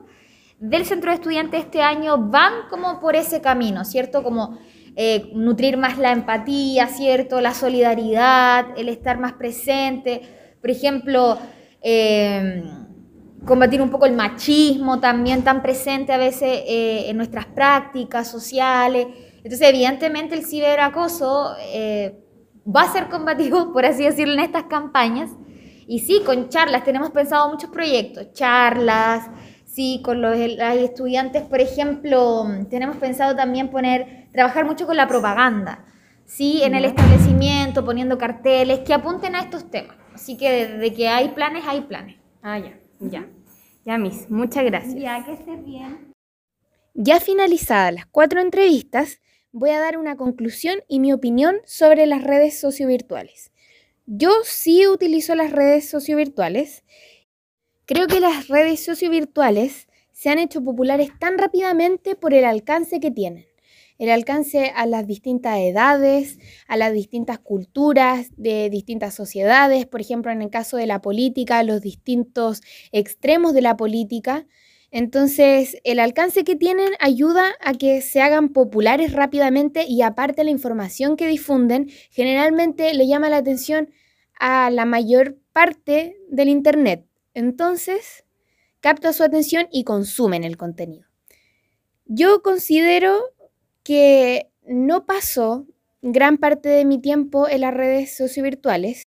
del 0.59 0.85
Centro 0.85 1.11
de 1.11 1.15
Estudiantes 1.15 1.61
este 1.61 1.81
año 1.81 2.17
van 2.17 2.53
como 2.69 2.99
por 2.99 3.15
ese 3.15 3.41
camino, 3.41 3.85
¿cierto? 3.85 4.21
Como 4.23 4.59
eh, 4.95 5.31
nutrir 5.33 5.77
más 5.77 5.97
la 5.97 6.11
empatía, 6.11 6.87
¿cierto? 6.87 7.41
La 7.41 7.53
solidaridad, 7.53 8.67
el 8.77 8.89
estar 8.89 9.17
más 9.19 9.33
presente. 9.33 10.21
Por 10.61 10.69
ejemplo, 10.69 11.37
Em, 11.81 12.79
combatir 13.45 13.81
un 13.81 13.89
poco 13.89 14.05
el 14.05 14.13
machismo 14.13 14.99
también 14.99 15.43
tan 15.43 15.61
presente 15.61 16.11
a 16.11 16.17
veces 16.17 16.63
eh, 16.67 17.09
en 17.09 17.17
nuestras 17.17 17.45
prácticas 17.45 18.29
sociales. 18.29 19.07
Entonces, 19.37 19.61
evidentemente 19.61 20.35
el 20.35 20.45
ciberacoso 20.45 21.55
eh, 21.73 22.19
va 22.67 22.81
a 22.81 22.91
ser 22.91 23.07
combativo, 23.07 23.71
por 23.73 23.85
así 23.85 24.03
decirlo, 24.03 24.33
en 24.33 24.41
estas 24.41 24.63
campañas. 24.63 25.31
Y 25.87 25.99
sí, 25.99 26.21
con 26.25 26.49
charlas, 26.49 26.83
tenemos 26.83 27.09
pensado 27.09 27.49
muchos 27.49 27.71
proyectos, 27.71 28.31
charlas, 28.33 29.27
sí, 29.65 30.01
con 30.03 30.21
los, 30.21 30.37
estudiantes, 30.37 31.41
por 31.43 31.61
ejemplo, 31.61 32.45
tenemos 32.69 32.97
pensado 32.97 33.35
también 33.35 33.69
poner, 33.69 34.27
trabajar 34.31 34.65
mucho 34.65 34.85
con 34.85 34.97
la 34.97 35.07
propaganda, 35.07 35.85
sí, 36.29 36.61
en 36.63 36.75
el 36.75 36.85
establecimiento, 36.85 37.83
poniendo 37.83 38.17
carteles 38.17 38.79
que 38.79 38.93
apunten 38.93 39.35
a 39.35 39.41
estos 39.41 39.69
temas. 39.69 39.97
Así 40.13 40.37
que 40.37 40.67
de 40.67 40.93
que 40.93 41.09
hay 41.09 41.29
planes, 41.29 41.63
hay 41.67 41.81
planes. 41.81 42.17
Ah, 42.41 42.59
ya, 42.59 42.79
ya. 42.99 43.27
Ya, 43.85 43.97
Miss, 43.97 44.29
muchas 44.29 44.63
gracias. 44.65 44.95
Ya, 44.95 45.25
que 45.25 45.33
estés 45.33 45.65
bien. 45.65 46.13
Ya 46.93 47.19
finalizadas 47.19 47.93
las 47.93 48.05
cuatro 48.05 48.41
entrevistas, 48.41 49.19
voy 49.51 49.71
a 49.71 49.79
dar 49.79 49.97
una 49.97 50.15
conclusión 50.15 50.79
y 50.87 50.99
mi 50.99 51.13
opinión 51.13 51.57
sobre 51.65 52.05
las 52.05 52.23
redes 52.23 52.59
sociovirtuales. 52.59 53.51
Yo 54.05 54.31
sí 54.43 54.87
utilizo 54.87 55.35
las 55.35 55.51
redes 55.51 55.89
sociovirtuales. 55.89 56.83
Creo 57.85 58.07
que 58.07 58.19
las 58.19 58.47
redes 58.47 58.83
sociovirtuales 58.83 59.87
se 60.11 60.29
han 60.29 60.39
hecho 60.39 60.63
populares 60.63 61.09
tan 61.19 61.37
rápidamente 61.37 62.15
por 62.15 62.33
el 62.33 62.45
alcance 62.45 62.99
que 62.99 63.11
tienen 63.11 63.48
el 63.99 64.09
alcance 64.09 64.71
a 64.73 64.85
las 64.85 65.05
distintas 65.05 65.59
edades, 65.59 66.39
a 66.67 66.77
las 66.77 66.93
distintas 66.93 67.37
culturas 67.37 68.31
de 68.37 68.69
distintas 68.69 69.13
sociedades, 69.13 69.85
por 69.85 69.99
ejemplo, 69.99 70.31
en 70.31 70.41
el 70.41 70.49
caso 70.49 70.77
de 70.77 70.87
la 70.87 71.01
política, 71.01 71.61
los 71.63 71.81
distintos 71.81 72.61
extremos 72.93 73.53
de 73.53 73.61
la 73.61 73.75
política. 73.75 74.47
Entonces, 74.89 75.77
el 75.83 75.99
alcance 75.99 76.45
que 76.45 76.55
tienen 76.55 76.89
ayuda 76.99 77.51
a 77.59 77.73
que 77.73 78.01
se 78.01 78.21
hagan 78.21 78.49
populares 78.49 79.11
rápidamente 79.11 79.83
y 79.83 80.01
aparte 80.01 80.45
la 80.45 80.49
información 80.49 81.17
que 81.17 81.27
difunden 81.27 81.89
generalmente 82.09 82.93
le 82.93 83.05
llama 83.05 83.29
la 83.29 83.37
atención 83.37 83.89
a 84.39 84.69
la 84.71 84.85
mayor 84.85 85.37
parte 85.51 86.15
del 86.29 86.47
Internet. 86.47 87.05
Entonces, 87.33 88.23
capta 88.79 89.11
su 89.11 89.23
atención 89.23 89.67
y 89.71 89.83
consumen 89.83 90.45
el 90.45 90.55
contenido. 90.55 91.05
Yo 92.05 92.41
considero 92.41 93.21
que 93.83 94.51
no 94.65 95.05
pasó 95.05 95.65
gran 96.01 96.37
parte 96.37 96.69
de 96.69 96.85
mi 96.85 96.99
tiempo 96.99 97.47
en 97.47 97.61
las 97.61 97.73
redes 97.73 98.15
sociovirtuales. 98.15 99.03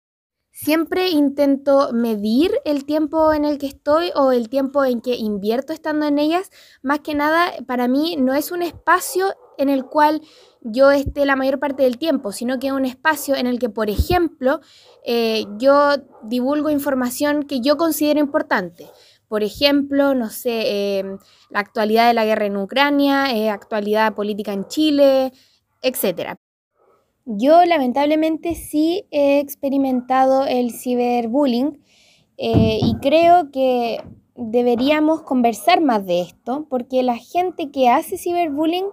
Siempre 0.55 1.09
intento 1.09 1.93
medir 1.95 2.53
el 2.67 2.85
tiempo 2.85 3.33
en 3.33 3.47
el 3.47 3.57
que 3.57 3.67
estoy 3.67 4.11
o 4.15 4.33
el 4.33 4.51
tiempo 4.51 4.85
en 4.85 5.01
que 5.01 5.17
invierto 5.17 5.73
estando 5.73 6.07
en 6.07 6.19
ellas. 6.19 6.51
Más 6.83 7.01
que 7.01 7.15
nada, 7.15 7.53
para 7.67 7.89
mí 7.89 8.17
no 8.19 8.35
es 8.35 8.53
un 8.53 8.61
espacio 8.61 9.35
en 9.57 9.71
el 9.71 9.87
cual 9.87 10.21
yo 10.61 10.91
esté 10.91 11.25
la 11.25 11.37
mayor 11.37 11.59
parte 11.59 11.85
del 11.85 11.97
tiempo, 11.97 12.33
sino 12.33 12.59
que 12.59 12.67
es 12.67 12.73
un 12.73 12.85
espacio 12.85 13.35
en 13.35 13.47
el 13.47 13.59
que, 13.59 13.71
por 13.71 13.89
ejemplo, 13.89 14.61
eh, 15.05 15.47
yo 15.59 15.95
divulgo 16.23 16.69
información 16.69 17.45
que 17.45 17.61
yo 17.61 17.79
considero 17.79 18.21
importante. 18.21 18.89
Por 19.33 19.43
ejemplo, 19.43 20.15
no 20.15 20.29
sé, 20.29 20.99
em, 20.99 21.19
la 21.49 21.61
actualidad 21.61 22.07
de 22.07 22.13
la 22.13 22.27
guerra 22.27 22.45
en 22.45 22.59
Ucrania, 22.59 23.35
eh, 23.35 23.49
actualidad 23.49 24.15
política 24.15 24.53
en 24.53 24.67
Chile, 24.67 25.33
etc. 25.81 26.37
Yo 27.25 27.65
lamentablemente 27.65 28.55
sí 28.55 29.07
he 29.11 29.39
experimentado 29.41 30.45
el 30.45 30.71
ciberbullying 30.71 31.83
eh, 32.37 32.79
y 32.83 32.95
creo 32.97 33.51
que 33.51 34.03
deberíamos 34.37 35.23
conversar 35.23 35.81
más 35.81 36.05
de 36.05 36.21
esto 36.21 36.67
porque 36.69 37.03
la 37.03 37.17
gente 37.17 37.71
que 37.71 37.89
hace 37.89 38.19
ciberbullying 38.19 38.91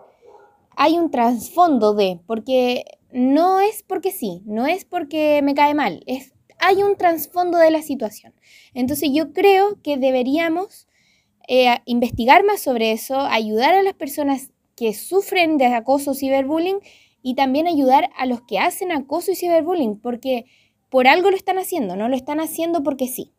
hay 0.78 0.98
un 0.98 1.12
trasfondo 1.12 1.94
de, 1.96 2.22
porque 2.26 2.86
no 3.12 3.60
es 3.60 3.84
porque 3.84 4.14
sí, 4.14 4.42
no 4.46 4.68
es 4.68 4.86
porque 4.86 5.42
me 5.44 5.54
cae 5.54 5.74
mal, 5.74 6.02
es 6.08 6.32
hay 6.60 6.84
un 6.84 6.95
trasfondo 6.95 7.57
de 7.57 7.72
la 7.72 7.82
situación. 7.82 8.34
Entonces 8.74 9.10
yo 9.12 9.34
creo 9.34 9.82
que 9.82 9.97
deberíamos 9.97 10.88
eh, 11.47 11.78
investigar 11.86 12.43
más 12.43 12.62
sobre 12.62 12.91
eso, 12.91 13.20
ayudar 13.20 13.74
a 13.74 13.82
las 13.82 13.93
personas 13.93 14.51
que 14.76 14.93
sufren 14.93 15.57
de 15.57 15.66
acoso 15.66 16.14
ciberbullying 16.14 16.80
y 17.22 17.36
también 17.36 17.68
ayudar 17.68 18.10
a 18.16 18.26
los 18.26 18.41
que 18.41 18.60
hacen 18.60 18.91
acoso 18.91 19.32
y 19.32 19.36
ciberbullying, 19.36 19.99
porque 19.99 20.45
por 20.89 21.07
algo 21.07 21.32
lo 21.32 21.36
están 21.36 21.57
haciendo, 21.57 21.95
no 21.95 22.07
lo 22.07 22.16
están 22.16 22.39
haciendo 22.39 22.84
porque 22.84 23.07
sí. 23.07 23.34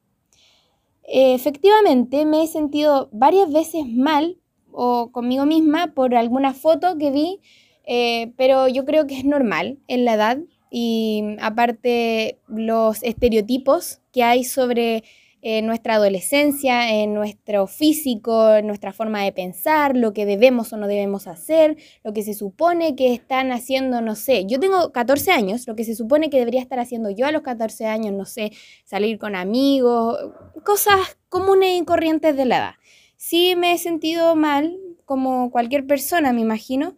Efectivamente, 1.04 2.24
me 2.26 2.42
he 2.42 2.46
sentido 2.46 3.08
varias 3.12 3.52
veces 3.52 3.86
mal 3.86 4.38
o 4.70 5.10
conmigo 5.12 5.46
misma 5.46 5.94
por 5.94 6.14
alguna 6.14 6.54
foto 6.54 6.98
que 6.98 7.10
vi, 7.10 7.40
eh, 7.84 8.32
pero 8.36 8.68
yo 8.68 8.84
creo 8.84 9.06
que 9.06 9.18
es 9.18 9.24
normal 9.24 9.78
en 9.88 10.04
la 10.04 10.14
edad 10.14 10.38
y 10.70 11.36
aparte 11.40 12.38
los 12.46 13.02
estereotipos 13.02 14.00
que 14.12 14.22
hay 14.22 14.44
sobre 14.44 15.04
en 15.42 15.66
nuestra 15.66 15.94
adolescencia, 15.94 16.92
en 16.92 17.14
nuestro 17.14 17.66
físico, 17.66 18.54
en 18.56 18.66
nuestra 18.66 18.92
forma 18.92 19.24
de 19.24 19.32
pensar, 19.32 19.96
lo 19.96 20.12
que 20.12 20.26
debemos 20.26 20.72
o 20.72 20.76
no 20.76 20.86
debemos 20.86 21.26
hacer, 21.26 21.76
lo 22.04 22.12
que 22.12 22.22
se 22.22 22.34
supone 22.34 22.94
que 22.94 23.14
están 23.14 23.50
haciendo, 23.50 24.02
no 24.02 24.16
sé, 24.16 24.44
yo 24.46 24.60
tengo 24.60 24.92
14 24.92 25.30
años, 25.30 25.66
lo 25.66 25.74
que 25.76 25.84
se 25.84 25.94
supone 25.94 26.28
que 26.28 26.38
debería 26.38 26.60
estar 26.60 26.78
haciendo 26.78 27.10
yo 27.10 27.26
a 27.26 27.32
los 27.32 27.42
14 27.42 27.86
años, 27.86 28.12
no 28.12 28.26
sé, 28.26 28.52
salir 28.84 29.18
con 29.18 29.34
amigos, 29.34 30.18
cosas 30.64 31.16
comunes 31.28 31.80
y 31.80 31.84
corrientes 31.84 32.36
de 32.36 32.44
la 32.44 32.58
edad. 32.58 32.74
Sí 33.16 33.54
me 33.56 33.72
he 33.72 33.78
sentido 33.78 34.36
mal, 34.36 34.78
como 35.06 35.50
cualquier 35.50 35.86
persona, 35.86 36.32
me 36.32 36.42
imagino, 36.42 36.96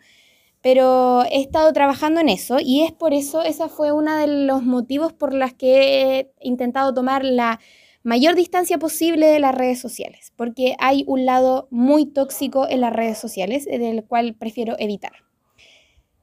pero 0.63 1.25
he 1.25 1.41
estado 1.41 1.73
trabajando 1.73 2.21
en 2.21 2.29
eso 2.29 2.59
y 2.61 2.83
es 2.83 2.93
por 2.93 3.13
eso, 3.13 3.43
esa 3.43 3.69
fue 3.69 3.93
uno 3.93 4.17
de 4.17 4.29
los 4.29 4.63
motivos 4.63 5.13
por 5.13 5.35
los 5.35 5.53
que 5.53 6.03
he 6.03 6.33
intentado 6.41 6.95
tomar 6.95 7.25
la 7.25 7.59
mayor 8.05 8.35
distancia 8.35 8.79
posible 8.79 9.27
de 9.27 9.41
las 9.41 9.55
redes 9.55 9.81
sociales, 9.81 10.33
porque 10.37 10.77
hay 10.79 11.05
un 11.07 11.27
lado 11.27 11.69
muy 11.71 12.07
tóxico 12.07 12.67
en 12.69 12.81
las 12.81 12.93
redes 12.93 13.19
sociales, 13.19 13.65
del 13.65 14.05
cual 14.05 14.35
prefiero 14.35 14.77
evitar. 14.79 15.13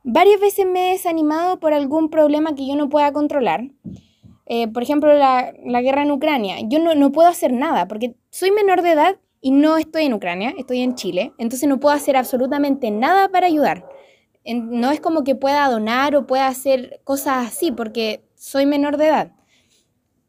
Varias 0.04 0.40
veces 0.40 0.66
me 0.66 0.90
he 0.90 0.94
desanimado 0.94 1.60
por 1.60 1.74
algún 1.74 2.10
problema 2.10 2.56
que 2.56 2.66
yo 2.66 2.76
no 2.76 2.90
pueda 2.90 3.12
controlar. 3.12 3.70
Eh, 4.46 4.68
por 4.70 4.82
ejemplo, 4.82 5.14
la, 5.14 5.52
guerra 5.82 6.04
en 6.04 6.12
Ucrania. 6.12 6.56
Yo 6.64 6.80
no, 6.80 6.96
no 6.96 7.12
puedo 7.12 7.28
hacer 7.28 7.54
nada 7.54 7.88
porque 7.88 8.16
soy 8.30 8.52
menor 8.52 8.82
de 8.82 8.92
edad 8.92 9.18
y 9.42 9.52
no 9.52 9.78
estoy 9.78 10.06
en 10.06 10.14
Ucrania, 10.14 10.54
estoy 10.58 10.82
en 10.82 10.96
Chile. 10.96 11.34
Entonces 11.38 11.68
no 11.70 11.80
puedo 11.80 11.96
hacer 11.96 12.18
absolutamente 12.18 12.90
nada 12.92 13.30
para 13.30 13.48
ayudar. 13.48 13.86
No 14.46 14.92
es 14.92 15.00
como 15.00 15.24
que 15.24 15.36
pueda 15.36 15.70
donar 15.70 16.16
o 16.16 16.26
pueda 16.26 16.48
hacer 16.48 17.02
cosas 17.04 17.48
así 17.48 17.72
porque 17.72 18.24
soy 18.36 18.66
menor 18.66 18.98
de 18.98 19.08
edad. 19.08 19.32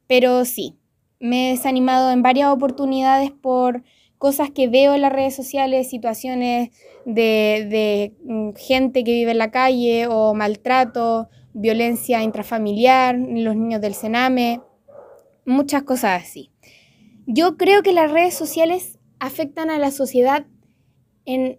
Pero 0.06 0.44
sí, 0.44 0.76
me 1.20 1.48
he 1.48 1.50
desanimado 1.52 2.10
en 2.10 2.22
varias 2.22 2.50
oportunidades 2.50 3.30
por 3.30 3.84
cosas 4.18 4.50
que 4.50 4.68
veo 4.68 4.94
en 4.94 5.00
las 5.00 5.12
redes 5.12 5.34
sociales, 5.34 5.88
situaciones 5.88 6.70
de, 7.06 8.14
mm, 8.24 8.50
gente 8.54 9.04
que 9.04 9.12
vive 9.12 9.30
en 9.30 9.38
la 9.38 9.50
calle 9.50 10.06
o 10.08 10.34
maltrato, 10.34 11.28
violencia 11.54 12.22
intrafamiliar, 12.22 13.16
los 13.16 13.56
niños 13.56 13.80
del 13.80 13.94
Sename, 13.94 14.60
muchas 15.46 15.84
cosas 15.84 16.22
así. 16.22 16.50
Yo 17.26 17.56
creo 17.56 17.82
que 17.82 17.92
las 17.92 18.10
redes 18.10 18.34
sociales 18.34 18.98
afectan 19.20 19.70
a 19.70 19.78
la 19.78 19.90
sociedad 19.90 20.46
en, 21.24 21.58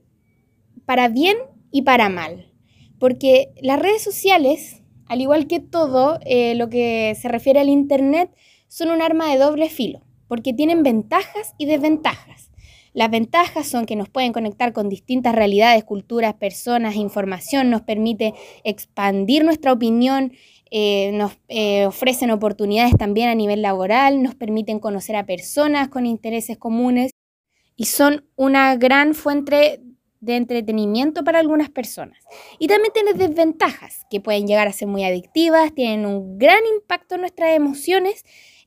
para 0.85 1.07
bien 1.07 1.37
y 1.71 1.83
para 1.83 2.09
mal, 2.09 2.51
porque 2.99 3.49
las 3.61 3.79
redes 3.79 4.03
sociales, 4.03 4.81
al 5.07 5.21
igual 5.21 5.47
que 5.47 5.59
todo 5.59 6.19
eh, 6.25 6.55
lo 6.55 6.69
que 6.69 7.15
se 7.19 7.27
refiere 7.27 7.59
al 7.59 7.69
Internet, 7.69 8.29
son 8.67 8.91
un 8.91 9.01
arma 9.01 9.31
de 9.31 9.37
doble 9.37 9.69
filo, 9.69 10.01
porque 10.27 10.53
tienen 10.53 10.83
ventajas 10.83 11.53
y 11.57 11.65
desventajas. 11.65 12.51
Las 12.93 13.09
ventajas 13.09 13.67
son 13.67 13.85
que 13.85 13.95
nos 13.95 14.09
pueden 14.09 14.33
conectar 14.33 14.73
con 14.73 14.89
distintas 14.89 15.33
realidades, 15.33 15.83
culturas, 15.85 16.33
personas, 16.33 16.95
información, 16.95 17.69
nos 17.69 17.81
permite 17.81 18.33
expandir 18.63 19.45
nuestra 19.45 19.71
opinión, 19.71 20.33
eh, 20.71 21.11
nos 21.13 21.37
eh, 21.47 21.85
ofrecen 21.85 22.31
oportunidades 22.31 22.95
también 22.97 23.29
a 23.29 23.35
nivel 23.35 23.61
laboral, 23.61 24.21
nos 24.21 24.35
permiten 24.35 24.79
conocer 24.79 25.15
a 25.15 25.25
personas 25.25 25.87
con 25.87 26.05
intereses 26.05 26.57
comunes 26.57 27.11
y 27.75 27.85
son 27.85 28.25
una 28.35 28.75
gran 28.75 29.13
fuente 29.13 29.81
de 30.21 30.37
entretenimiento 30.37 31.23
para 31.23 31.39
algunas 31.39 31.69
personas. 31.69 32.23
Y 32.59 32.67
también 32.67 32.93
tienen 32.93 33.17
desventajas 33.17 34.05
que 34.09 34.21
pueden 34.21 34.47
llegar 34.47 34.67
a 34.67 34.73
ser 34.73 34.87
muy 34.87 35.03
adictivas, 35.03 35.73
tienen 35.73 36.05
un 36.05 36.37
gran 36.37 36.61
impacto 36.73 37.15
en 37.15 37.21
nuestras 37.21 37.55
emociones 37.55 38.23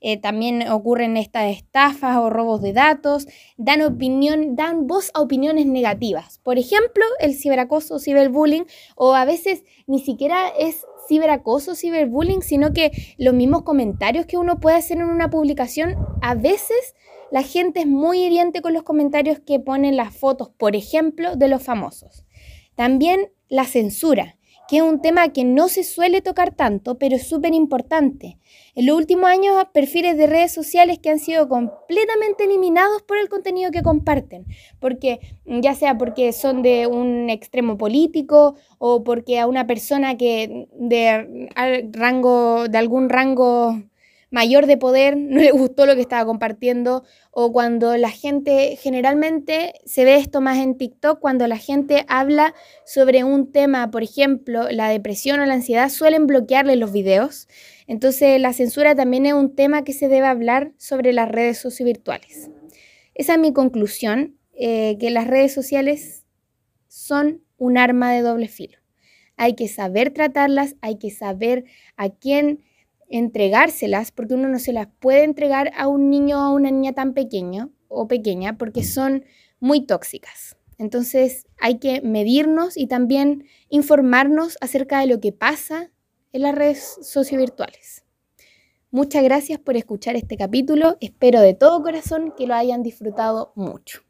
eh, 0.06 0.18
también 0.18 0.68
ocurren 0.70 1.16
estas 1.16 1.56
estafas 1.56 2.18
o 2.18 2.28
robos 2.28 2.60
de 2.60 2.74
datos, 2.74 3.26
dan 3.56 3.80
opinión, 3.80 4.54
dan 4.54 4.86
voz 4.86 5.10
a 5.14 5.22
opiniones 5.22 5.64
negativas. 5.64 6.40
Por 6.44 6.58
ejemplo, 6.58 7.02
el 7.20 7.34
ciberacoso, 7.34 7.98
ciberbullying, 7.98 8.66
o 8.96 9.14
a 9.14 9.24
veces 9.24 9.64
ni 9.86 10.00
siquiera 10.00 10.48
es 10.58 10.84
ciberacoso, 11.08 11.74
ciberbullying, 11.74 12.42
sino 12.42 12.74
que 12.74 12.92
los 13.16 13.32
mismos 13.32 13.62
comentarios 13.62 14.26
que 14.26 14.36
uno 14.36 14.60
puede 14.60 14.76
hacer 14.76 14.98
en 14.98 15.04
una 15.04 15.30
publicación, 15.30 15.96
a 16.20 16.34
veces 16.34 16.94
la 17.34 17.42
gente 17.42 17.80
es 17.80 17.86
muy 17.88 18.20
hiriente 18.20 18.62
con 18.62 18.74
los 18.74 18.84
comentarios 18.84 19.40
que 19.40 19.58
ponen 19.58 19.96
las 19.96 20.16
fotos, 20.16 20.50
por 20.50 20.76
ejemplo, 20.76 21.34
de 21.34 21.48
los 21.48 21.64
famosos. 21.64 22.24
También 22.76 23.32
la 23.48 23.64
censura 23.64 24.36
que 24.68 24.76
es 24.76 24.82
un 24.82 25.02
tema 25.02 25.28
que 25.30 25.44
no 25.44 25.68
se 25.68 25.82
suele 25.82 26.22
tocar 26.22 26.54
tanto, 26.54 26.96
pero 26.96 27.16
es 27.16 27.26
súper 27.26 27.52
importante. 27.52 28.38
En 28.76 28.86
los 28.86 28.96
últimos 28.96 29.26
años, 29.26 29.62
perfiles 29.72 30.16
de 30.16 30.26
redes 30.28 30.52
sociales 30.52 31.00
que 31.00 31.10
han 31.10 31.18
sido 31.18 31.48
completamente 31.48 32.44
eliminados 32.44 33.02
por 33.02 33.18
el 33.18 33.28
contenido 33.28 33.72
que 33.72 33.82
comparten, 33.82 34.46
porque 34.78 35.18
ya 35.44 35.74
sea 35.74 35.98
porque 35.98 36.32
son 36.32 36.62
de 36.62 36.86
un 36.86 37.30
extremo 37.30 37.76
político 37.76 38.54
o 38.78 39.02
porque 39.02 39.40
a 39.40 39.48
una 39.48 39.66
persona 39.66 40.16
que 40.16 40.68
de 40.72 41.50
rango 41.92 42.68
de 42.68 42.78
algún 42.78 43.08
rango 43.08 43.82
mayor 44.34 44.66
de 44.66 44.76
poder, 44.76 45.16
no 45.34 45.40
le 45.40 45.52
gustó 45.52 45.86
lo 45.86 45.94
que 45.94 46.00
estaba 46.00 46.26
compartiendo, 46.26 47.04
o 47.30 47.52
cuando 47.52 47.96
la 47.96 48.10
gente, 48.10 48.76
generalmente 48.76 49.74
se 49.86 50.04
ve 50.04 50.16
esto 50.16 50.40
más 50.40 50.58
en 50.58 50.76
TikTok, 50.76 51.20
cuando 51.20 51.46
la 51.46 51.56
gente 51.56 52.04
habla 52.08 52.52
sobre 52.84 53.22
un 53.22 53.52
tema, 53.52 53.90
por 53.90 54.02
ejemplo, 54.02 54.68
la 54.70 54.88
depresión 54.88 55.38
o 55.40 55.46
la 55.46 55.54
ansiedad, 55.54 55.88
suelen 55.88 56.26
bloquearle 56.26 56.74
los 56.76 56.92
videos. 56.92 57.48
Entonces 57.86 58.40
la 58.40 58.52
censura 58.52 58.94
también 58.94 59.24
es 59.26 59.34
un 59.34 59.54
tema 59.54 59.84
que 59.84 59.92
se 59.92 60.08
debe 60.08 60.26
hablar 60.26 60.72
sobre 60.78 61.12
las 61.12 61.28
redes 61.28 61.58
sociovirtuales. 61.58 62.50
Esa 63.14 63.34
es 63.34 63.38
mi 63.38 63.52
conclusión, 63.52 64.36
eh, 64.52 64.96
que 64.98 65.10
las 65.10 65.28
redes 65.28 65.54
sociales 65.54 66.26
son 66.88 67.42
un 67.56 67.78
arma 67.78 68.12
de 68.12 68.22
doble 68.22 68.48
filo. 68.48 68.78
Hay 69.36 69.54
que 69.54 69.68
saber 69.68 70.10
tratarlas, 70.10 70.76
hay 70.80 70.98
que 70.98 71.10
saber 71.10 71.64
a 71.96 72.08
quién 72.08 72.64
entregárselas, 73.08 74.12
porque 74.12 74.34
uno 74.34 74.48
no 74.48 74.58
se 74.58 74.72
las 74.72 74.88
puede 74.98 75.24
entregar 75.24 75.72
a 75.76 75.88
un 75.88 76.10
niño 76.10 76.38
o 76.38 76.42
a 76.42 76.52
una 76.52 76.70
niña 76.70 76.92
tan 76.92 77.14
pequeño 77.14 77.70
o 77.88 78.08
pequeña, 78.08 78.58
porque 78.58 78.82
son 78.82 79.24
muy 79.60 79.86
tóxicas. 79.86 80.56
Entonces 80.78 81.46
hay 81.60 81.78
que 81.78 82.00
medirnos 82.02 82.76
y 82.76 82.86
también 82.86 83.46
informarnos 83.68 84.58
acerca 84.60 85.00
de 85.00 85.06
lo 85.06 85.20
que 85.20 85.32
pasa 85.32 85.90
en 86.32 86.42
las 86.42 86.54
redes 86.54 86.98
sociovirtuales. 87.02 88.04
Muchas 88.90 89.24
gracias 89.24 89.58
por 89.58 89.76
escuchar 89.76 90.16
este 90.16 90.36
capítulo. 90.36 90.96
Espero 91.00 91.40
de 91.40 91.54
todo 91.54 91.82
corazón 91.82 92.32
que 92.36 92.46
lo 92.46 92.54
hayan 92.54 92.82
disfrutado 92.82 93.52
mucho. 93.56 94.02